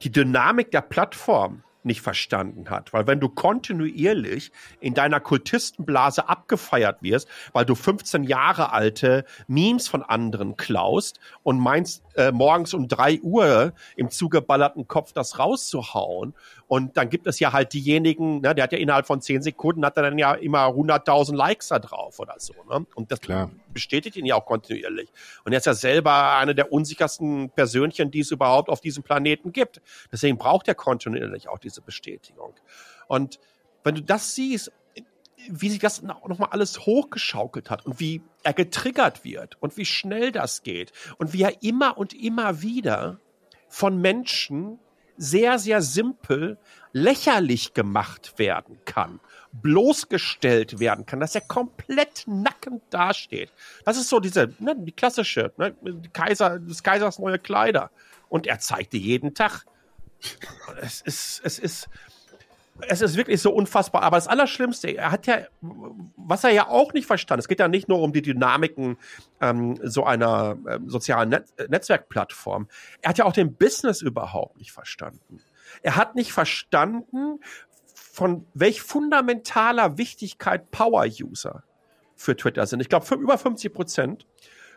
die 0.02 0.10
Dynamik 0.10 0.70
der 0.70 0.82
Plattform 0.82 1.62
nicht 1.84 2.00
verstanden 2.00 2.70
hat. 2.70 2.92
Weil 2.92 3.06
wenn 3.06 3.20
du 3.20 3.28
kontinuierlich 3.28 4.52
in 4.80 4.94
deiner 4.94 5.20
Kultistenblase 5.20 6.28
abgefeiert 6.28 7.02
wirst, 7.02 7.28
weil 7.52 7.66
du 7.66 7.74
15 7.74 8.24
Jahre 8.24 8.72
alte 8.72 9.24
Memes 9.46 9.88
von 9.88 10.02
anderen 10.02 10.56
klaust 10.56 11.20
und 11.42 11.58
meinst, 11.58 12.02
äh, 12.16 12.32
morgens 12.32 12.74
um 12.74 12.88
drei 12.88 13.20
Uhr 13.20 13.72
im 13.96 14.10
zugeballerten 14.10 14.86
Kopf 14.88 15.12
das 15.12 15.38
rauszuhauen. 15.38 16.34
Und 16.66 16.96
dann 16.96 17.10
gibt 17.10 17.26
es 17.26 17.40
ja 17.40 17.52
halt 17.52 17.72
diejenigen, 17.72 18.40
ne, 18.40 18.54
der 18.54 18.64
hat 18.64 18.72
ja 18.72 18.78
innerhalb 18.78 19.06
von 19.06 19.20
zehn 19.20 19.42
Sekunden 19.42 19.84
hat 19.84 19.96
er 19.96 20.04
dann 20.04 20.18
ja 20.18 20.34
immer 20.34 20.66
100.000 20.66 21.34
Likes 21.34 21.68
da 21.68 21.78
drauf 21.78 22.18
oder 22.18 22.34
so. 22.38 22.54
Ne? 22.68 22.86
Und 22.94 23.12
das 23.12 23.20
Klar. 23.20 23.50
bestätigt 23.72 24.16
ihn 24.16 24.26
ja 24.26 24.36
auch 24.36 24.46
kontinuierlich. 24.46 25.12
Und 25.44 25.52
er 25.52 25.58
ist 25.58 25.66
ja 25.66 25.74
selber 25.74 26.36
eine 26.36 26.54
der 26.54 26.72
unsichersten 26.72 27.50
Persönchen, 27.50 28.10
die 28.10 28.20
es 28.20 28.30
überhaupt 28.30 28.68
auf 28.68 28.80
diesem 28.80 29.02
Planeten 29.02 29.52
gibt. 29.52 29.82
Deswegen 30.12 30.38
braucht 30.38 30.68
er 30.68 30.74
kontinuierlich 30.74 31.48
auch 31.48 31.58
diese 31.58 31.80
Bestätigung. 31.80 32.54
Und 33.08 33.38
wenn 33.82 33.94
du 33.94 34.02
das 34.02 34.34
siehst, 34.34 34.72
wie 35.48 35.70
sich 35.70 35.78
das 35.78 36.02
nochmal 36.02 36.50
alles 36.50 36.86
hochgeschaukelt 36.86 37.70
hat 37.70 37.86
und 37.86 38.00
wie 38.00 38.22
er 38.42 38.52
getriggert 38.52 39.24
wird 39.24 39.60
und 39.60 39.76
wie 39.76 39.84
schnell 39.84 40.32
das 40.32 40.62
geht 40.62 40.92
und 41.18 41.32
wie 41.32 41.42
er 41.42 41.62
immer 41.62 41.98
und 41.98 42.14
immer 42.14 42.62
wieder 42.62 43.18
von 43.68 44.00
Menschen 44.00 44.78
sehr, 45.16 45.58
sehr 45.58 45.80
simpel 45.82 46.58
lächerlich 46.92 47.74
gemacht 47.74 48.34
werden 48.38 48.78
kann, 48.84 49.20
bloßgestellt 49.52 50.78
werden 50.80 51.06
kann, 51.06 51.20
dass 51.20 51.34
er 51.34 51.40
komplett 51.40 52.24
nackend 52.26 52.82
dasteht. 52.90 53.52
Das 53.84 53.96
ist 53.96 54.08
so 54.08 54.20
diese, 54.20 54.52
ne, 54.58 54.74
die 54.76 54.92
klassische, 54.92 55.52
ne, 55.56 55.74
Kaiser, 56.12 56.58
des 56.58 56.82
Kaisers 56.82 57.18
neue 57.18 57.38
Kleider. 57.38 57.90
Und 58.28 58.46
er 58.46 58.58
zeigte 58.58 58.96
jeden 58.96 59.34
Tag. 59.34 59.64
Es 60.80 61.00
ist, 61.02 61.40
es 61.44 61.58
ist, 61.58 61.88
es 62.88 63.00
ist 63.00 63.16
wirklich 63.16 63.40
so 63.40 63.52
unfassbar. 63.52 64.02
Aber 64.02 64.16
das 64.16 64.28
Allerschlimmste, 64.28 64.88
er 64.96 65.10
hat 65.10 65.26
ja, 65.26 65.46
was 65.60 66.44
er 66.44 66.50
ja 66.50 66.68
auch 66.68 66.92
nicht 66.92 67.06
verstanden, 67.06 67.40
es 67.40 67.48
geht 67.48 67.60
ja 67.60 67.68
nicht 67.68 67.88
nur 67.88 68.00
um 68.00 68.12
die 68.12 68.22
Dynamiken 68.22 68.96
ähm, 69.40 69.78
so 69.82 70.04
einer 70.04 70.56
ähm, 70.68 70.88
sozialen 70.88 71.28
Net 71.30 71.44
Netzwerkplattform. 71.68 72.68
Er 73.02 73.10
hat 73.10 73.18
ja 73.18 73.24
auch 73.24 73.32
den 73.32 73.54
Business 73.54 74.02
überhaupt 74.02 74.58
nicht 74.58 74.72
verstanden. 74.72 75.40
Er 75.82 75.96
hat 75.96 76.14
nicht 76.14 76.32
verstanden, 76.32 77.40
von 77.94 78.46
welch 78.54 78.82
fundamentaler 78.82 79.98
Wichtigkeit 79.98 80.70
Power-User 80.70 81.64
für 82.14 82.36
Twitter 82.36 82.66
sind. 82.66 82.80
Ich 82.80 82.88
glaube, 82.88 83.12
über 83.16 83.38
50 83.38 83.72
Prozent 83.72 84.26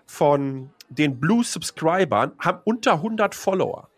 von 0.05 0.71
den 0.89 1.19
Blue-Subscribern 1.19 2.31
haben 2.39 2.61
unter 2.63 2.93
100 2.93 3.35
Follower. 3.35 3.89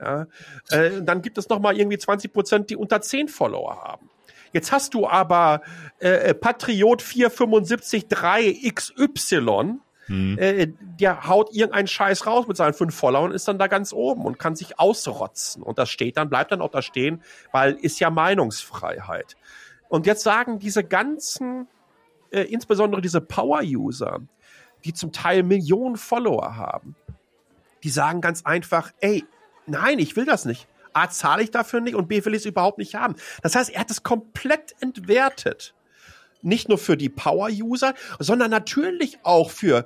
Ja? 0.00 0.26
Äh, 0.70 1.02
dann 1.02 1.22
gibt 1.22 1.38
es 1.38 1.48
noch 1.48 1.60
mal 1.60 1.76
irgendwie 1.76 1.98
20 1.98 2.32
Prozent, 2.32 2.70
die 2.70 2.76
unter 2.76 3.00
10 3.00 3.28
Follower 3.28 3.76
haben. 3.76 4.10
Jetzt 4.52 4.72
hast 4.72 4.94
du 4.94 5.06
aber 5.06 5.62
äh, 6.00 6.34
Patriot 6.34 7.02
475 7.02 8.06
XY, 8.08 9.78
hm. 10.06 10.38
äh, 10.38 10.72
der 10.98 11.28
haut 11.28 11.54
irgendeinen 11.54 11.86
Scheiß 11.86 12.26
raus 12.26 12.48
mit 12.48 12.56
seinen 12.56 12.74
fünf 12.74 12.94
Followern 12.94 13.30
und 13.30 13.36
ist 13.36 13.46
dann 13.46 13.58
da 13.58 13.68
ganz 13.68 13.92
oben 13.92 14.24
und 14.24 14.38
kann 14.38 14.56
sich 14.56 14.80
ausrotzen. 14.80 15.62
Und 15.62 15.78
das 15.78 15.88
steht 15.88 16.16
dann, 16.16 16.28
bleibt 16.28 16.50
dann 16.50 16.60
auch 16.60 16.70
da 16.70 16.82
stehen, 16.82 17.22
weil 17.52 17.74
ist 17.74 18.00
ja 18.00 18.10
Meinungsfreiheit. 18.10 19.36
Und 19.88 20.06
jetzt 20.06 20.22
sagen 20.22 20.58
diese 20.58 20.82
ganzen, 20.82 21.68
äh, 22.30 22.42
insbesondere 22.42 23.00
diese 23.00 23.20
Power-User, 23.20 24.20
die 24.84 24.94
zum 24.94 25.12
Teil 25.12 25.42
Millionen 25.44 25.96
Follower 25.96 26.56
haben, 26.56 26.96
die 27.84 27.90
sagen 27.90 28.20
ganz 28.20 28.44
einfach, 28.44 28.92
ey, 29.00 29.24
nein, 29.70 29.98
ich 29.98 30.16
will 30.16 30.24
das 30.24 30.44
nicht. 30.44 30.66
A, 30.92 31.08
zahle 31.08 31.42
ich 31.42 31.50
dafür 31.50 31.80
nicht 31.80 31.94
und 31.94 32.08
B, 32.08 32.24
will 32.24 32.34
ich 32.34 32.40
es 32.40 32.46
überhaupt 32.46 32.78
nicht 32.78 32.94
haben. 32.94 33.14
Das 33.42 33.54
heißt, 33.54 33.70
er 33.70 33.80
hat 33.80 33.90
es 33.90 34.02
komplett 34.02 34.74
entwertet. 34.80 35.74
Nicht 36.42 36.68
nur 36.68 36.78
für 36.78 36.96
die 36.96 37.08
Power-User, 37.08 37.94
sondern 38.18 38.50
natürlich 38.50 39.18
auch 39.22 39.50
für 39.50 39.84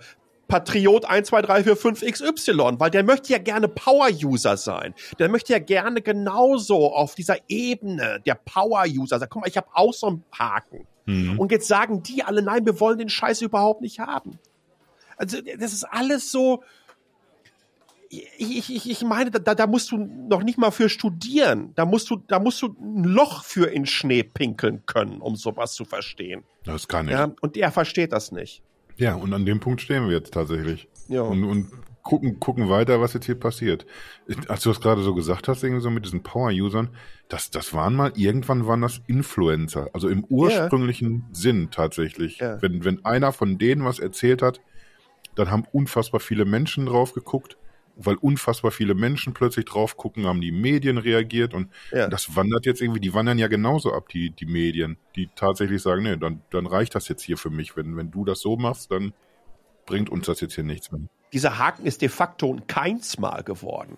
Patriot 0.49 1.05
1, 1.05 1.29
2, 1.29 1.43
3, 1.43 1.65
4, 1.65 1.77
5 1.77 2.01
XY, 2.03 2.75
weil 2.79 2.91
der 2.91 3.03
möchte 3.03 3.33
ja 3.33 3.39
gerne 3.39 3.69
Power-User 3.69 4.57
sein. 4.57 4.95
Der 5.19 5.29
möchte 5.29 5.53
ja 5.53 5.59
gerne 5.59 6.01
genauso 6.01 6.93
auf 6.95 7.15
dieser 7.15 7.39
Ebene 7.49 8.21
der 8.25 8.35
Power-User 8.35 9.19
sein. 9.19 9.29
Guck 9.31 9.43
mal, 9.43 9.49
ich 9.49 9.57
habe 9.57 9.69
auch 9.73 9.93
so 9.93 10.07
einen 10.07 10.25
Haken. 10.33 10.87
Mhm. 11.07 11.39
Und 11.39 11.51
jetzt 11.51 11.69
sagen 11.69 12.03
die 12.03 12.23
alle, 12.23 12.43
nein, 12.43 12.65
wir 12.67 12.79
wollen 12.81 12.99
den 12.99 13.09
Scheiß 13.09 13.43
überhaupt 13.43 13.81
nicht 13.81 14.01
haben. 14.01 14.39
Also 15.17 15.39
das 15.59 15.73
ist 15.73 15.85
alles 15.85 16.31
so, 16.31 16.63
ich, 18.39 18.75
ich, 18.75 18.91
ich 18.91 19.03
meine, 19.03 19.31
da, 19.31 19.55
da 19.55 19.67
musst 19.67 19.91
du 19.91 19.97
noch 19.97 20.43
nicht 20.43 20.59
mal 20.59 20.71
für 20.71 20.89
studieren. 20.89 21.73
Da 21.75 21.85
musst 21.85 22.11
du, 22.11 22.17
da 22.17 22.39
musst 22.39 22.61
du 22.63 22.75
ein 22.81 23.05
Loch 23.05 23.45
für 23.45 23.71
in 23.71 23.87
Schnee 23.87 24.23
pinkeln 24.23 24.85
können, 24.87 25.21
um 25.21 25.37
sowas 25.37 25.75
zu 25.75 25.85
verstehen. 25.85 26.45
Das 26.65 26.89
kann 26.89 27.07
ich. 27.07 27.13
Ja, 27.13 27.33
und 27.41 27.57
er 27.57 27.73
versteht 27.73 28.13
das 28.13 28.33
nicht. 28.33 28.63
Ja, 28.97 29.15
und 29.15 29.33
an 29.33 29.45
dem 29.45 29.61
Punkt 29.61 29.81
stehen 29.81 30.07
wir 30.07 30.17
jetzt 30.17 30.35
tatsächlich. 30.35 30.89
Ja. 31.09 31.23
Und, 31.23 31.45
und 31.45 31.71
gucken, 32.03 32.39
gucken 32.39 32.69
weiter, 32.69 33.01
was 33.01 33.15
jetzt 33.15 33.27
hier 33.27 33.35
passiert. 33.35 33.87
Als 34.49 34.63
du 34.63 34.69
das 34.69 34.81
gerade 34.81 35.03
so 35.03 35.15
gesagt 35.15 35.49
hast, 35.49 35.65
irgendwie 35.65 35.83
so 35.83 35.91
mit 35.91 36.05
diesen 36.05 36.23
Power-Usern, 36.23 36.91
das, 37.29 37.51
das 37.51 37.75
waren 37.75 37.95
mal, 37.95 38.13
irgendwann 38.15 38.67
waren 38.67 38.83
das 38.83 39.01
Influencer. 39.07 39.89
Also 39.93 40.09
im 40.09 40.25
ursprünglichen 40.25 41.11
yeah. 41.13 41.29
Sinn 41.33 41.69
tatsächlich. 41.71 42.41
Yeah. 42.41 42.61
Wenn, 42.63 42.85
wenn 42.85 43.05
einer 43.05 43.33
von 43.33 43.59
denen 43.59 43.85
was 43.85 43.99
erzählt 43.99 44.43
hat, 44.43 44.61
dann 45.35 45.51
haben 45.51 45.65
unfassbar 45.73 46.21
viele 46.21 46.45
Menschen 46.45 46.87
drauf 46.87 47.15
geguckt 47.15 47.57
weil 47.97 48.17
unfassbar 48.17 48.71
viele 48.71 48.95
Menschen 48.95 49.35
plötzlich 49.35 49.65
drauf 49.65 49.97
gucken, 49.97 50.27
haben 50.27 50.41
die 50.41 50.53
Medien 50.53 50.99
reagiert 50.99 51.55
und 51.55 51.71
Ja. 51.93 52.09
das 52.09 52.35
wandert 52.37 52.67
jetzt 52.67 52.81
irgendwie, 52.81 53.01
die 53.01 53.15
wandern 53.15 53.39
ja 53.39 53.49
genauso 53.49 53.93
ab, 53.93 54.09
die, 54.09 54.31
die 54.31 54.47
Medien, 54.47 54.97
die 55.17 55.29
tatsächlich 55.35 55.83
sagen, 55.83 56.03
nee, 56.03 56.17
dann, 56.17 56.43
dann 56.51 56.67
reicht 56.67 56.95
das 56.95 57.09
jetzt 57.09 57.23
hier 57.23 57.37
für 57.37 57.51
mich. 57.51 57.77
Wenn, 57.77 57.97
wenn 57.97 58.11
du 58.11 58.25
das 58.25 58.41
so 58.41 58.57
machst, 58.57 58.91
dann 58.91 59.13
bringt 59.87 60.11
uns 60.11 60.27
das 60.27 60.41
jetzt 60.41 60.55
hier 60.55 60.65
nichts 60.65 60.91
mehr. 60.91 61.03
Dieser 61.33 61.59
Haken 61.59 61.87
ist 61.87 62.03
de 62.03 62.09
facto 62.09 62.53
ein 62.53 62.67
Keinsmal 62.67 63.43
geworden. 63.43 63.97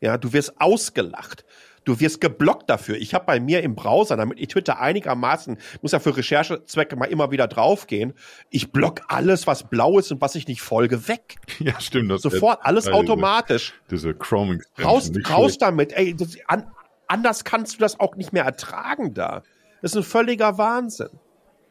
Ja, 0.00 0.18
du 0.18 0.32
wirst 0.32 0.60
ausgelacht. 0.60 1.44
Du 1.84 1.98
wirst 1.98 2.20
geblockt 2.20 2.70
dafür. 2.70 2.96
Ich 2.96 3.12
habe 3.12 3.24
bei 3.26 3.40
mir 3.40 3.62
im 3.62 3.74
Browser, 3.74 4.16
damit 4.16 4.38
ich 4.38 4.48
Twitter 4.48 4.78
einigermaßen, 4.80 5.58
muss 5.80 5.92
ja 5.92 5.98
für 5.98 6.16
Recherchezwecke 6.16 6.94
mal 6.94 7.06
immer 7.06 7.30
wieder 7.32 7.48
draufgehen, 7.48 8.14
ich 8.50 8.70
block 8.70 9.00
alles, 9.08 9.46
was 9.48 9.64
blau 9.68 9.98
ist 9.98 10.12
und 10.12 10.20
was 10.20 10.34
ich 10.36 10.46
nicht 10.46 10.62
folge, 10.62 11.08
weg. 11.08 11.36
Ja, 11.58 11.80
stimmt. 11.80 12.10
Das, 12.10 12.22
Sofort, 12.22 12.60
alles 12.62 12.86
also 12.86 12.98
automatisch. 12.98 13.74
Diese, 13.90 14.08
diese 14.08 14.14
Chrome 14.18 14.60
Raus, 14.82 15.10
raus 15.28 15.58
damit. 15.58 15.92
Ey, 15.92 16.14
das, 16.14 16.36
an, 16.46 16.70
anders 17.08 17.44
kannst 17.44 17.74
du 17.74 17.78
das 17.78 17.98
auch 17.98 18.14
nicht 18.16 18.32
mehr 18.32 18.44
ertragen 18.44 19.14
da. 19.14 19.42
Das 19.80 19.92
ist 19.92 19.96
ein 19.96 20.02
völliger 20.04 20.58
Wahnsinn. 20.58 21.10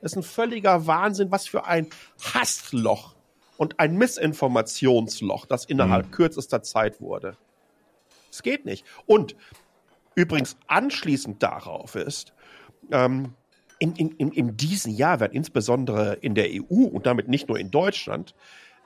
Das 0.01 0.11
ist 0.13 0.17
ein 0.17 0.23
völliger 0.23 0.87
Wahnsinn, 0.87 1.31
was 1.31 1.47
für 1.47 1.65
ein 1.65 1.87
Hassloch 2.33 3.15
und 3.57 3.79
ein 3.79 3.95
Missinformationsloch, 3.97 5.45
das 5.45 5.65
innerhalb 5.65 6.07
Mhm. 6.07 6.11
kürzester 6.11 6.63
Zeit 6.63 6.99
wurde. 6.99 7.37
Es 8.31 8.43
geht 8.43 8.65
nicht. 8.65 8.85
Und 9.05 9.35
übrigens 10.15 10.57
anschließend 10.67 11.41
darauf 11.41 11.95
ist, 11.95 12.33
ähm, 12.91 13.33
in, 13.79 13.95
in, 13.95 14.11
in, 14.11 14.31
in 14.31 14.57
diesem 14.57 14.93
Jahr 14.93 15.19
werden 15.19 15.33
insbesondere 15.33 16.13
in 16.21 16.35
der 16.35 16.49
EU 16.51 16.85
und 16.85 17.05
damit 17.05 17.27
nicht 17.27 17.47
nur 17.47 17.57
in 17.57 17.71
Deutschland, 17.71 18.35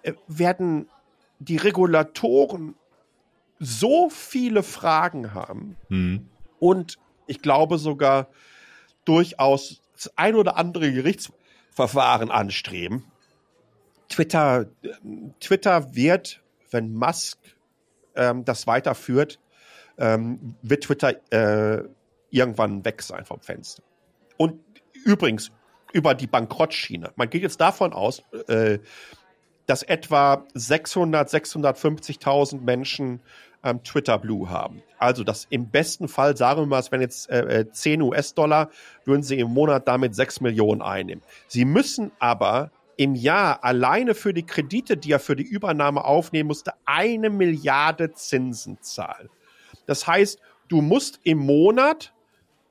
äh, 0.04 0.14
werden 0.28 0.88
die 1.40 1.58
Regulatoren 1.58 2.76
so 3.60 4.10
viele 4.10 4.64
Fragen 4.64 5.34
haben 5.34 5.76
Mhm. 5.90 6.30
und 6.60 6.98
ich 7.28 7.42
glaube 7.42 7.78
sogar 7.78 8.28
durchaus 9.06 9.82
das 9.94 10.12
ein 10.18 10.36
oder 10.36 10.58
andere 10.58 10.92
Gerichtsverfahren 10.92 12.32
anstreben. 12.32 13.06
Twitter, 14.10 14.68
äh, 14.84 14.90
Twitter 15.40 15.96
wird, 15.96 16.42
wenn 16.72 16.94
Musk 16.94 17.40
ähm, 18.16 18.46
das 18.46 18.68
weiterführt, 18.68 19.40
ähm, 19.98 20.56
wird 20.62 20.84
Twitter 20.84 21.14
äh, 21.32 21.84
irgendwann 22.30 22.84
weg 22.86 23.02
sein 23.02 23.26
vom 23.26 23.40
Fenster. 23.42 23.84
Und 24.38 24.60
übrigens 25.06 25.52
über 25.94 26.14
die 26.14 26.28
Bankrottschiene. 26.28 27.14
Man 27.16 27.30
geht 27.30 27.42
jetzt 27.42 27.62
davon 27.62 27.94
aus, 27.94 28.22
äh, 28.48 28.80
dass 29.66 29.82
etwa 29.84 30.46
600, 30.54 31.30
650.000 31.30 32.62
Menschen 32.62 33.22
ähm, 33.64 33.84
Twitter 33.84 34.18
Blue 34.20 34.50
haben. 34.50 34.84
Also 35.00 35.24
das 35.24 35.48
im 35.50 35.70
besten 35.70 36.08
Fall, 36.08 36.38
sagen 36.38 36.62
wir 36.62 36.66
mal, 36.68 36.80
es 36.80 36.92
wären 36.92 37.02
jetzt 37.02 37.30
äh, 37.30 37.62
äh, 37.62 37.72
10 37.72 38.02
US-Dollar, 38.02 38.70
würden 39.06 39.24
sie 39.24 39.40
im 39.40 39.52
Monat 39.52 39.88
damit 39.88 40.16
6 40.16 40.42
Millionen 40.42 40.82
einnehmen. 40.82 41.24
Sie 41.48 41.66
müssen 41.66 42.12
aber 42.20 42.72
im 42.98 43.16
Jahr 43.16 43.64
alleine 43.64 44.16
für 44.16 44.34
die 44.34 44.46
Kredite, 44.46 44.98
die 44.98 45.12
er 45.12 45.20
für 45.20 45.36
die 45.36 45.44
Übernahme 45.44 46.06
aufnehmen 46.06 46.48
musste, 46.48 46.74
eine 46.86 47.30
Milliarde 47.30 48.14
Zinsen 48.14 48.82
zahlen. 48.82 49.30
Das 49.86 50.08
heißt, 50.08 50.40
du 50.68 50.82
musst 50.82 51.20
im 51.24 51.40
Monat, 51.40 52.14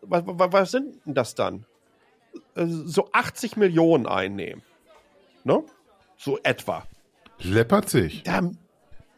was, 0.02 0.22
was, 0.26 0.70
sind 0.70 0.96
denn 1.06 1.14
das 1.14 1.34
dann? 1.34 1.64
Äh, 2.54 2.66
So 2.66 3.08
80 3.12 3.56
Millionen 3.56 4.06
einnehmen. 4.06 4.62
Ne? 5.44 5.62
So 6.16 6.38
etwa. 6.42 6.84
Läppert 7.38 7.88
sich. 7.88 8.22
Da, 8.22 8.42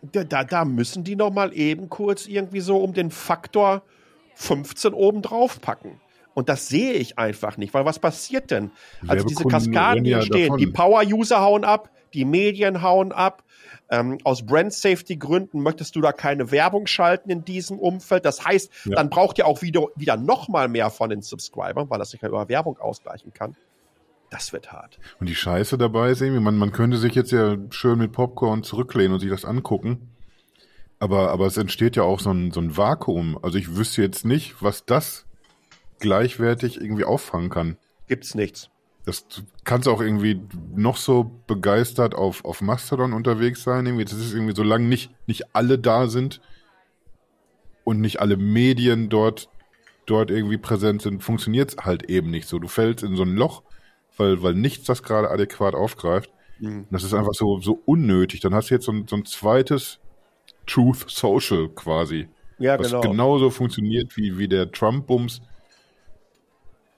da, 0.02 0.44
da, 0.44 0.64
müssen 0.64 1.04
die 1.04 1.16
noch 1.16 1.32
mal 1.32 1.52
eben 1.54 1.88
kurz 1.88 2.26
irgendwie 2.26 2.60
so 2.60 2.78
um 2.78 2.92
den 2.92 3.10
Faktor 3.10 3.82
15 4.34 4.92
oben 4.92 5.22
drauf 5.22 5.60
packen. 5.60 6.00
Und 6.34 6.50
das 6.50 6.68
sehe 6.68 6.92
ich 6.92 7.18
einfach 7.18 7.56
nicht, 7.56 7.72
weil 7.72 7.86
was 7.86 7.98
passiert 7.98 8.50
denn? 8.50 8.70
Also 9.08 9.26
diese 9.26 9.44
Kaskaden 9.44 10.04
rennen 10.04 10.04
ja 10.04 10.18
davon. 10.20 10.58
die 10.58 10.66
Power-User 10.66 11.40
hauen 11.40 11.64
ab, 11.64 11.90
die 12.12 12.26
Medien 12.26 12.82
hauen 12.82 13.10
ab. 13.10 13.42
Ähm, 13.88 14.18
aus 14.24 14.44
Brand-Safety-Gründen 14.44 15.60
möchtest 15.60 15.94
du 15.94 16.00
da 16.00 16.12
keine 16.12 16.50
Werbung 16.50 16.86
schalten 16.86 17.30
in 17.30 17.44
diesem 17.44 17.78
Umfeld. 17.78 18.24
Das 18.24 18.44
heißt, 18.44 18.70
Ja. 18.86 18.96
dann 18.96 19.10
braucht 19.10 19.38
ihr 19.38 19.46
auch 19.46 19.62
wieder, 19.62 19.86
wieder 19.94 20.16
noch 20.16 20.48
mal 20.48 20.68
mehr 20.68 20.90
von 20.90 21.08
den 21.10 21.22
Subscribern, 21.22 21.88
weil 21.88 21.98
das 21.98 22.12
nicht 22.12 22.22
mehr 22.22 22.30
über 22.30 22.48
Werbung 22.48 22.78
ausgleichen 22.78 23.32
kann. 23.32 23.54
Das 24.30 24.52
wird 24.52 24.72
hart. 24.72 24.98
Und 25.20 25.28
die 25.28 25.36
Scheiße 25.36 25.78
dabei 25.78 26.10
ist 26.10 26.20
irgendwie, 26.20 26.42
man, 26.42 26.56
man 26.56 26.72
könnte 26.72 26.96
sich 26.96 27.14
jetzt 27.14 27.30
ja 27.30 27.56
schön 27.70 27.98
mit 27.98 28.10
Popcorn 28.10 28.64
zurücklehnen 28.64 29.12
und 29.12 29.20
sich 29.20 29.30
das 29.30 29.44
angucken. 29.44 30.10
Aber, 30.98 31.30
aber 31.30 31.46
es 31.46 31.56
entsteht 31.56 31.94
ja 31.94 32.02
auch 32.02 32.18
so 32.18 32.30
ein, 32.32 32.50
so 32.50 32.60
ein 32.60 32.76
Vakuum. 32.76 33.38
Also 33.42 33.56
ich 33.58 33.76
wüsste 33.76 34.02
jetzt 34.02 34.24
nicht, 34.24 34.62
was 34.62 34.84
das 34.84 35.26
gleichwertig 36.00 36.80
irgendwie 36.80 37.04
auffangen 37.04 37.50
kann. 37.50 37.76
Gibt's 38.08 38.34
nichts. 38.34 38.70
Das 39.06 39.26
du 39.28 39.42
kannst 39.64 39.88
auch 39.88 40.00
irgendwie 40.00 40.40
noch 40.74 40.96
so 40.96 41.30
begeistert 41.46 42.14
auf, 42.14 42.44
auf 42.44 42.60
Mastodon 42.60 43.12
unterwegs 43.12 43.62
sein. 43.62 43.86
Irgendwie. 43.86 44.04
Das 44.04 44.14
ist 44.14 44.34
irgendwie, 44.34 44.54
solange 44.54 44.86
nicht, 44.86 45.10
nicht 45.26 45.54
alle 45.54 45.78
da 45.78 46.08
sind 46.08 46.40
und 47.84 48.00
nicht 48.00 48.20
alle 48.20 48.36
Medien 48.36 49.08
dort, 49.08 49.48
dort 50.06 50.30
irgendwie 50.30 50.58
präsent 50.58 51.02
sind, 51.02 51.22
funktioniert 51.22 51.70
es 51.70 51.84
halt 51.84 52.10
eben 52.10 52.30
nicht 52.30 52.48
so. 52.48 52.58
Du 52.58 52.68
fällst 52.68 53.04
in 53.04 53.14
so 53.14 53.22
ein 53.22 53.36
Loch, 53.36 53.62
weil, 54.16 54.42
weil 54.42 54.54
nichts 54.54 54.86
das 54.86 55.04
gerade 55.04 55.30
adäquat 55.30 55.74
aufgreift. 55.74 56.30
Und 56.60 56.86
Das 56.90 57.04
ist 57.04 57.14
einfach 57.14 57.34
so, 57.34 57.60
so 57.60 57.80
unnötig. 57.84 58.40
Dann 58.40 58.54
hast 58.54 58.70
du 58.70 58.74
jetzt 58.74 58.86
so 58.86 58.92
ein, 58.92 59.06
so 59.06 59.16
ein 59.16 59.24
zweites 59.24 60.00
Truth 60.66 61.08
Social 61.08 61.68
quasi. 61.68 62.28
Ja, 62.58 62.78
was 62.78 62.88
genau. 62.88 63.00
genauso 63.02 63.50
funktioniert 63.50 64.16
wie, 64.16 64.38
wie 64.38 64.48
der 64.48 64.72
Trump-Bums. 64.72 65.42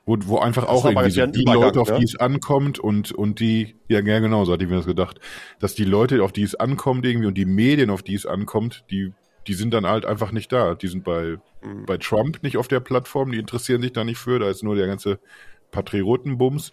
Wo, 0.08 0.16
wo 0.22 0.38
einfach 0.38 0.66
auch 0.66 0.84
irgendwie 0.84 1.10
so 1.10 1.20
ja 1.20 1.26
die 1.26 1.44
Leute, 1.44 1.80
auf 1.80 1.90
ne? 1.90 1.98
die 1.98 2.04
es 2.04 2.16
ankommt 2.16 2.78
und, 2.78 3.12
und 3.12 3.40
die, 3.40 3.76
ja, 3.88 4.00
ja, 4.00 4.18
genau, 4.18 4.44
so 4.44 4.52
hatte 4.52 4.64
ich 4.64 4.70
mir 4.70 4.76
das 4.76 4.86
gedacht, 4.86 5.20
dass 5.60 5.74
die 5.74 5.84
Leute, 5.84 6.22
auf 6.24 6.32
die 6.32 6.42
es 6.42 6.54
ankommt 6.54 7.04
irgendwie 7.04 7.26
und 7.26 7.36
die 7.36 7.44
Medien, 7.44 7.90
auf 7.90 8.02
die 8.02 8.14
es 8.14 8.24
ankommt, 8.24 8.84
die, 8.90 9.12
die 9.46 9.54
sind 9.54 9.72
dann 9.74 9.86
halt 9.86 10.06
einfach 10.06 10.32
nicht 10.32 10.50
da. 10.50 10.74
Die 10.74 10.88
sind 10.88 11.04
bei, 11.04 11.38
Mhm. 11.62 11.86
bei 11.86 11.96
Trump 11.98 12.42
nicht 12.42 12.56
auf 12.56 12.68
der 12.68 12.80
Plattform, 12.80 13.32
die 13.32 13.38
interessieren 13.38 13.82
sich 13.82 13.92
da 13.92 14.04
nicht 14.04 14.18
für, 14.18 14.38
da 14.38 14.48
ist 14.48 14.62
nur 14.62 14.76
der 14.76 14.86
ganze 14.86 15.18
Patriotenbums. 15.70 16.72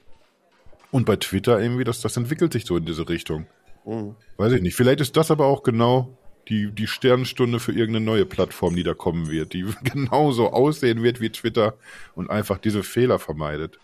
Und 0.92 1.06
bei 1.06 1.16
Twitter 1.18 1.60
irgendwie, 1.60 1.84
das, 1.84 2.02
das 2.02 2.16
entwickelt 2.16 2.54
sich 2.54 2.66
so 2.66 2.78
in 2.78 2.86
diese 2.86 3.10
Richtung. 3.10 3.48
Mhm. 3.86 4.16
Weiß 4.38 4.54
ich 4.54 4.62
nicht. 4.62 4.76
Vielleicht 4.76 5.02
ist 5.02 5.18
das 5.18 5.32
aber 5.32 5.46
auch 5.46 5.64
genau 5.64 6.18
die, 6.50 6.72
die 6.72 6.88
Sternstunde 6.88 7.60
für 7.60 7.72
irgendeine 7.72 8.06
neue 8.06 8.26
Plattform, 8.26 8.76
die 8.76 8.84
da 8.84 8.94
kommen 8.94 9.30
wird, 9.30 9.54
die 9.54 9.66
genauso 9.84 10.52
aussehen 10.52 11.04
wird 11.04 11.22
wie 11.22 11.30
Twitter 11.30 11.76
und 12.16 12.30
einfach 12.30 12.58
diese 12.58 12.84
Fehler 12.84 13.20
vermeidet. 13.20 13.80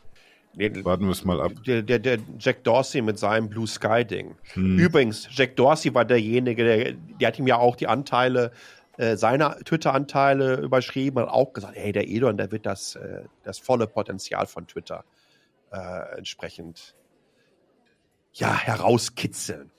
Nee, 0.53 0.83
Warten 0.83 1.05
wir 1.05 1.11
es 1.11 1.23
mal 1.23 1.39
ab. 1.39 1.53
der, 1.65 1.81
der, 1.81 1.99
der 1.99 2.19
Jack 2.37 2.65
Dorsey 2.65 3.01
mit 3.01 3.17
seinem 3.17 3.47
Blue 3.49 3.67
Sky 3.67 4.03
Ding. 4.03 4.35
Hm. 4.53 4.77
Übrigens, 4.77 5.29
Jack 5.31 5.55
Dorsey 5.55 5.93
war 5.93 6.03
derjenige, 6.03 6.63
der, 6.63 6.93
der 6.93 7.27
hat 7.29 7.39
ihm 7.39 7.47
ja 7.47 7.57
auch 7.57 7.77
die 7.77 7.87
Anteile, 7.87 8.51
äh, 8.97 9.15
seine 9.15 9.57
Twitter-Anteile 9.63 10.57
überschrieben 10.57 11.23
und 11.23 11.29
auch 11.29 11.53
gesagt, 11.53 11.75
hey, 11.77 11.93
der 11.93 12.09
Elon, 12.09 12.35
der 12.35 12.51
wird 12.51 12.65
das, 12.65 12.95
äh, 12.95 13.21
das 13.43 13.59
volle 13.59 13.87
Potenzial 13.87 14.45
von 14.45 14.67
Twitter 14.67 15.05
äh, 15.71 16.17
entsprechend 16.17 16.95
ja, 18.33 18.53
herauskitzeln. 18.53 19.71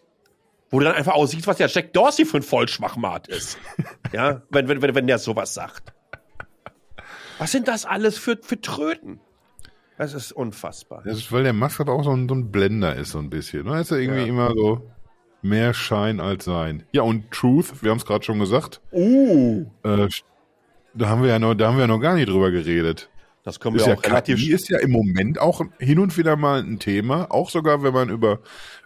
Wo 0.72 0.78
du 0.80 0.86
dann 0.86 0.94
einfach 0.94 1.12
auch 1.12 1.26
siehst, 1.26 1.46
was 1.46 1.58
der 1.58 1.68
Jack 1.68 1.92
Dorsey 1.92 2.24
für 2.24 2.38
ein 2.38 2.42
Vollschwachmat 2.42 3.28
ist. 3.28 3.58
ja, 4.12 4.42
wenn, 4.50 4.66
wenn, 4.68 4.82
wenn, 4.82 4.94
wenn 4.94 5.06
der 5.06 5.18
sowas 5.18 5.54
sagt. 5.54 5.92
Was 7.38 7.52
sind 7.52 7.68
das 7.68 7.84
alles 7.84 8.18
für, 8.18 8.38
für 8.42 8.60
Tröten? 8.60 9.20
Das 9.98 10.14
ist 10.14 10.32
unfassbar. 10.32 11.02
Das 11.04 11.18
ist, 11.18 11.30
weil 11.30 11.44
der 11.44 11.52
Musk 11.52 11.80
aber 11.80 11.92
auch 11.92 12.02
so 12.02 12.10
ein, 12.12 12.28
so 12.28 12.34
ein 12.34 12.50
Blender 12.50 12.96
ist, 12.96 13.10
so 13.10 13.18
ein 13.18 13.30
bisschen. 13.30 13.66
Da 13.66 13.78
ist 13.80 13.90
er 13.92 13.98
irgendwie 13.98 14.22
Ja. 14.22 14.26
immer 14.26 14.52
so 14.54 14.90
mehr 15.42 15.74
Schein 15.74 16.20
als 16.20 16.44
Sein. 16.46 16.84
Ja, 16.92 17.02
und 17.02 17.30
Truth, 17.30 17.82
wir 17.82 17.90
haben 17.90 17.98
es 17.98 18.06
gerade 18.06 18.24
schon 18.24 18.38
gesagt, 18.38 18.80
Uh, 18.92 19.66
äh, 19.84 20.08
da 20.94 21.08
haben 21.08 21.22
wir 21.22 21.28
ja 21.28 21.38
noch, 21.38 21.54
da 21.54 21.68
haben 21.68 21.76
wir 21.76 21.82
ja 21.82 21.86
noch 21.86 22.00
gar 22.00 22.14
nicht 22.14 22.28
drüber 22.28 22.50
geredet. 22.50 23.10
Das 23.44 23.58
können 23.58 23.76
wir 23.76 23.86
ja, 23.86 23.94
auch 23.94 24.04
relativ 24.04 24.38
KI 24.38 24.52
ist 24.52 24.68
ja 24.68 24.78
im 24.78 24.92
Moment 24.92 25.40
auch 25.40 25.64
hin 25.78 25.98
und 25.98 26.16
wieder 26.16 26.36
mal 26.36 26.62
ein 26.62 26.78
Thema, 26.78 27.30
auch 27.30 27.50
sogar 27.50 27.82
wenn 27.82 27.92
man 27.92 28.08
über, 28.08 28.38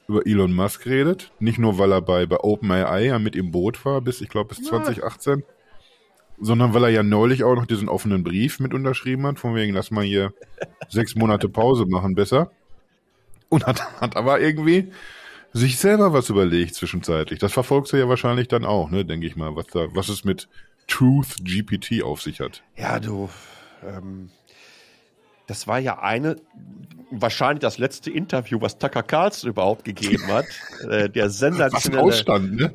über 0.09 0.27
Elon 0.27 0.55
Musk 0.55 0.87
redet. 0.87 1.31
Nicht 1.39 1.59
nur, 1.59 1.79
weil 1.79 1.93
er 1.93 2.01
bei, 2.01 2.25
bei 2.25 2.39
OpenAI 2.39 3.07
ja 3.07 3.19
mit 3.19 3.37
im 3.37 3.51
Boot 3.51 3.85
war, 3.85 4.01
bis, 4.01 4.21
ich 4.23 4.31
glaube, 4.31 4.55
bis 4.55 4.65
2018, 4.65 5.43
sondern 6.41 6.73
weil 6.73 6.85
er 6.85 6.91
ja 6.91 7.03
neulich 7.03 7.45
auch 7.45 7.55
noch 7.55 7.67
diesen 7.67 7.89
offenen 7.89 8.25
Brief 8.25 8.59
mit 8.59 8.73
unterschrieben 8.73 9.27
hat, 9.27 9.39
von 9.39 9.55
wegen, 9.55 9.75
lass 9.75 9.91
mal 9.91 10.05
hier 10.05 10.33
sechs 10.89 11.15
Monate 11.15 11.51
Pause 11.51 11.85
machen 11.85 12.15
besser. 12.15 12.51
Und 13.51 13.67
hat, 13.67 14.01
hat 14.01 14.17
aber 14.17 14.41
irgendwie 14.41 14.91
sich 15.53 15.79
selber 15.79 16.13
was 16.13 16.31
überlegt 16.31 16.75
zwischenzeitlich. 16.75 17.39
Das 17.39 17.53
verfolgst 17.53 17.93
du 17.93 17.97
ja 17.99 18.09
wahrscheinlich 18.09 18.49
dann 18.49 18.65
auch, 18.65 18.91
ne, 18.91 19.05
denke 19.05 19.27
ich 19.27 19.37
mal, 19.37 19.55
was 19.55 19.67
da, 19.67 19.87
was 19.95 20.09
es 20.09 20.25
mit 20.25 20.49
Truth 20.89 21.37
GPT 21.43 22.03
auf 22.03 22.23
sich 22.23 22.41
hat. 22.41 22.63
Ja, 22.77 23.01
du, 23.01 23.29
ähm, 23.85 24.31
das 25.47 25.67
war 25.67 25.79
ja 25.79 25.99
eine, 26.01 26.37
wahrscheinlich 27.11 27.61
das 27.61 27.79
letzte 27.79 28.11
Interview, 28.11 28.61
was 28.61 28.79
Tucker 28.79 29.03
Carlson 29.03 29.51
überhaupt 29.51 29.85
gegeben 29.85 30.27
hat. 30.29 30.47
äh, 30.91 31.09
der 31.09 31.27
Was 31.27 31.39
sensationelle 31.39 32.03
ausstand, 32.03 32.57
ne? 32.57 32.73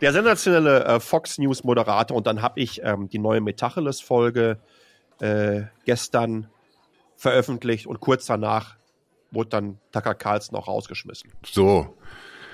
Der 0.00 0.12
sensationelle 0.12 0.84
äh, 0.84 1.00
Fox 1.00 1.38
News 1.38 1.64
Moderator 1.64 2.16
und 2.16 2.26
dann 2.26 2.42
habe 2.42 2.60
ich 2.60 2.82
ähm, 2.82 3.08
die 3.08 3.18
neue 3.18 3.40
Metacheles 3.40 4.00
Folge 4.00 4.58
äh, 5.20 5.62
gestern 5.86 6.48
veröffentlicht 7.16 7.86
und 7.86 8.00
kurz 8.00 8.26
danach 8.26 8.76
wurde 9.30 9.50
dann 9.50 9.78
Tucker 9.92 10.14
Carlson 10.14 10.58
auch 10.58 10.68
rausgeschmissen. 10.68 11.32
So. 11.44 11.96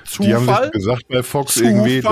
Zufall? 0.05 0.27
Die 0.27 0.35
haben 0.35 0.62
sich 0.62 0.73
gesagt 0.73 1.09
bei 1.09 1.23
Fox 1.23 1.55
Zufall? 1.55 1.70
irgendwie, 1.70 2.03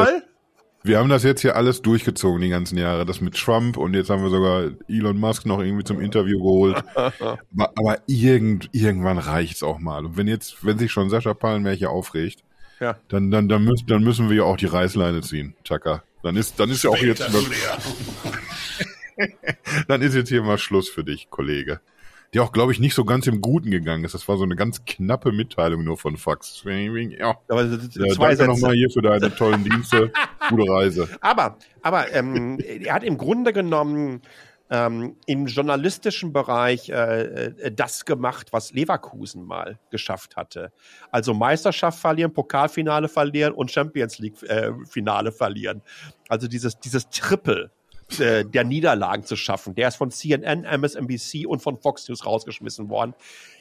wir 0.82 0.98
haben 0.98 1.08
das 1.08 1.22
jetzt 1.24 1.42
hier 1.42 1.56
alles 1.56 1.82
durchgezogen 1.82 2.40
die 2.40 2.48
ganzen 2.48 2.78
Jahre, 2.78 3.04
das 3.04 3.20
mit 3.20 3.34
Trump 3.36 3.76
und 3.76 3.94
jetzt 3.94 4.08
haben 4.10 4.22
wir 4.22 4.30
sogar 4.30 4.70
Elon 4.88 5.18
Musk 5.18 5.44
noch 5.46 5.60
irgendwie 5.60 5.84
zum 5.84 6.00
Interview 6.00 6.38
geholt. 6.38 6.82
aber 6.94 7.72
aber 7.76 7.98
irgend, 8.06 8.70
irgendwann 8.72 9.18
reicht's 9.18 9.62
auch 9.62 9.78
mal. 9.78 10.04
Und 10.04 10.16
wenn 10.16 10.26
jetzt, 10.28 10.64
wenn 10.64 10.78
sich 10.78 10.90
schon 10.90 11.10
Sascha 11.10 11.34
Pallenberg 11.34 11.82
aufregt, 11.84 12.42
Ja. 12.80 12.96
dann, 13.08 13.30
dann, 13.30 13.48
dann, 13.48 13.64
müssen, 13.64 13.86
dann 13.86 14.02
müssen 14.02 14.30
wir 14.30 14.36
ja 14.38 14.42
auch 14.44 14.56
die 14.56 14.66
Reißleine 14.66 15.20
ziehen, 15.20 15.54
Tucker. 15.64 16.02
Dann 16.22 16.36
ist, 16.36 16.58
dann 16.60 16.70
ist 16.70 16.84
ja 16.84 16.90
auch 16.90 16.96
jetzt, 16.98 17.22
dann 19.88 20.02
ist 20.02 20.14
jetzt 20.14 20.28
hier 20.28 20.42
mal 20.42 20.58
Schluss 20.58 20.88
für 20.88 21.04
dich, 21.04 21.28
Kollege. 21.30 21.80
Der 22.32 22.44
auch, 22.44 22.52
glaube 22.52 22.70
ich, 22.70 22.78
nicht 22.78 22.94
so 22.94 23.04
ganz 23.04 23.26
im 23.26 23.40
Guten 23.40 23.70
gegangen 23.72 24.04
ist. 24.04 24.14
Das 24.14 24.28
war 24.28 24.36
so 24.36 24.44
eine 24.44 24.54
ganz 24.54 24.84
knappe 24.84 25.32
Mitteilung 25.32 25.82
nur 25.82 25.96
von 25.96 26.16
Fox. 26.16 26.62
Ja, 26.64 27.36
Aber 27.48 27.68
zwei 27.68 27.88
danke 27.88 28.36
Sätze. 28.36 28.46
nochmal 28.46 28.74
hier 28.74 28.88
für 28.90 29.02
deine 29.02 29.34
tollen 29.34 29.64
Dienste. 29.64 30.12
Gute 30.48 30.70
Reise. 30.70 31.08
Aber, 31.20 31.58
aber 31.82 32.12
ähm, 32.12 32.58
er 32.60 32.94
hat 32.94 33.02
im 33.02 33.18
Grunde 33.18 33.52
genommen 33.52 34.22
ähm, 34.70 35.16
im 35.26 35.46
journalistischen 35.46 36.32
Bereich 36.32 36.88
äh, 36.88 37.22
äh, 37.24 37.72
das 37.72 38.04
gemacht, 38.04 38.52
was 38.52 38.72
Leverkusen 38.72 39.44
mal 39.44 39.78
geschafft 39.90 40.36
hatte. 40.36 40.72
Also 41.10 41.34
Meisterschaft 41.34 41.98
verlieren, 41.98 42.32
Pokalfinale 42.32 43.08
verlieren 43.08 43.52
und 43.52 43.72
Champions 43.72 44.18
League 44.18 44.40
äh, 44.44 44.72
Finale 44.88 45.32
verlieren. 45.32 45.82
Also 46.28 46.46
dieses, 46.46 46.78
dieses 46.78 47.10
Triple 47.10 47.72
äh, 48.18 48.44
der 48.44 48.64
Niederlagen 48.64 49.24
zu 49.24 49.36
schaffen. 49.36 49.74
Der 49.74 49.88
ist 49.88 49.96
von 49.96 50.10
CNN, 50.10 50.64
MSNBC 50.64 51.46
und 51.46 51.60
von 51.62 51.78
Fox 51.78 52.08
News 52.08 52.26
rausgeschmissen 52.26 52.88
worden. 52.88 53.14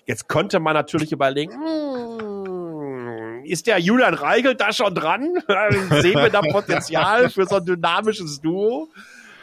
Jetzt 0.06 0.28
könnte 0.30 0.60
man 0.60 0.74
natürlich 0.74 1.12
überlegen, 1.12 1.52
hm, 1.54 3.44
ist 3.46 3.68
der 3.68 3.78
Julian 3.80 4.14
Reichelt 4.14 4.60
da 4.62 4.72
schon 4.74 4.96
dran? 4.96 5.28
Sehen 6.02 6.16
wir 6.16 6.30
da 6.30 6.42
Potenzial 6.42 7.30
für 7.30 7.46
so 7.46 7.58
ein 7.58 7.66
dynamisches 7.66 8.42
Duo? 8.42 8.88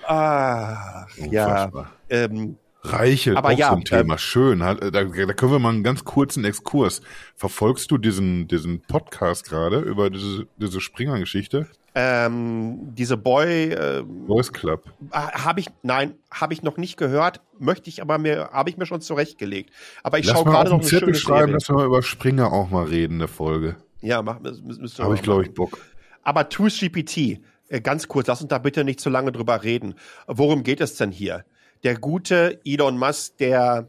Ah, 0.06 1.06
ja. 1.30 1.70
Ähm, 2.08 2.56
Reichelt, 2.82 3.36
Aber 3.36 3.48
auch 3.48 3.58
ja, 3.58 3.70
so 3.70 3.76
ein 3.76 3.84
Thema. 3.84 4.16
Schön. 4.16 4.62
Hat- 4.62 4.80
Da, 4.80 4.90
da 5.04 5.04
können 5.32 5.50
wir 5.52 5.58
mal 5.58 5.70
einen 5.70 5.82
ganz 5.82 6.04
kurzen 6.04 6.44
Exkurs. 6.44 7.02
Verfolgst 7.34 7.90
du 7.90 7.98
diesen, 7.98 8.46
diesen 8.46 8.80
Podcast 8.82 9.48
gerade 9.48 9.80
über 9.80 10.08
diese, 10.08 10.46
diese 10.56 10.80
Springer-Geschichte? 10.80 11.66
Ähm, 11.98 12.94
diese 12.94 13.16
Boy 13.16 13.70
äh, 13.72 14.02
Boys 14.04 14.52
Club. 14.52 14.84
habe 15.12 15.60
ich 15.60 15.68
nein 15.82 16.14
habe 16.30 16.52
ich 16.52 16.62
noch 16.62 16.76
nicht 16.76 16.98
gehört 16.98 17.40
möchte 17.58 17.88
ich 17.88 18.02
aber 18.02 18.18
mir 18.18 18.50
habe 18.52 18.68
ich 18.68 18.76
mir 18.76 18.84
schon 18.84 19.00
zurechtgelegt 19.00 19.70
aber 20.02 20.18
ich 20.18 20.26
schaue 20.26 20.44
gerade 20.44 20.68
noch 20.70 20.80
eine 20.80 20.86
Zettel 20.86 21.14
schreiben, 21.14 21.38
Serie. 21.46 21.54
dass 21.54 21.68
wir 21.70 21.76
mal 21.76 21.86
über 21.86 22.02
Springer 22.02 22.52
auch 22.52 22.68
mal 22.70 22.84
reden, 22.84 23.14
eine 23.14 23.28
Folge. 23.28 23.76
ja 24.02 24.20
mach, 24.20 24.40
mü- 24.40 24.62
mü- 24.62 24.78
müsste 24.80 25.02
Habe 25.04 25.14
ich, 25.14 25.22
glaube 25.22 25.44
ich. 25.44 25.54
Bock. 25.54 25.78
aber 26.22 26.50
Tools 26.50 26.78
GPT 26.78 27.40
äh, 27.70 27.80
ganz 27.80 28.08
kurz 28.08 28.26
lass 28.26 28.42
uns 28.42 28.50
da 28.50 28.58
bitte 28.58 28.84
nicht 28.84 29.00
zu 29.00 29.08
lange 29.08 29.32
drüber 29.32 29.62
reden 29.64 29.94
worum 30.26 30.64
geht 30.64 30.82
es 30.82 30.96
denn 30.96 31.10
hier 31.10 31.46
der 31.82 31.96
gute 31.96 32.60
Elon 32.66 32.98
Musk 32.98 33.38
der 33.38 33.88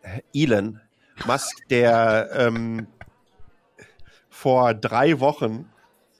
äh, 0.00 0.20
Elon 0.42 0.80
Musk 1.26 1.68
der 1.68 2.30
ähm, 2.32 2.86
vor 4.30 4.72
drei 4.74 5.20
Wochen 5.20 5.66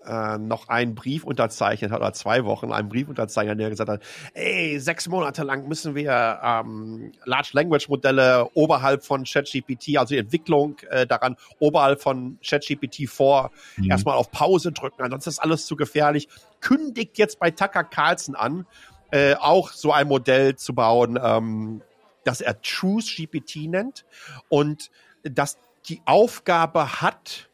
äh, 0.07 0.39
noch 0.39 0.69
einen 0.69 0.95
Brief 0.95 1.25
unterzeichnet 1.25 1.91
hat, 1.91 2.01
oder 2.01 2.13
zwei 2.13 2.45
Wochen 2.45 2.73
einen 2.73 2.89
Brief 2.89 3.09
unterzeichnet, 3.09 3.53
hat, 3.53 3.61
der 3.61 3.71
gesagt 3.71 3.91
hat, 3.91 4.03
ey, 4.35 4.79
sechs 4.79 5.09
Monate 5.09 5.43
lang 5.43 5.69
müssen 5.69 5.95
wir 5.95 6.41
ähm, 6.43 7.13
Large 7.25 7.51
Language 7.53 7.89
Modelle 7.89 8.49
oberhalb 8.55 9.05
von 9.05 9.25
ChatGPT, 9.25 9.99
also 9.99 10.15
die 10.15 10.19
Entwicklung 10.19 10.77
äh, 10.91 11.07
daran 11.07 11.37
oberhalb 11.59 12.01
von 12.01 12.39
ChatGPT 12.45 13.09
vor, 13.09 13.51
erstmal 13.89 14.17
auf 14.17 14.31
Pause 14.31 14.73
drücken, 14.73 15.03
ansonsten 15.03 15.31
ist 15.31 15.39
alles 15.39 15.67
zu 15.67 15.77
gefährlich. 15.77 16.29
Kündigt 16.61 17.19
jetzt 17.19 17.39
bei 17.39 17.51
Tucker 17.51 17.85
Carlson 17.85 18.35
an, 18.35 18.67
äh, 19.11 19.35
auch 19.35 19.71
so 19.71 19.93
ein 19.93 20.09
Modell 20.09 20.57
zu 20.57 20.75
bauen, 20.75 21.19
ähm, 21.23 21.83
das 22.25 22.41
er 22.41 22.61
Truth 22.61 23.15
GPT 23.17 23.69
nennt 23.69 24.05
und 24.49 24.91
das 25.23 25.59
die 25.89 26.03
Aufgabe 26.05 27.01
hat, 27.01 27.49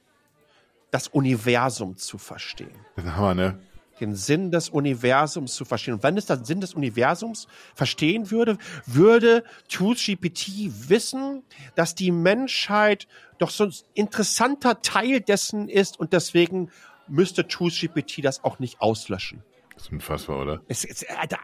das 0.92 1.08
Universum 1.08 1.96
zu 1.96 2.18
verstehen. 2.18 2.78
Das 2.94 3.04
wir, 3.04 3.34
ne? 3.34 3.58
Den 4.00 4.14
Sinn 4.14 4.50
des 4.50 4.68
Universums 4.68 5.54
zu 5.54 5.64
verstehen. 5.64 5.94
Und 5.94 6.02
wenn 6.02 6.16
es 6.16 6.26
den 6.26 6.44
Sinn 6.44 6.60
des 6.60 6.74
Universums 6.74 7.46
verstehen 7.74 8.30
würde, 8.30 8.58
würde 8.86 9.44
ToolGPT 9.68 10.88
wissen, 10.88 11.42
dass 11.76 11.94
die 11.94 12.10
Menschheit 12.10 13.06
doch 13.38 13.50
so 13.50 13.64
ein 13.64 13.74
interessanter 13.94 14.82
Teil 14.82 15.20
dessen 15.20 15.68
ist 15.68 15.98
und 15.98 16.12
deswegen 16.12 16.70
müsste 17.08 17.46
ToolGPT 17.46 18.24
das 18.24 18.44
auch 18.44 18.58
nicht 18.58 18.80
auslöschen. 18.80 19.42
Das 19.74 19.84
ist 19.84 19.92
unfassbar, 19.92 20.42
oder? 20.42 20.62
Es, 20.68 20.84
es, 20.84 21.02
äh, 21.02 21.14
da- 21.28 21.38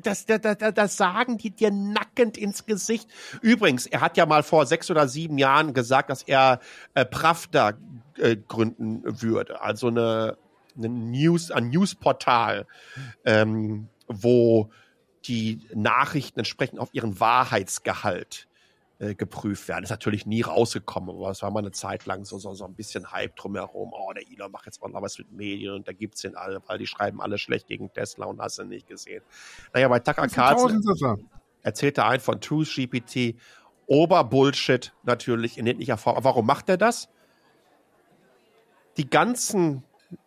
das, 0.00 0.26
das, 0.26 0.40
das, 0.40 0.74
das 0.74 0.96
sagen 0.96 1.38
die 1.38 1.50
dir 1.50 1.70
nackend 1.70 2.36
ins 2.38 2.64
Gesicht. 2.66 3.08
Übrigens, 3.42 3.86
er 3.86 4.00
hat 4.00 4.16
ja 4.16 4.26
mal 4.26 4.42
vor 4.42 4.66
sechs 4.66 4.90
oder 4.90 5.08
sieben 5.08 5.38
Jahren 5.38 5.74
gesagt, 5.74 6.10
dass 6.10 6.22
er 6.22 6.60
äh, 6.94 7.04
Pravda 7.04 7.74
äh, 8.18 8.36
gründen 8.36 9.02
würde. 9.22 9.60
Also 9.60 9.88
eine, 9.88 10.38
eine 10.76 10.88
News, 10.88 11.50
ein 11.50 11.68
Newsportal, 11.68 12.66
ähm, 13.24 13.88
wo 14.08 14.70
die 15.26 15.66
Nachrichten 15.74 16.38
entsprechend 16.40 16.78
auf 16.78 16.88
ihren 16.92 17.18
Wahrheitsgehalt 17.20 18.46
äh, 18.98 19.14
geprüft 19.14 19.68
werden. 19.68 19.84
Ist 19.84 19.90
natürlich 19.90 20.24
nie 20.26 20.42
rausgekommen, 20.42 21.10
aber 21.10 21.30
es 21.30 21.42
war 21.42 21.50
mal 21.50 21.60
eine 21.60 21.72
Zeit 21.72 22.06
lang 22.06 22.24
so, 22.24 22.38
so, 22.38 22.54
so 22.54 22.64
ein 22.64 22.74
bisschen 22.74 23.12
Hype 23.12 23.36
drumherum. 23.36 23.92
Oh, 23.92 24.12
der 24.14 24.22
Elon 24.30 24.50
macht 24.50 24.66
jetzt 24.66 24.82
noch 24.82 25.02
was 25.02 25.18
mit 25.18 25.30
Medien 25.32 25.74
und 25.74 25.86
da 25.86 25.92
gibt's 25.92 26.22
den 26.22 26.34
alle, 26.34 26.62
weil 26.66 26.78
die 26.78 26.86
schreiben 26.86 27.20
alle 27.20 27.36
schlecht 27.36 27.66
gegen 27.66 27.92
Tesla 27.92 28.26
und 28.26 28.40
hast 28.40 28.58
du 28.58 28.64
nicht 28.64 28.86
gesehen. 28.86 29.22
Naja, 29.74 29.88
bei 29.88 29.98
Tucker 29.98 30.28
Carlson 30.28 30.82
er 31.98 32.08
ein 32.08 32.20
von 32.20 32.40
Truth 32.40 32.74
GPT, 32.74 33.34
Oberbullshit 33.86 34.92
natürlich 35.04 35.58
in 35.58 35.66
endlicher 35.66 35.96
Form. 35.96 36.16
Aber 36.16 36.24
warum 36.24 36.46
macht 36.46 36.68
er 36.68 36.76
das? 36.76 37.08
Die 38.96 39.10
ganzen 39.10 39.82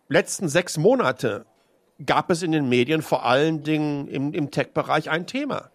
letzten 0.08 0.48
sechs 0.48 0.76
Monate 0.78 1.46
gab 2.04 2.30
es 2.30 2.42
in 2.42 2.52
den 2.52 2.68
Medien 2.68 3.02
vor 3.02 3.24
allen 3.24 3.62
Dingen 3.62 4.06
im, 4.08 4.32
im 4.32 4.50
Tech-Bereich 4.50 5.10
ein 5.10 5.26
Thema. 5.26 5.70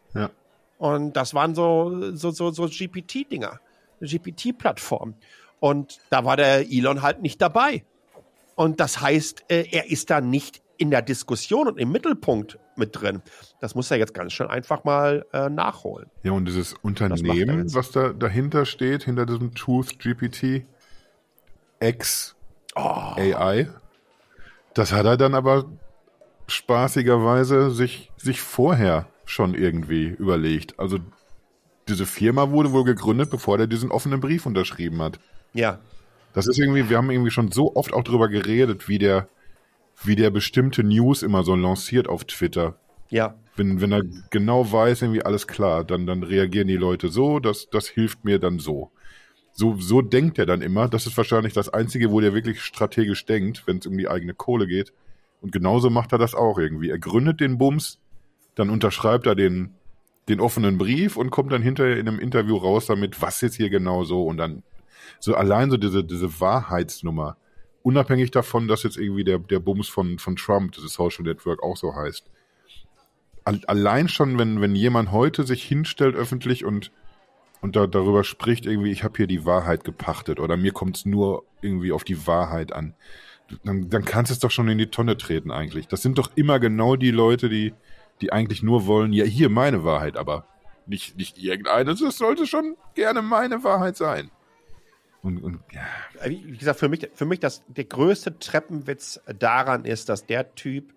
Und 0.77 1.13
das 1.13 1.33
waren 1.33 1.55
so, 1.55 2.11
so, 2.15 2.31
so, 2.31 2.51
so 2.51 2.67
GPT-Dinger, 2.67 3.59
GPT-Plattform. 4.01 5.15
Und 5.59 5.99
da 6.09 6.25
war 6.25 6.37
der 6.37 6.69
Elon 6.69 7.01
halt 7.01 7.21
nicht 7.21 7.41
dabei. 7.41 7.83
Und 8.55 8.79
das 8.79 9.01
heißt, 9.01 9.45
äh, 9.49 9.65
er 9.71 9.89
ist 9.89 10.09
da 10.09 10.21
nicht 10.21 10.61
in 10.77 10.91
der 10.91 11.01
Diskussion 11.01 11.67
und 11.67 11.79
im 11.79 11.91
Mittelpunkt 11.91 12.59
mit 12.75 12.99
drin. 12.99 13.21
Das 13.61 13.75
muss 13.75 13.89
er 13.91 13.97
jetzt 13.97 14.13
ganz 14.13 14.33
schön 14.33 14.47
einfach 14.47 14.83
mal 14.83 15.25
äh, 15.31 15.49
nachholen. 15.49 16.09
Ja, 16.23 16.33
und 16.33 16.45
dieses 16.45 16.73
er 16.73 16.83
Unternehmen, 16.83 17.73
was 17.73 17.91
da 17.91 18.11
dahinter 18.11 18.65
steht, 18.65 19.03
hinter 19.03 19.25
diesem 19.25 19.55
Truth 19.55 19.97
GPT, 19.99 20.65
X 21.79 22.35
Oh. 22.75 23.13
AI, 23.15 23.69
das 24.73 24.91
hat 24.91 25.05
er 25.05 25.15
dann 25.15 25.33
aber 25.33 25.65
spaßigerweise 26.47 27.71
sich, 27.71 28.11
sich 28.17 28.41
vorher 28.41 29.07
schon 29.25 29.53
irgendwie 29.55 30.07
überlegt. 30.07 30.79
Also 30.79 30.99
diese 31.87 32.05
Firma 32.05 32.49
wurde 32.51 32.71
wohl 32.71 32.83
gegründet, 32.83 33.29
bevor 33.29 33.59
er 33.59 33.67
diesen 33.67 33.91
offenen 33.91 34.19
Brief 34.19 34.45
unterschrieben 34.45 35.01
hat. 35.01 35.19
Ja, 35.53 35.79
Das 36.33 36.47
ist 36.47 36.57
irgendwie, 36.59 36.89
wir 36.89 36.97
haben 36.97 37.11
irgendwie 37.11 37.31
schon 37.31 37.51
so 37.51 37.75
oft 37.75 37.93
auch 37.93 38.03
drüber 38.03 38.27
geredet, 38.27 38.87
wie 38.89 38.97
der, 38.97 39.29
wie 40.03 40.15
der 40.15 40.29
bestimmte 40.31 40.83
News 40.83 41.23
immer 41.23 41.43
so 41.43 41.55
lanciert 41.55 42.07
auf 42.09 42.25
Twitter. 42.25 42.75
ja, 43.09 43.35
Wenn, 43.55 43.79
wenn 43.79 43.93
er 43.93 44.03
genau 44.31 44.69
weiß, 44.71 45.03
irgendwie 45.03 45.23
alles 45.23 45.47
klar, 45.47 45.85
dann, 45.85 46.05
dann 46.05 46.23
reagieren 46.23 46.67
die 46.67 46.75
Leute 46.75 47.07
so, 47.09 47.39
das, 47.39 47.69
das 47.71 47.87
hilft 47.87 48.25
mir 48.25 48.37
dann 48.39 48.59
so. 48.59 48.91
So, 49.53 49.77
so 49.79 50.01
denkt 50.01 50.37
er 50.37 50.45
dann 50.45 50.61
immer. 50.61 50.89
Das 50.89 51.05
ist 51.07 51.15
wahrscheinlich 51.15 51.53
das 51.53 51.69
Einzige, 51.69 52.11
wo 52.11 52.19
der 52.19 52.33
wirklich 52.33 52.61
strategisch 52.61 53.25
denkt, 53.25 53.63
wenn 53.65 53.77
es 53.77 53.85
um 53.87 53.97
die 53.97 54.09
eigene 54.09 54.33
Kohle 54.33 54.67
geht. 54.67 54.91
Und 55.39 55.53
genauso 55.53 55.89
macht 55.89 56.11
er 56.11 56.17
das 56.17 56.35
auch 56.35 56.57
irgendwie. 56.57 56.89
Er 56.89 56.99
gründet 56.99 57.39
den 57.39 57.57
Bums, 57.57 57.99
dann 58.55 58.69
unterschreibt 58.69 59.27
er 59.27 59.35
den, 59.35 59.75
den 60.27 60.39
offenen 60.39 60.77
Brief 60.77 61.17
und 61.17 61.29
kommt 61.29 61.51
dann 61.51 61.61
hinterher 61.61 61.97
in 61.97 62.07
einem 62.07 62.19
Interview 62.19 62.57
raus 62.57 62.87
damit, 62.87 63.21
was 63.21 63.41
jetzt 63.41 63.55
hier 63.55 63.69
genau 63.69 64.03
so 64.03 64.25
und 64.25 64.37
dann 64.37 64.63
so 65.19 65.35
allein 65.35 65.69
so 65.69 65.77
diese, 65.77 66.03
diese 66.03 66.39
Wahrheitsnummer. 66.39 67.37
Unabhängig 67.83 68.31
davon, 68.31 68.67
dass 68.67 68.81
jetzt 68.83 68.97
irgendwie 68.97 69.23
der, 69.23 69.37
der 69.37 69.59
Bums 69.59 69.87
von, 69.87 70.17
von 70.17 70.35
Trump, 70.35 70.71
dieses 70.71 70.93
Social 70.93 71.23
Network 71.23 71.61
auch 71.61 71.77
so 71.77 71.93
heißt. 71.93 72.25
Al- 73.43 73.61
Allein 73.67 74.07
schon, 74.07 74.39
wenn, 74.39 74.61
wenn 74.61 74.73
jemand 74.73 75.11
heute 75.11 75.43
sich 75.43 75.63
hinstellt 75.63 76.15
öffentlich 76.15 76.65
und, 76.65 76.91
und 77.61 77.75
da, 77.75 77.85
darüber 77.85 78.23
spricht, 78.23 78.65
irgendwie, 78.65 78.91
ich 78.91 79.03
habe 79.03 79.17
hier 79.17 79.27
die 79.27 79.45
Wahrheit 79.45 79.83
gepachtet 79.83 80.39
oder 80.39 80.57
mir 80.57 80.71
kommt 80.71 80.97
es 80.97 81.05
nur 81.05 81.43
irgendwie 81.61 81.91
auf 81.91 82.03
die 82.03 82.25
Wahrheit 82.25 82.73
an. 82.73 82.95
dann, 83.63 83.89
dann 83.89 84.05
kannst 84.05 84.31
du 84.31 84.33
es 84.33 84.39
doch 84.39 84.51
schon 84.51 84.67
in 84.67 84.77
die 84.77 84.87
Tonne 84.87 85.17
treten 85.17 85.51
eigentlich. 85.51 85.87
Das 85.87 86.01
sind 86.01 86.17
doch 86.17 86.31
immer 86.35 86.59
genau 86.59 86.95
die 86.95 87.11
Leute, 87.11 87.49
die, 87.49 87.73
die 88.21 88.31
eigentlich 88.31 88.63
nur 88.63 88.87
wollen, 88.87 89.13
ja, 89.13 89.25
hier 89.25 89.49
meine 89.49 89.83
Wahrheit, 89.83 90.17
aber 90.17 90.45
nicht, 90.85 91.17
nicht 91.17 91.37
irgendeine, 91.37 91.95
das 91.95 92.17
sollte 92.17 92.45
schon 92.45 92.77
gerne 92.93 93.21
meine 93.21 93.63
Wahrheit 93.63 93.97
sein. 93.97 94.31
Und, 95.21 95.39
und 95.39 95.59
ja. 95.71 95.81
Wie 96.29 96.57
gesagt, 96.57 96.79
für 96.79 96.87
mich, 96.87 97.09
für 97.15 97.25
mich 97.25 97.39
das, 97.39 97.63
der 97.67 97.85
größte 97.85 98.37
Treppenwitz 98.37 99.19
daran 99.39 99.83
ist, 99.83 100.07
dass 100.07 100.27
der 100.27 100.53
Typ, 100.53 100.93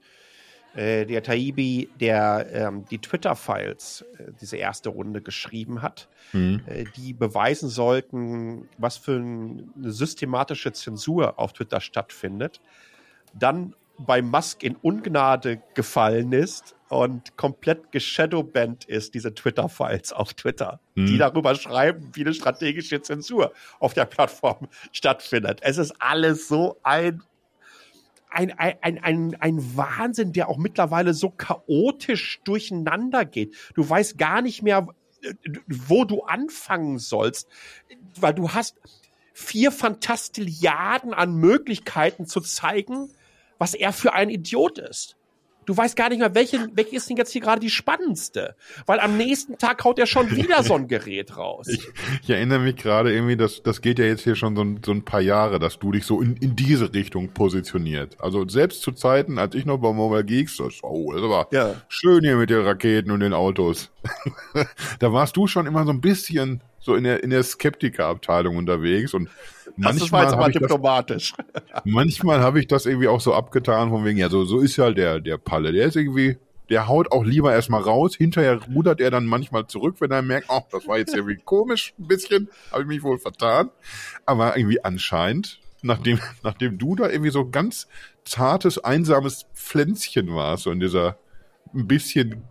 äh, 0.75 1.07
der 1.07 1.23
Taibi, 1.23 1.89
der 1.99 2.47
ähm, 2.53 2.85
die 2.91 2.99
Twitter-Files, 2.99 4.05
äh, 4.19 4.33
diese 4.39 4.59
erste 4.59 4.91
Runde 4.91 5.23
geschrieben 5.23 5.81
hat, 5.81 6.09
mhm. 6.35 6.61
äh, 6.67 6.85
die 6.97 7.15
beweisen 7.15 7.71
sollten, 7.71 8.69
was 8.77 8.99
für 8.99 9.17
eine 9.17 9.65
systematische 9.93 10.73
Zensur 10.73 11.39
auf 11.39 11.55
Twitter 11.55 11.81
stattfindet, 11.81 12.61
dann 13.33 13.75
bei 13.99 14.21
Musk 14.21 14.63
in 14.63 14.77
Ungnade 14.77 15.63
gefallen 15.75 16.33
ist 16.33 16.77
und 16.89 17.37
komplett 17.37 17.93
geshadowbanned 17.93 18.85
ist, 18.87 19.15
diese 19.15 19.35
Twitter-Files 19.35 20.13
auf 20.13 20.35
Twitter, 20.35 20.81
mhm. 20.95 21.07
die 21.07 21.19
darüber 21.19 21.55
schreiben, 21.55 22.11
wie 22.15 22.23
eine 22.23 22.35
strategische 22.35 23.03
Zensur 23.03 23.53
auf 23.79 23.95
der 23.95 24.07
Plattform 24.07 24.69
stattfindet. 24.93 25.61
Es 25.63 25.79
ist 25.79 25.95
alles 25.99 26.49
so 26.49 26.79
ein 26.83 27.23
ein, 28.31 28.53
ein, 28.59 29.03
ein, 29.03 29.37
ein 29.41 29.77
Wahnsinn, 29.77 30.35
der 30.35 30.51
auch 30.51 30.59
mittlerweile 30.59 31.15
so 31.15 31.31
chaotisch 31.31 32.41
durcheinander 32.45 33.25
geht. 33.25 33.57
Du 33.75 33.89
weißt 33.89 34.19
gar 34.19 34.43
nicht 34.43 34.63
mehr, 34.63 34.87
wo 35.67 36.05
du 36.05 36.23
anfangen 36.23 36.99
sollst, 36.99 37.49
weil 38.17 38.35
du 38.35 38.51
hast 38.51 38.77
vier 39.33 39.73
Fantastilliarden 39.73 41.15
an 41.15 41.37
Möglichkeiten 41.37 42.27
zu 42.27 42.41
zeigen, 42.41 43.11
was 43.57 43.75
er 43.75 43.93
für 43.93 44.13
ein 44.13 44.31
Idiot 44.31 44.79
ist. 44.79 45.18
Du 45.69 45.77
weißt 45.77 45.97
gar 45.97 46.09
nicht 46.09 46.21
mehr, 46.21 46.35
welche, 46.35 46.67
welche 46.73 46.97
ist 46.97 47.11
denn 47.11 47.19
jetzt 47.19 47.31
hier 47.31 47.43
gerade 47.43 47.61
die 47.61 47.69
spannendste? 47.69 48.57
Weil 48.87 49.01
am 49.01 49.19
nächsten 49.19 49.59
Tag 49.59 49.85
haut 49.85 49.99
er 49.99 50.07
schon 50.07 50.31
wieder 50.35 50.63
so 50.63 50.73
ein 50.73 50.89
Gerät 50.89 51.37
raus. 51.37 51.69
Ich, 51.69 51.87
ich 52.23 52.31
erinnere 52.31 52.61
mich 52.61 52.77
gerade 52.77 53.13
irgendwie, 53.13 53.37
dass 53.37 53.63
das 53.63 53.83
geht 53.83 53.99
ja 53.99 54.07
jetzt 54.07 54.25
hier 54.25 54.35
schon 54.35 54.57
so 54.57 54.63
ein, 54.63 54.81
so 54.83 54.93
ein 54.93 55.05
paar 55.05 55.21
Jahre, 55.21 55.59
dass 55.59 55.79
du 55.79 55.93
dich 55.93 56.07
so 56.07 56.23
in, 56.23 56.37
in 56.37 56.57
diese 56.57 56.95
Richtung 56.95 57.29
positioniert. 57.35 58.17
Also 58.19 58.49
selbst 58.49 58.81
zu 58.81 58.93
Zeiten, 58.93 59.39
als 59.39 59.55
ich 59.55 59.67
noch 59.67 59.77
bei 59.77 59.93
Mobile 59.93 60.25
Geeks, 60.25 60.57
das, 60.57 60.83
oh, 60.83 61.13
das 61.13 61.21
war 61.21 61.49
ja. 61.51 61.75
schön 61.91 62.25
hier 62.25 62.37
mit 62.37 62.49
den 62.49 62.63
Raketen 62.63 63.11
und 63.11 63.21
den 63.21 63.35
Autos. 63.35 63.91
da 65.01 65.13
warst 65.13 65.37
du 65.37 65.47
schon 65.47 65.67
immer 65.67 65.85
so 65.85 65.91
ein 65.91 66.01
bisschen 66.01 66.63
so 66.81 66.95
in 66.95 67.05
der, 67.05 67.23
in 67.23 67.31
der 67.31 67.43
Skeptiker-Abteilung 67.43 68.57
unterwegs 68.57 69.15
und 69.15 69.29
das 69.79 70.11
war 70.13 70.51
diplomatisch. 70.51 71.35
Das, 71.53 71.65
manchmal 71.85 72.41
habe 72.41 72.61
ich 72.61 72.67
das 72.67 72.87
irgendwie 72.87 73.09
auch 73.09 73.21
so 73.21 73.35
abgetan, 73.35 73.91
von 73.91 74.05
wegen, 74.05 74.19
ja, 74.19 74.29
so, 74.29 74.45
so 74.45 74.59
ist 74.61 74.77
ja 74.77 74.91
der, 74.91 75.21
der 75.21 75.39
Palle. 75.39 75.73
Der 75.73 75.87
ist 75.87 75.97
irgendwie, 75.97 76.37
der 76.69 76.89
haut 76.89 77.13
auch 77.13 77.25
lieber 77.25 77.53
erstmal 77.53 77.83
raus. 77.83 78.17
Hinterher 78.17 78.61
rudert 78.75 79.01
er 79.01 79.11
dann 79.11 79.27
manchmal 79.27 79.67
zurück, 79.67 79.97
wenn 80.01 80.11
er 80.11 80.23
merkt, 80.23 80.49
oh, 80.51 80.63
das 80.71 80.87
war 80.87 80.99
jetzt 80.99 81.15
irgendwie 81.15 81.37
komisch, 81.37 81.95
ein 81.99 82.09
bisschen, 82.09 82.49
habe 82.73 82.83
ich 82.83 82.89
mich 82.89 83.03
wohl 83.03 83.19
vertan. 83.19 83.71
Aber 84.27 84.57
irgendwie 84.57 84.85
anscheinend, 84.85 85.61
nachdem, 85.83 86.19
nachdem 86.43 86.79
du 86.79 86.97
da 86.97 87.09
irgendwie 87.09 87.31
so 87.31 87.49
ganz 87.49 87.89
zartes, 88.25 88.79
einsames 88.79 89.47
Pflänzchen 89.55 90.35
warst, 90.35 90.65
so 90.65 90.71
in 90.71 90.81
dieser 90.81 91.19
ein 91.75 91.87
bisschen 91.87 92.43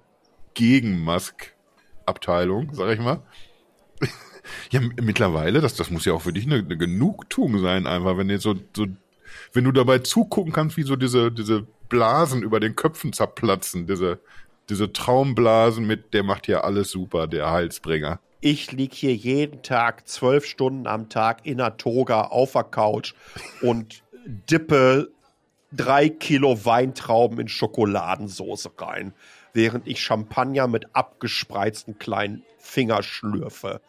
gegen 0.54 1.00
Musk-Abteilung, 1.02 2.74
sag 2.74 2.94
ich 2.94 3.00
mal, 3.00 3.22
ja, 4.72 4.82
mittlerweile, 5.02 5.62
das, 5.62 5.76
das 5.76 5.90
muss 5.90 6.06
ja 6.06 6.14
auch 6.14 6.22
für 6.22 6.34
dich 6.34 6.46
eine, 6.46 6.56
eine 6.56 6.78
Genugtuung 6.78 7.60
sein, 7.60 7.88
einfach, 7.88 8.18
wenn 8.18 8.28
du 8.28 8.40
so, 8.40 8.56
so, 8.76 8.88
wenn 9.54 9.64
du 9.64 9.72
dabei 9.72 10.00
zugucken 10.00 10.54
kannst, 10.54 10.78
wie 10.78 10.84
so 10.84 10.96
diese, 10.96 11.32
diese 11.32 11.66
Blasen 11.90 12.42
über 12.42 12.60
den 12.60 12.76
Köpfen 12.76 13.14
zerplatzen, 13.14 13.88
diese, 13.88 14.20
diese 14.70 14.92
Traumblasen 14.92 15.86
mit, 15.86 16.14
der 16.14 16.24
macht 16.24 16.48
ja 16.48 16.62
alles 16.62 16.92
super, 16.92 17.28
der 17.28 17.52
Heilsbringer. 17.52 18.20
Ich 18.40 18.72
lieg 18.72 18.94
hier 18.94 19.16
jeden 19.16 19.64
Tag 19.64 20.08
zwölf 20.08 20.46
Stunden 20.46 20.86
am 20.86 21.10
Tag 21.10 21.46
in 21.46 21.58
der 21.58 21.78
Toga 21.78 22.22
auf 22.22 22.52
der 22.52 22.64
Couch 22.64 23.14
und 23.62 24.04
dippe 24.26 25.10
drei 25.72 26.10
Kilo 26.10 26.64
Weintrauben 26.66 27.40
in 27.40 27.48
Schokoladensoße 27.48 28.72
rein, 28.78 29.14
während 29.54 29.88
ich 29.88 30.02
Champagner 30.02 30.68
mit 30.68 30.96
abgespreizten 30.96 31.98
kleinen 31.98 32.44
Finger 32.58 33.02
schlürfe 33.02 33.82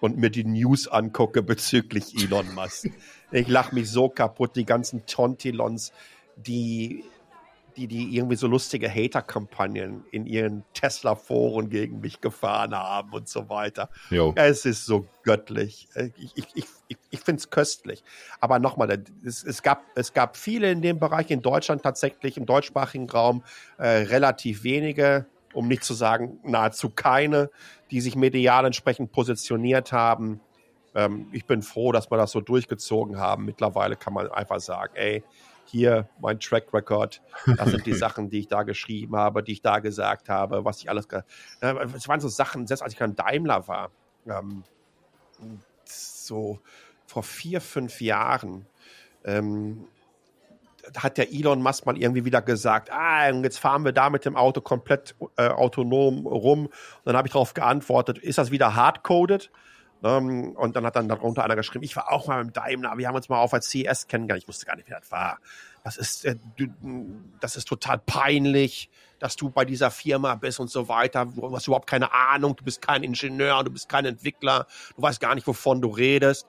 und 0.00 0.18
mir 0.18 0.30
die 0.30 0.44
News 0.44 0.88
angucke 0.88 1.42
bezüglich 1.42 2.14
Elon 2.22 2.54
Musk. 2.54 2.90
Ich 3.32 3.48
lache 3.48 3.74
mich 3.74 3.90
so 3.90 4.08
kaputt, 4.08 4.56
die 4.56 4.64
ganzen 4.64 5.06
Tontilons, 5.06 5.92
die, 6.36 7.04
die, 7.76 7.88
die 7.88 8.16
irgendwie 8.16 8.36
so 8.36 8.46
lustige 8.46 8.88
Hater-Kampagnen 8.88 10.04
in 10.10 10.26
ihren 10.26 10.64
Tesla-Foren 10.74 11.68
gegen 11.68 12.00
mich 12.00 12.20
gefahren 12.20 12.74
haben 12.74 13.12
und 13.12 13.28
so 13.28 13.48
weiter. 13.48 13.90
Jo. 14.10 14.32
Es 14.36 14.64
ist 14.64 14.86
so 14.86 15.06
göttlich. 15.24 15.88
Ich, 16.16 16.36
ich, 16.36 16.66
ich, 16.88 16.96
ich, 17.10 17.20
finde 17.20 17.40
es 17.40 17.50
köstlich. 17.50 18.04
Aber 18.40 18.58
nochmal, 18.58 19.02
es, 19.24 19.42
es, 19.42 19.62
gab, 19.62 19.82
es 19.96 20.12
gab 20.12 20.36
viele 20.36 20.70
in 20.70 20.82
dem 20.82 20.98
Bereich 20.98 21.30
in 21.30 21.42
Deutschland 21.42 21.82
tatsächlich, 21.82 22.36
im 22.36 22.46
deutschsprachigen 22.46 23.10
Raum, 23.10 23.42
äh, 23.78 23.88
relativ 23.88 24.62
wenige 24.62 25.26
um 25.56 25.68
nicht 25.68 25.84
zu 25.84 25.94
sagen 25.94 26.38
nahezu 26.44 26.90
keine, 26.90 27.50
die 27.90 28.00
sich 28.00 28.16
medial 28.16 28.64
entsprechend 28.66 29.12
positioniert 29.12 29.92
haben. 29.92 30.40
Ähm, 30.94 31.28
ich 31.32 31.46
bin 31.46 31.62
froh, 31.62 31.92
dass 31.92 32.10
wir 32.10 32.16
das 32.16 32.32
so 32.32 32.40
durchgezogen 32.40 33.18
haben. 33.18 33.44
Mittlerweile 33.44 33.96
kann 33.96 34.12
man 34.12 34.30
einfach 34.30 34.60
sagen, 34.60 34.94
ey, 34.96 35.22
hier 35.64 36.08
mein 36.20 36.38
Track 36.40 36.72
Record, 36.72 37.22
das 37.56 37.70
sind 37.70 37.86
die 37.86 37.92
Sachen, 37.94 38.30
die 38.30 38.40
ich 38.40 38.48
da 38.48 38.62
geschrieben 38.62 39.16
habe, 39.16 39.42
die 39.42 39.52
ich 39.52 39.62
da 39.62 39.80
gesagt 39.80 40.28
habe, 40.28 40.64
was 40.64 40.78
ich 40.78 40.88
alles. 40.88 41.08
Es 41.60 42.08
waren 42.08 42.20
so 42.20 42.28
Sachen, 42.28 42.66
selbst 42.66 42.82
als 42.82 42.94
ich 42.94 43.02
an 43.02 43.16
Daimler 43.16 43.66
war, 43.68 43.90
ähm, 44.26 44.62
so 45.84 46.60
vor 47.06 47.22
vier, 47.22 47.60
fünf 47.60 48.00
Jahren, 48.00 48.66
ähm, 49.24 49.86
hat 50.96 51.18
der 51.18 51.32
Elon 51.32 51.62
Musk 51.62 51.86
mal 51.86 51.96
irgendwie 51.96 52.24
wieder 52.24 52.42
gesagt, 52.42 52.90
ah, 52.92 53.30
jetzt 53.30 53.58
fahren 53.58 53.84
wir 53.84 53.92
da 53.92 54.10
mit 54.10 54.24
dem 54.24 54.36
Auto 54.36 54.60
komplett 54.60 55.14
äh, 55.36 55.48
autonom 55.48 56.26
rum. 56.26 56.66
Und 56.66 56.72
dann 57.04 57.16
habe 57.16 57.28
ich 57.28 57.32
darauf 57.32 57.54
geantwortet, 57.54 58.18
ist 58.18 58.38
das 58.38 58.50
wieder 58.50 58.74
hardcoded? 58.74 59.50
Um, 60.02 60.52
und 60.52 60.76
dann 60.76 60.84
hat 60.84 60.94
dann 60.94 61.08
darunter 61.08 61.42
einer 61.42 61.56
geschrieben, 61.56 61.82
ich 61.82 61.96
war 61.96 62.12
auch 62.12 62.26
mal 62.26 62.40
im 62.40 62.52
Daimler, 62.52 62.98
wir 62.98 63.08
haben 63.08 63.16
uns 63.16 63.30
mal 63.30 63.38
auf 63.38 63.54
als 63.54 63.70
CS 63.70 64.06
kennengelernt, 64.06 64.42
ich 64.42 64.48
wusste 64.48 64.66
gar 64.66 64.76
nicht, 64.76 64.88
wer 64.90 65.00
das 65.00 65.10
war. 65.10 65.38
Das 65.84 65.96
ist, 65.96 66.26
äh, 66.26 66.36
das 67.40 67.56
ist 67.56 67.66
total 67.66 67.98
peinlich, 67.98 68.90
dass 69.18 69.36
du 69.36 69.50
bei 69.50 69.64
dieser 69.64 69.90
Firma 69.90 70.34
bist 70.34 70.60
und 70.60 70.70
so 70.70 70.88
weiter. 70.88 71.26
Du 71.26 71.54
hast 71.54 71.66
überhaupt 71.66 71.88
keine 71.88 72.12
Ahnung, 72.12 72.54
du 72.56 72.64
bist 72.64 72.82
kein 72.82 73.02
Ingenieur, 73.02 73.64
du 73.64 73.70
bist 73.70 73.88
kein 73.88 74.04
Entwickler, 74.04 74.66
du 74.96 75.02
weißt 75.02 75.20
gar 75.20 75.34
nicht, 75.34 75.46
wovon 75.46 75.80
du 75.80 75.88
redest. 75.88 76.46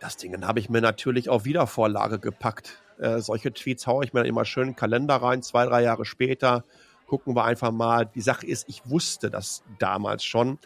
Das 0.00 0.16
Ding 0.16 0.46
habe 0.46 0.60
ich 0.60 0.70
mir 0.70 0.80
natürlich 0.80 1.28
auf 1.28 1.44
Wiedervorlage 1.44 2.20
gepackt. 2.20 2.78
Äh, 2.98 3.20
solche 3.20 3.52
Tweets 3.52 3.86
haue 3.86 4.04
ich 4.04 4.12
mir 4.12 4.20
dann 4.20 4.28
immer 4.28 4.44
schön 4.44 4.64
in 4.64 4.68
den 4.70 4.76
Kalender 4.76 5.16
rein, 5.16 5.42
zwei, 5.42 5.66
drei 5.66 5.82
Jahre 5.82 6.04
später. 6.04 6.64
Gucken 7.06 7.34
wir 7.34 7.44
einfach 7.44 7.70
mal. 7.70 8.04
Die 8.06 8.20
Sache 8.20 8.46
ist, 8.46 8.68
ich 8.68 8.82
wusste 8.88 9.30
das 9.30 9.62
damals 9.78 10.24
schon. 10.24 10.58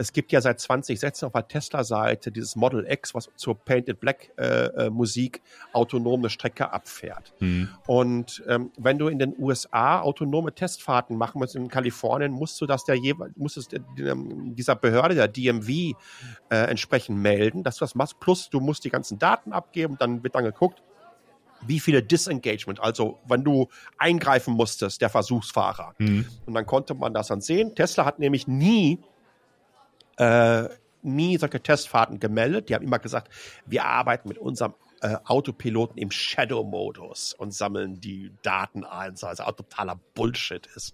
Es 0.00 0.14
gibt 0.14 0.32
ja 0.32 0.40
seit 0.40 0.58
2016 0.58 1.26
auf 1.26 1.32
der 1.34 1.46
Tesla-Seite 1.46 2.32
dieses 2.32 2.56
Model 2.56 2.86
X, 2.88 3.14
was 3.14 3.28
zur 3.36 3.54
Painted 3.54 4.00
Black 4.00 4.30
äh, 4.38 4.86
äh, 4.86 4.90
Musik 4.90 5.42
autonome 5.74 6.30
Strecke 6.30 6.72
abfährt. 6.72 7.34
Mhm. 7.40 7.68
Und 7.86 8.42
ähm, 8.48 8.70
wenn 8.78 8.98
du 8.98 9.08
in 9.08 9.18
den 9.18 9.34
USA 9.38 10.00
autonome 10.00 10.54
Testfahrten 10.54 11.18
machen 11.18 11.38
musst, 11.38 11.54
in 11.54 11.68
Kalifornien, 11.68 12.32
musst 12.32 12.58
du 12.62 12.66
das 12.66 12.84
der 12.84 12.94
jeweils, 12.94 13.36
musst 13.36 13.58
es 13.58 13.68
dieser 13.68 14.74
Behörde, 14.74 15.14
der 15.14 15.28
DMV, 15.28 15.68
äh, 15.68 15.94
entsprechend 16.48 17.18
melden, 17.18 17.62
dass 17.62 17.76
du 17.76 17.80
das 17.80 17.94
machst. 17.94 18.18
Plus 18.20 18.48
du 18.48 18.60
musst 18.60 18.84
die 18.84 18.90
ganzen 18.90 19.18
Daten 19.18 19.52
abgeben, 19.52 19.96
dann 19.98 20.22
wird 20.22 20.34
dann 20.34 20.44
geguckt, 20.44 20.82
wie 21.66 21.80
viele 21.80 22.02
Disengagement, 22.02 22.80
also 22.80 23.18
wenn 23.26 23.44
du 23.44 23.68
eingreifen 23.98 24.54
musstest, 24.54 25.00
der 25.00 25.10
Versuchsfahrer. 25.10 25.94
Mhm. 25.98 26.26
Und 26.46 26.54
dann 26.54 26.66
konnte 26.66 26.94
man 26.94 27.14
das 27.14 27.28
dann 27.28 27.40
sehen. 27.40 27.74
Tesla 27.74 28.04
hat 28.04 28.18
nämlich 28.18 28.46
nie, 28.46 28.98
äh, 30.16 30.68
nie 31.02 31.36
solche 31.38 31.62
Testfahrten 31.62 32.20
gemeldet. 32.20 32.68
Die 32.68 32.74
haben 32.74 32.84
immer 32.84 32.98
gesagt, 32.98 33.30
wir 33.66 33.84
arbeiten 33.84 34.28
mit 34.28 34.38
unserem 34.38 34.74
äh, 35.02 35.16
Autopiloten 35.24 35.96
im 35.96 36.10
Shadow-Modus 36.10 37.34
und 37.34 37.54
sammeln 37.54 38.00
die 38.00 38.32
Daten 38.42 38.84
ein, 38.84 39.14
also 39.22 39.44
auch 39.44 39.52
totaler 39.52 39.98
Bullshit 40.14 40.66
ist. 40.76 40.92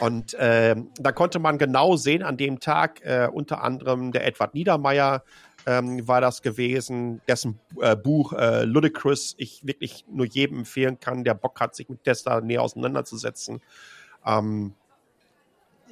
Und 0.00 0.34
äh, 0.34 0.74
da 0.98 1.12
konnte 1.12 1.38
man 1.38 1.58
genau 1.58 1.96
sehen 1.96 2.22
an 2.22 2.36
dem 2.36 2.60
Tag, 2.60 3.04
äh, 3.04 3.28
unter 3.30 3.62
anderem 3.62 4.12
der 4.12 4.26
Edward 4.26 4.54
Niedermeyer 4.54 5.22
ähm, 5.66 6.06
war 6.08 6.20
das 6.20 6.42
gewesen, 6.42 7.20
dessen 7.28 7.58
äh, 7.80 7.96
Buch 7.96 8.32
äh, 8.32 8.64
Ludicrous 8.64 9.34
ich 9.38 9.66
wirklich 9.66 10.04
nur 10.10 10.26
jedem 10.26 10.60
empfehlen 10.60 10.98
kann, 11.00 11.24
der 11.24 11.34
Bock 11.34 11.60
hat, 11.60 11.74
sich 11.74 11.88
mit 11.88 12.04
Tesla 12.04 12.40
näher 12.40 12.62
auseinanderzusetzen. 12.62 13.60
Ähm, 14.26 14.74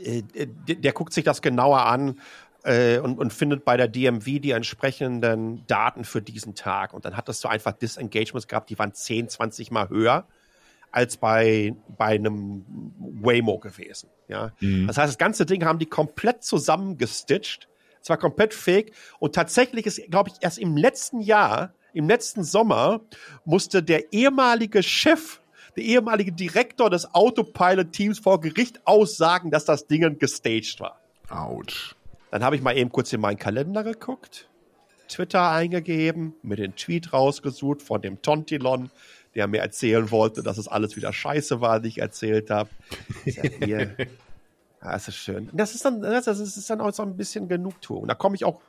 äh, 0.03 0.23
der, 0.23 0.77
der, 0.77 0.93
guckt 0.93 1.12
sich 1.12 1.25
das 1.25 1.43
genauer 1.43 1.87
an. 1.87 2.21
äh, 2.64 2.99
und, 2.99 3.18
und 3.18 3.33
findet 3.33 3.64
bei 3.64 3.77
der 3.77 3.89
DMV 3.89 4.25
die 4.41 4.51
entsprechenden 4.51 5.66
Daten 5.66 6.05
für 6.05 6.21
diesen 6.21 6.55
Tag. 6.55 6.93
Und 6.93 7.05
dann 7.05 7.16
hattest 7.16 7.43
du 7.45 7.49
einfach 7.49 7.73
Disengagements 7.73 8.49
gehabt, 8.49 8.71
die 8.71 8.79
waren 8.79 8.93
10, 8.93 9.29
20 9.29 9.71
Mal 9.71 9.89
höher 9.89 10.27
als 10.93 11.16
bei, 11.16 11.75
bei 11.97 12.07
einem 12.07 12.64
Waymo 12.99 13.59
gewesen. 13.59 14.11
Ja? 14.29 14.53
Mhm. 14.61 14.87
Das 14.89 14.99
heißt, 14.99 15.09
das 15.09 15.18
ganze 15.18 15.47
Ding 15.47 15.64
haben 15.64 15.79
die 15.79 15.87
komplett 15.87 16.43
zusammengestitcht. 16.43 17.68
Es 18.03 18.09
war 18.09 18.16
komplett 18.16 18.55
fake. 18.55 18.92
Und 19.18 19.34
tatsächlich 19.34 19.86
ist, 19.86 20.11
glaube 20.11 20.30
ich, 20.30 20.36
erst 20.40 20.59
im 20.59 20.76
letzten 20.76 21.20
Jahr, 21.20 21.74
im 21.92 22.09
letzten 22.09 22.44
Sommer, 22.44 23.01
musste 23.44 23.82
der 23.82 24.12
ehemalige 24.12 24.82
Chef, 24.82 25.40
der 25.76 25.84
ehemalige 25.84 26.32
Direktor 26.32 26.90
des 26.90 27.14
Autopilot-Teams 27.14 28.18
vor 28.18 28.40
Gericht 28.40 28.80
aussagen, 28.86 29.51
dass 29.51 29.64
das 29.64 29.86
Ding 29.86 30.18
gestaged 30.18 30.80
war. 30.80 31.01
Autsch. 31.28 31.94
Dann 32.30 32.44
habe 32.44 32.57
ich 32.57 32.62
mal 32.62 32.76
eben 32.76 32.90
kurz 32.90 33.12
in 33.12 33.20
meinen 33.20 33.38
Kalender 33.38 33.82
geguckt, 33.82 34.48
Twitter 35.09 35.51
eingegeben, 35.51 36.34
mir 36.42 36.57
den 36.57 36.76
Tweet 36.76 37.12
rausgesucht 37.12 37.82
von 37.82 38.01
dem 38.01 38.22
Tontilon, 38.22 38.90
der 39.34 39.46
mir 39.46 39.61
erzählen 39.61 40.11
wollte, 40.11 40.42
dass 40.42 40.59
es 40.59 40.68
alles 40.68 40.96
wieder 40.96 41.12
scheiße 41.12 41.61
war, 41.61 41.80
die 41.80 41.88
ich 41.88 41.98
erzählt 41.98 42.51
habe. 42.51 42.70
Ja, 43.66 43.86
das 44.81 45.09
ist 45.09 45.16
schön. 45.16 45.49
Das 45.53 45.74
ist 45.74 45.85
dann, 45.85 46.01
das 46.01 46.26
ist 46.26 46.70
dann 46.70 46.81
auch 46.81 46.93
so 46.93 47.03
ein 47.03 47.16
bisschen 47.16 47.49
Genugtuung. 47.49 48.07
Da 48.07 48.14
komme 48.14 48.35
ich 48.35 48.45
auch, 48.45 48.61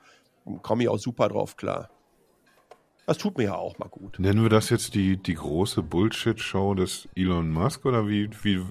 komme 0.62 0.84
ich 0.84 0.90
auch 0.90 1.00
super 1.00 1.30
drauf 1.30 1.58
klar. 1.58 1.90
Das 3.08 3.18
tut 3.18 3.38
mir 3.38 3.46
ja 3.46 3.56
auch 3.56 3.78
mal 3.78 3.90
gut. 3.90 4.20
Nennen 4.20 4.42
wir 4.44 4.50
das 4.50 4.70
jetzt 4.70 4.94
die, 4.94 5.18
die 5.18 5.34
große 5.34 5.82
Bullshit-Show 5.82 6.76
des 6.76 7.10
Elon 7.16 7.52
Musk 7.52 7.86
oder 7.86 8.08
wie, 8.08 8.30
wie, 8.44 8.64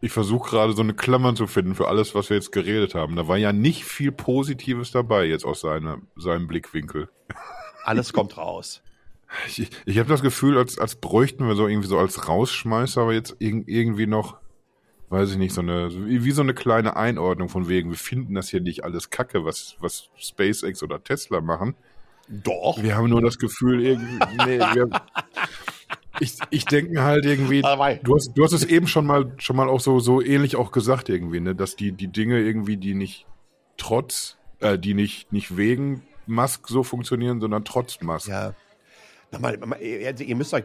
ich 0.00 0.12
versuche 0.12 0.50
gerade 0.50 0.72
so 0.72 0.82
eine 0.82 0.94
Klammer 0.94 1.34
zu 1.34 1.46
finden 1.46 1.74
für 1.74 1.88
alles, 1.88 2.14
was 2.14 2.30
wir 2.30 2.36
jetzt 2.36 2.52
geredet 2.52 2.94
haben. 2.94 3.16
Da 3.16 3.28
war 3.28 3.36
ja 3.36 3.52
nicht 3.52 3.84
viel 3.84 4.12
Positives 4.12 4.92
dabei 4.92 5.26
jetzt 5.26 5.44
aus 5.44 5.60
seiner, 5.60 5.98
seinem 6.16 6.46
Blickwinkel. 6.46 7.08
Alles 7.84 8.12
kommt 8.12 8.36
raus. 8.36 8.82
Ich, 9.46 9.70
ich 9.84 9.98
habe 9.98 10.08
das 10.08 10.22
Gefühl, 10.22 10.58
als, 10.58 10.78
als 10.78 10.96
bräuchten 10.96 11.46
wir 11.46 11.54
so 11.54 11.68
irgendwie 11.68 11.88
so 11.88 11.98
als 11.98 12.28
Rausschmeißer, 12.28 13.02
aber 13.02 13.12
jetzt 13.12 13.36
irg 13.38 13.68
irgendwie 13.68 14.06
noch, 14.06 14.38
weiß 15.10 15.32
ich 15.32 15.38
nicht, 15.38 15.52
so 15.52 15.60
eine, 15.60 15.90
wie 15.92 16.30
so 16.30 16.42
eine 16.42 16.54
kleine 16.54 16.96
Einordnung 16.96 17.48
von 17.48 17.68
wegen, 17.68 17.90
wir 17.90 17.98
finden 17.98 18.34
das 18.34 18.48
hier 18.48 18.60
nicht 18.60 18.84
alles 18.84 19.10
Kacke, 19.10 19.44
was, 19.44 19.76
was 19.80 20.08
SpaceX 20.16 20.82
oder 20.82 21.02
Tesla 21.02 21.40
machen. 21.40 21.74
Doch. 22.28 22.80
Wir 22.80 22.96
haben 22.96 23.10
nur 23.10 23.20
das 23.20 23.38
Gefühl, 23.38 23.84
irgendwie, 23.84 24.18
nee, 24.46 24.60
wir, 24.60 24.88
ich, 26.20 26.38
ich 26.50 26.64
denke 26.64 27.02
halt 27.02 27.26
irgendwie, 27.26 27.60
du 27.60 28.14
hast, 28.14 28.34
du 28.34 28.44
hast 28.44 28.52
es 28.52 28.64
eben 28.64 28.86
schon 28.86 29.04
mal, 29.04 29.32
schon 29.38 29.56
mal 29.56 29.68
auch 29.68 29.80
so, 29.80 29.98
so 29.98 30.22
ähnlich 30.22 30.54
auch 30.54 30.70
gesagt 30.70 31.08
irgendwie, 31.08 31.40
ne, 31.40 31.56
dass 31.56 31.74
die, 31.74 31.90
die 31.90 32.08
Dinge 32.08 32.38
irgendwie, 32.38 32.76
die 32.76 32.94
nicht 32.94 33.26
trotz, 33.76 34.38
äh, 34.60 34.78
die 34.78 34.94
nicht, 34.94 35.32
nicht 35.32 35.56
wegen 35.56 36.04
Musk 36.26 36.68
so 36.68 36.84
funktionieren, 36.84 37.40
sondern 37.40 37.64
trotz 37.64 38.00
Musk. 38.00 38.28
Ja. 38.28 38.54
Nochmal, 39.32 39.58
also 40.06 40.22
ihr 40.22 40.36
müsst 40.36 40.54
euch 40.54 40.64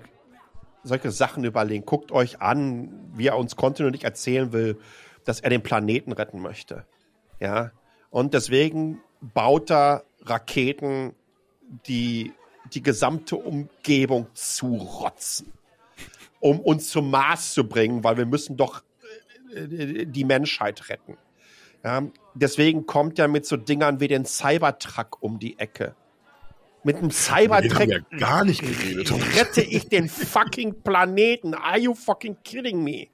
solche 0.85 1.11
Sachen 1.11 1.43
überlegen. 1.43 1.85
Guckt 1.85 2.11
euch 2.11 2.41
an, 2.41 3.11
wie 3.15 3.27
er 3.27 3.37
uns 3.37 3.55
kontinuierlich 3.55 4.03
erzählen 4.03 4.53
will, 4.53 4.77
dass 5.25 5.39
er 5.39 5.49
den 5.49 5.63
Planeten 5.63 6.11
retten 6.11 6.41
möchte. 6.41 6.85
Ja. 7.39 7.71
Und 8.09 8.33
deswegen 8.33 9.01
baut 9.21 9.71
er 9.71 10.05
Raketen, 10.21 11.13
die 11.87 12.33
die 12.73 12.81
gesamte 12.81 13.35
Umgebung 13.35 14.27
zu 14.33 14.75
rotzen, 14.75 15.51
um 16.39 16.59
uns 16.59 16.89
zum 16.89 17.09
Mars 17.09 17.53
zu 17.53 17.67
bringen, 17.67 18.03
weil 18.03 18.17
wir 18.17 18.25
müssen 18.25 18.57
doch 18.57 18.83
äh, 19.53 20.05
die 20.05 20.23
Menschheit 20.23 20.89
retten. 20.89 21.17
Ja, 21.83 22.03
deswegen 22.33 22.87
kommt 22.87 23.19
er 23.19 23.27
mit 23.27 23.45
so 23.45 23.57
Dingern 23.57 23.99
wie 23.99 24.07
den 24.07 24.25
Cybertruck 24.25 25.21
um 25.21 25.37
die 25.37 25.59
Ecke. 25.59 25.95
Mit 26.85 26.97
einem 26.97 27.09
Cybertruck 27.09 27.87
ja 27.87 27.99
gar 28.19 28.45
nicht 28.45 28.61
geredet. 28.61 29.11
rette 29.35 29.61
ich 29.61 29.89
den 29.89 30.07
fucking 30.07 30.83
Planeten. 30.83 31.55
Are 31.55 31.79
you 31.79 31.95
fucking 31.95 32.37
kidding 32.43 32.83
me? 32.83 33.07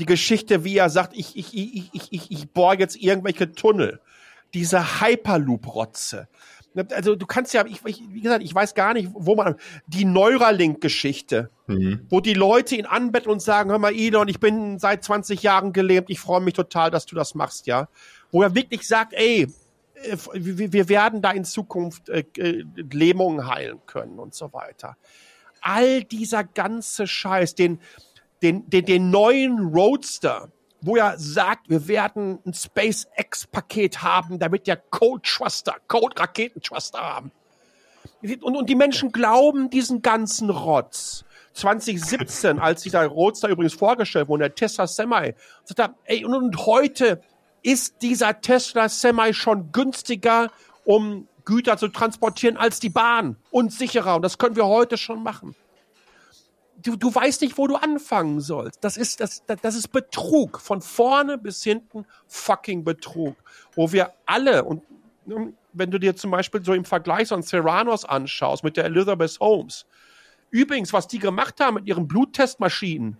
Die 0.00 0.04
Geschichte, 0.04 0.64
wie 0.64 0.76
er 0.76 0.90
sagt, 0.90 1.16
ich, 1.16 1.36
ich, 1.36 1.56
ich, 1.56 1.90
ich, 1.92 2.12
ich, 2.12 2.30
ich 2.32 2.50
bohre 2.50 2.76
jetzt 2.76 2.96
irgendwelche 2.96 3.52
Tunnel. 3.52 4.00
Diese 4.52 5.00
Hyperloop-Rotze. 5.00 6.26
Also 6.90 7.14
du 7.14 7.24
kannst 7.24 7.54
ja, 7.54 7.64
ich, 7.66 7.84
ich, 7.84 8.02
wie 8.10 8.20
gesagt, 8.20 8.42
ich 8.42 8.52
weiß 8.52 8.74
gar 8.74 8.94
nicht, 8.94 9.10
wo 9.14 9.36
man 9.36 9.54
die 9.86 10.04
Neuralink-Geschichte, 10.04 11.50
mhm. 11.68 12.04
wo 12.10 12.20
die 12.20 12.34
Leute 12.34 12.74
ihn 12.74 12.84
anbetteln 12.84 13.32
und 13.32 13.40
sagen, 13.40 13.70
hör 13.70 13.78
mal, 13.78 13.94
Elon, 13.94 14.26
ich 14.26 14.40
bin 14.40 14.80
seit 14.80 15.04
20 15.04 15.40
Jahren 15.44 15.72
gelähmt, 15.72 16.10
ich 16.10 16.18
freue 16.18 16.40
mich 16.40 16.54
total, 16.54 16.90
dass 16.90 17.06
du 17.06 17.14
das 17.14 17.36
machst, 17.36 17.68
ja. 17.68 17.88
Wo 18.32 18.42
er 18.42 18.56
wirklich 18.56 18.88
sagt, 18.88 19.14
ey, 19.14 19.46
wir 20.34 20.88
werden 20.88 21.22
da 21.22 21.30
in 21.30 21.44
Zukunft 21.44 22.08
äh, 22.08 22.24
äh, 22.36 22.64
Lähmungen 22.92 23.48
heilen 23.48 23.80
können 23.86 24.18
und 24.18 24.34
so 24.34 24.52
weiter. 24.52 24.96
All 25.60 26.04
dieser 26.04 26.44
ganze 26.44 27.06
Scheiß, 27.06 27.54
den, 27.54 27.80
den, 28.42 28.68
den, 28.68 28.84
den 28.84 29.10
neuen 29.10 29.58
Roadster, 29.58 30.50
wo 30.80 30.96
er 30.96 31.18
sagt, 31.18 31.70
wir 31.70 31.88
werden 31.88 32.38
ein 32.44 32.54
SpaceX-Paket 32.54 34.02
haben, 34.02 34.38
damit 34.38 34.66
wir 34.66 34.76
Code 34.76 35.22
Truster, 35.22 35.76
Code 35.88 36.20
Raketen-Truster 36.20 37.00
haben. 37.00 37.32
Und, 38.22 38.56
und 38.56 38.68
die 38.68 38.74
Menschen 38.74 39.12
glauben 39.12 39.70
diesen 39.70 40.02
ganzen 40.02 40.50
Rotz. 40.50 41.24
2017, 41.54 42.58
als 42.58 42.82
dieser 42.82 43.06
Roadster 43.06 43.48
übrigens 43.48 43.72
vorgestellt 43.72 44.28
wurde, 44.28 44.44
der 44.44 44.54
Tesla 44.54 44.86
Semi, 44.86 45.34
sagt 45.64 45.78
er, 45.78 45.94
ey, 46.04 46.24
und, 46.24 46.34
und 46.34 46.66
heute 46.66 47.22
ist 47.66 48.02
dieser 48.02 48.40
Tesla 48.40 48.88
Semi 48.88 49.34
schon 49.34 49.72
günstiger, 49.72 50.50
um 50.84 51.26
Güter 51.44 51.76
zu 51.76 51.88
transportieren 51.88 52.56
als 52.56 52.80
die 52.80 52.88
Bahn 52.88 53.36
und 53.50 53.72
sicherer. 53.72 54.16
Und 54.16 54.22
das 54.22 54.38
können 54.38 54.56
wir 54.56 54.66
heute 54.66 54.96
schon 54.96 55.22
machen 55.22 55.54
du, 56.82 56.96
du 56.96 57.14
weißt 57.14 57.42
nicht, 57.42 57.58
wo 57.58 57.66
du 57.66 57.76
anfangen 57.76 58.40
sollst. 58.40 58.82
Das 58.84 58.96
ist, 58.96 59.20
das, 59.20 59.42
das 59.46 59.74
ist 59.74 59.88
Betrug. 59.88 60.60
Von 60.60 60.80
vorne 60.80 61.38
bis 61.38 61.62
hinten 61.62 62.06
fucking 62.26 62.84
Betrug. 62.84 63.36
Wo 63.74 63.92
wir 63.92 64.12
alle, 64.24 64.64
und 64.64 64.82
ne, 65.26 65.52
wenn 65.72 65.90
du 65.90 65.98
dir 65.98 66.16
zum 66.16 66.30
Beispiel 66.30 66.64
so 66.64 66.72
im 66.72 66.84
Vergleich 66.84 67.28
so 67.28 67.34
einen 67.34 67.42
Serranos 67.42 68.04
anschaust 68.04 68.64
mit 68.64 68.76
der 68.76 68.84
Elizabeth 68.84 69.38
Holmes. 69.40 69.86
Übrigens, 70.50 70.92
was 70.92 71.08
die 71.08 71.18
gemacht 71.18 71.60
haben 71.60 71.74
mit 71.74 71.86
ihren 71.86 72.06
Bluttestmaschinen 72.06 73.16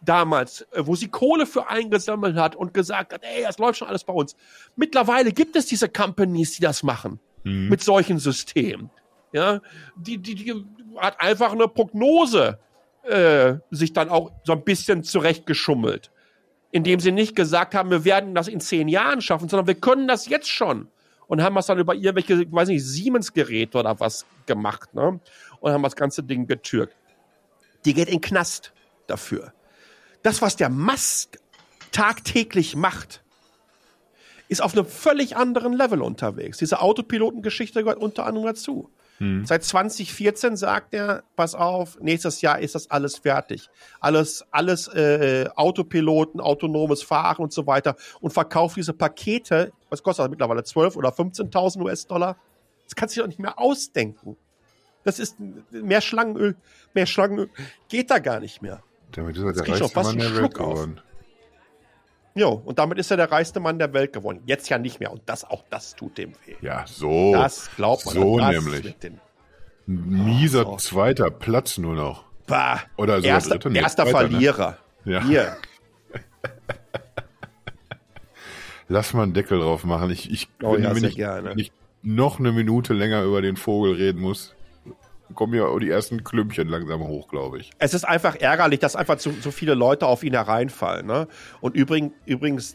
damals, 0.00 0.62
äh, 0.72 0.86
wo 0.86 0.94
sie 0.94 1.08
Kohle 1.08 1.46
für 1.46 1.68
eingesammelt 1.68 2.36
hat 2.36 2.56
und 2.56 2.74
gesagt 2.74 3.12
hat, 3.12 3.22
ey, 3.22 3.42
das 3.42 3.58
läuft 3.58 3.78
schon 3.78 3.88
alles 3.88 4.04
bei 4.04 4.12
uns. 4.12 4.36
Mittlerweile 4.76 5.32
gibt 5.32 5.56
es 5.56 5.66
diese 5.66 5.88
Companies, 5.88 6.56
die 6.56 6.62
das 6.62 6.82
machen. 6.82 7.20
Mhm. 7.44 7.68
Mit 7.68 7.82
solchen 7.82 8.18
Systemen. 8.18 8.90
Ja, 9.32 9.60
die, 9.96 10.18
die, 10.18 10.34
die 10.34 10.64
hat 10.96 11.20
einfach 11.20 11.52
eine 11.52 11.68
Prognose 11.68 12.58
äh, 13.02 13.56
sich 13.70 13.92
dann 13.92 14.08
auch 14.08 14.32
so 14.44 14.52
ein 14.52 14.64
bisschen 14.64 15.04
zurechtgeschummelt. 15.04 16.10
Indem 16.70 17.00
sie 17.00 17.12
nicht 17.12 17.34
gesagt 17.34 17.74
haben, 17.74 17.90
wir 17.90 18.04
werden 18.04 18.34
das 18.34 18.48
in 18.48 18.60
zehn 18.60 18.88
Jahren 18.88 19.22
schaffen, 19.22 19.48
sondern 19.48 19.66
wir 19.66 19.74
können 19.74 20.06
das 20.08 20.28
jetzt 20.28 20.48
schon. 20.48 20.88
Und 21.26 21.42
haben 21.42 21.54
das 21.54 21.66
dann 21.66 21.78
über 21.78 21.94
irgendwelche, 21.94 22.50
weiß 22.50 22.68
nicht, 22.68 22.84
Siemens-Geräte 22.84 23.78
oder 23.78 24.00
was 24.00 24.26
gemacht, 24.46 24.94
ne? 24.94 25.20
Und 25.60 25.72
haben 25.72 25.82
das 25.82 25.96
ganze 25.96 26.22
Ding 26.22 26.46
getürkt. 26.46 26.94
Die 27.84 27.92
geht 27.92 28.08
in 28.08 28.16
den 28.16 28.20
Knast 28.20 28.72
dafür. 29.06 29.52
Das, 30.22 30.42
was 30.42 30.56
der 30.56 30.68
Musk 30.68 31.38
tagtäglich 31.92 32.76
macht, 32.76 33.22
ist 34.48 34.62
auf 34.62 34.72
einem 34.72 34.86
völlig 34.86 35.36
anderen 35.36 35.72
Level 35.72 36.02
unterwegs. 36.02 36.58
Diese 36.58 36.80
Autopilotengeschichte 36.80 37.82
gehört 37.82 38.00
unter 38.00 38.26
anderem 38.26 38.46
dazu. 38.46 38.90
Hm. 39.18 39.44
Seit 39.44 39.64
2014 39.64 40.56
sagt 40.56 40.94
er, 40.94 41.24
pass 41.36 41.54
auf, 41.54 41.98
nächstes 42.00 42.40
Jahr 42.40 42.60
ist 42.60 42.74
das 42.74 42.90
alles 42.90 43.18
fertig. 43.18 43.68
Alles, 44.00 44.44
alles 44.50 44.88
äh, 44.88 45.48
Autopiloten, 45.56 46.40
autonomes 46.40 47.02
Fahren 47.02 47.42
und 47.42 47.52
so 47.52 47.66
weiter 47.66 47.96
und 48.20 48.32
verkauft 48.32 48.76
diese 48.76 48.92
Pakete, 48.92 49.72
was 49.90 50.02
kostet 50.02 50.24
das 50.24 50.30
mittlerweile, 50.30 50.62
12 50.62 50.96
oder 50.96 51.10
15.000 51.10 51.82
US-Dollar? 51.82 52.36
Das 52.84 52.94
kannst 52.94 53.16
du 53.16 53.20
dir 53.20 53.22
doch 53.24 53.28
nicht 53.28 53.40
mehr 53.40 53.58
ausdenken. 53.58 54.36
Das 55.04 55.18
ist 55.18 55.36
mehr 55.70 56.00
Schlangenöl, 56.00 56.56
mehr 56.94 57.06
Schlangenöl 57.06 57.50
geht 57.88 58.10
da 58.10 58.18
gar 58.18 58.40
nicht 58.40 58.62
mehr. 58.62 58.82
Damit 59.12 59.36
ist 59.36 59.44
er 59.44 59.52
der 59.52 59.68
reichste 59.68 60.00
Mann 60.00 60.18
der 60.18 60.36
Welt 60.36 60.54
geworden. 60.54 61.00
Jo, 62.34 62.50
und 62.64 62.78
damit 62.78 62.98
ist 62.98 63.10
er 63.10 63.16
der 63.16 63.32
reichste 63.32 63.58
Mann 63.58 63.78
der 63.78 63.92
Welt 63.92 64.12
geworden. 64.12 64.42
Jetzt 64.46 64.68
ja 64.68 64.78
nicht 64.78 65.00
mehr. 65.00 65.10
Und 65.10 65.22
das, 65.26 65.44
auch 65.44 65.64
das 65.70 65.96
tut 65.96 66.18
dem 66.18 66.34
weh. 66.46 66.54
Ja, 66.60 66.84
so. 66.86 67.32
Das 67.32 67.70
glaubt 67.74 68.06
man. 68.06 68.14
So 68.14 68.38
nämlich. 68.38 68.94
Mieser 69.86 70.68
oh, 70.68 70.76
zweiter 70.76 71.30
Platz 71.30 71.78
nur 71.78 71.94
noch. 71.94 72.24
Bah. 72.46 72.80
Oder 72.96 73.20
so 73.20 73.26
erster, 73.26 73.50
dritte, 73.54 73.70
nee, 73.70 73.80
erster 73.80 74.04
zweiter, 74.04 74.24
ne? 74.24 74.30
Verlierer. 74.30 74.78
Ne? 75.04 75.12
Ja. 75.14 75.24
Hier. 75.24 75.56
Lass 78.88 79.14
mal 79.14 79.24
einen 79.24 79.34
Deckel 79.34 79.58
drauf 79.58 79.84
machen. 79.84 80.10
Ich, 80.10 80.30
ich 80.30 80.48
oh, 80.62 80.74
wenn, 80.74 80.82
ja, 80.82 80.94
wenn, 80.94 81.04
ich, 81.04 81.16
gerne. 81.16 81.50
wenn 81.50 81.58
ich 81.58 81.72
noch 82.02 82.38
eine 82.38 82.52
Minute 82.52 82.94
länger 82.94 83.22
über 83.24 83.42
den 83.42 83.56
Vogel 83.56 83.94
reden 83.94 84.20
muss. 84.20 84.54
Kommen 85.34 85.54
ja 85.54 85.66
auch 85.66 85.78
die 85.78 85.90
ersten 85.90 86.24
Klümpchen 86.24 86.68
langsam 86.68 87.06
hoch, 87.06 87.28
glaube 87.28 87.58
ich. 87.58 87.70
Es 87.78 87.94
ist 87.94 88.04
einfach 88.04 88.36
ärgerlich, 88.36 88.80
dass 88.80 88.96
einfach 88.96 89.18
zu, 89.18 89.32
so 89.40 89.50
viele 89.50 89.74
Leute 89.74 90.06
auf 90.06 90.22
ihn 90.22 90.32
hereinfallen. 90.32 91.06
Ne? 91.06 91.28
Und 91.60 91.76
übrigens, 91.76 92.12
übrigens, 92.26 92.74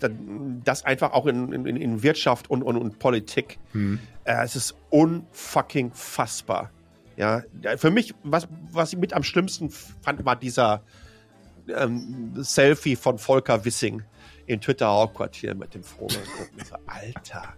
das 0.64 0.86
einfach 0.86 1.12
auch 1.14 1.26
in, 1.26 1.52
in, 1.52 1.66
in 1.66 2.04
Wirtschaft 2.04 2.50
und, 2.50 2.64
und, 2.64 2.78
und 2.78 3.00
Politik. 3.00 3.60
Hm. 3.72 4.00
Äh, 4.24 4.44
es 4.44 4.56
ist 4.56 4.76
unfucking 4.90 5.92
fassbar. 5.94 6.72
Ja, 7.16 7.44
für 7.78 7.92
mich, 7.92 8.16
was, 8.24 8.48
was 8.72 8.94
ich 8.94 9.00
mit 9.00 9.14
am 9.14 9.24
schlimmsten 9.24 9.70
fand, 9.70 10.26
war 10.26 10.36
dieser 10.36 10.82
ähm, 11.68 12.34
Selfie 12.38 12.96
von 12.96 13.20
Volker 13.20 13.64
Wissing 13.66 14.02
im 14.48 14.60
Twitter-Hauptquartier 14.60 15.54
mit 15.56 15.74
dem 15.76 15.84
so, 15.84 16.08
Alter. 16.88 17.54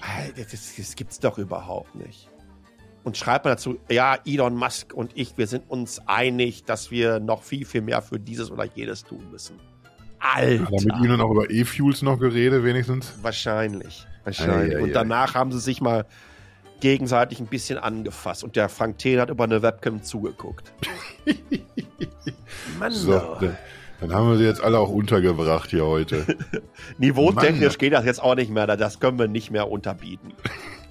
Alter 0.00 0.44
das, 0.50 0.76
das 0.76 0.94
gibt's 0.94 1.18
doch 1.18 1.38
überhaupt 1.38 1.94
nicht. 1.94 2.30
Und 3.06 3.16
schreibt 3.16 3.44
man 3.44 3.52
dazu, 3.52 3.78
ja, 3.88 4.18
Elon 4.26 4.56
Musk 4.56 4.92
und 4.92 5.12
ich, 5.14 5.38
wir 5.38 5.46
sind 5.46 5.70
uns 5.70 6.02
einig, 6.06 6.64
dass 6.64 6.90
wir 6.90 7.20
noch 7.20 7.44
viel, 7.44 7.64
viel 7.64 7.80
mehr 7.80 8.02
für 8.02 8.18
dieses 8.18 8.50
oder 8.50 8.64
jenes 8.74 9.04
tun 9.04 9.30
müssen. 9.30 9.60
Alter. 10.18 10.64
Hat 10.64 10.72
er 10.72 10.96
mit 10.96 11.04
Ihnen 11.04 11.20
auch 11.20 11.30
über 11.30 11.48
E-Fuels 11.48 12.02
noch 12.02 12.18
geredet, 12.18 12.64
wenigstens? 12.64 13.14
Wahrscheinlich. 13.22 14.08
Wahrscheinlich. 14.24 14.74
Ei, 14.74 14.78
ei, 14.78 14.80
ei, 14.80 14.82
und 14.82 14.92
danach 14.92 15.36
haben 15.36 15.52
sie 15.52 15.60
sich 15.60 15.80
mal 15.80 16.04
gegenseitig 16.80 17.38
ein 17.38 17.46
bisschen 17.46 17.78
angefasst 17.78 18.42
und 18.42 18.56
der 18.56 18.68
Frank 18.68 18.98
Thien 18.98 19.20
hat 19.20 19.30
über 19.30 19.44
eine 19.44 19.62
Webcam 19.62 20.02
zugeguckt. 20.02 20.72
Mann, 22.80 22.90
so, 22.90 23.12
dann, 23.12 23.56
dann 24.00 24.12
haben 24.12 24.30
wir 24.30 24.36
sie 24.36 24.44
jetzt 24.46 24.60
alle 24.60 24.80
auch 24.80 24.90
untergebracht 24.90 25.70
hier 25.70 25.86
heute. 25.86 26.26
Niveautechnisch 26.98 27.78
geht 27.78 27.92
das 27.92 28.04
jetzt 28.04 28.20
auch 28.20 28.34
nicht 28.34 28.50
mehr, 28.50 28.66
das 28.66 28.98
können 28.98 29.16
wir 29.20 29.28
nicht 29.28 29.52
mehr 29.52 29.70
unterbieten. 29.70 30.32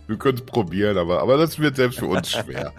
Wir 0.08 0.18
können 0.18 0.38
es 0.38 0.46
probieren, 0.46 0.98
aber, 0.98 1.22
aber 1.22 1.38
das 1.38 1.60
wird 1.60 1.78
selbst 1.78 2.00
für 2.00 2.06
uns 2.06 2.32
schwer. 2.32 2.74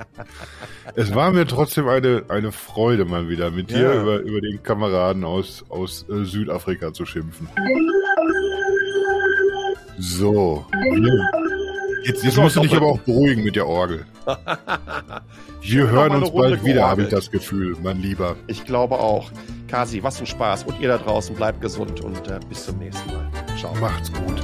es 0.94 1.14
war 1.14 1.32
mir 1.32 1.46
trotzdem 1.46 1.88
eine, 1.88 2.24
eine 2.28 2.52
Freude, 2.52 3.04
mal 3.04 3.28
wieder 3.28 3.50
mit 3.50 3.70
dir 3.70 3.94
ja. 3.94 4.02
über, 4.02 4.18
über 4.20 4.40
den 4.40 4.62
Kameraden 4.62 5.24
aus, 5.24 5.64
aus 5.68 6.06
äh, 6.08 6.24
Südafrika 6.24 6.92
zu 6.92 7.04
schimpfen. 7.04 7.48
So. 9.98 10.66
Jetzt, 12.04 12.22
jetzt 12.22 12.36
musst 12.36 12.56
du 12.56 12.60
dich 12.60 12.76
aber 12.76 12.86
auch 12.86 12.98
beruhigen 13.00 13.42
mit 13.42 13.56
der 13.56 13.66
Orgel. 13.66 14.06
Wir 15.60 15.90
hören 15.90 16.22
uns 16.22 16.30
bald 16.30 16.64
wieder, 16.64 16.88
habe 16.88 17.02
ich 17.02 17.08
das 17.08 17.30
Gefühl, 17.30 17.76
mein 17.82 18.00
Lieber. 18.00 18.36
Ich 18.46 18.64
glaube 18.64 18.98
auch. 18.98 19.30
Kasi, 19.66 20.02
was 20.04 20.20
ein 20.20 20.26
Spaß. 20.26 20.64
Und 20.64 20.80
ihr 20.80 20.88
da 20.88 20.98
draußen 20.98 21.34
bleibt 21.34 21.60
gesund 21.60 22.00
und 22.00 22.28
äh, 22.28 22.38
bis 22.48 22.66
zum 22.66 22.78
nächsten 22.78 23.10
Mal. 23.10 23.28
Ciao. 23.58 23.74
Macht's 23.80 24.12
gut. 24.12 24.40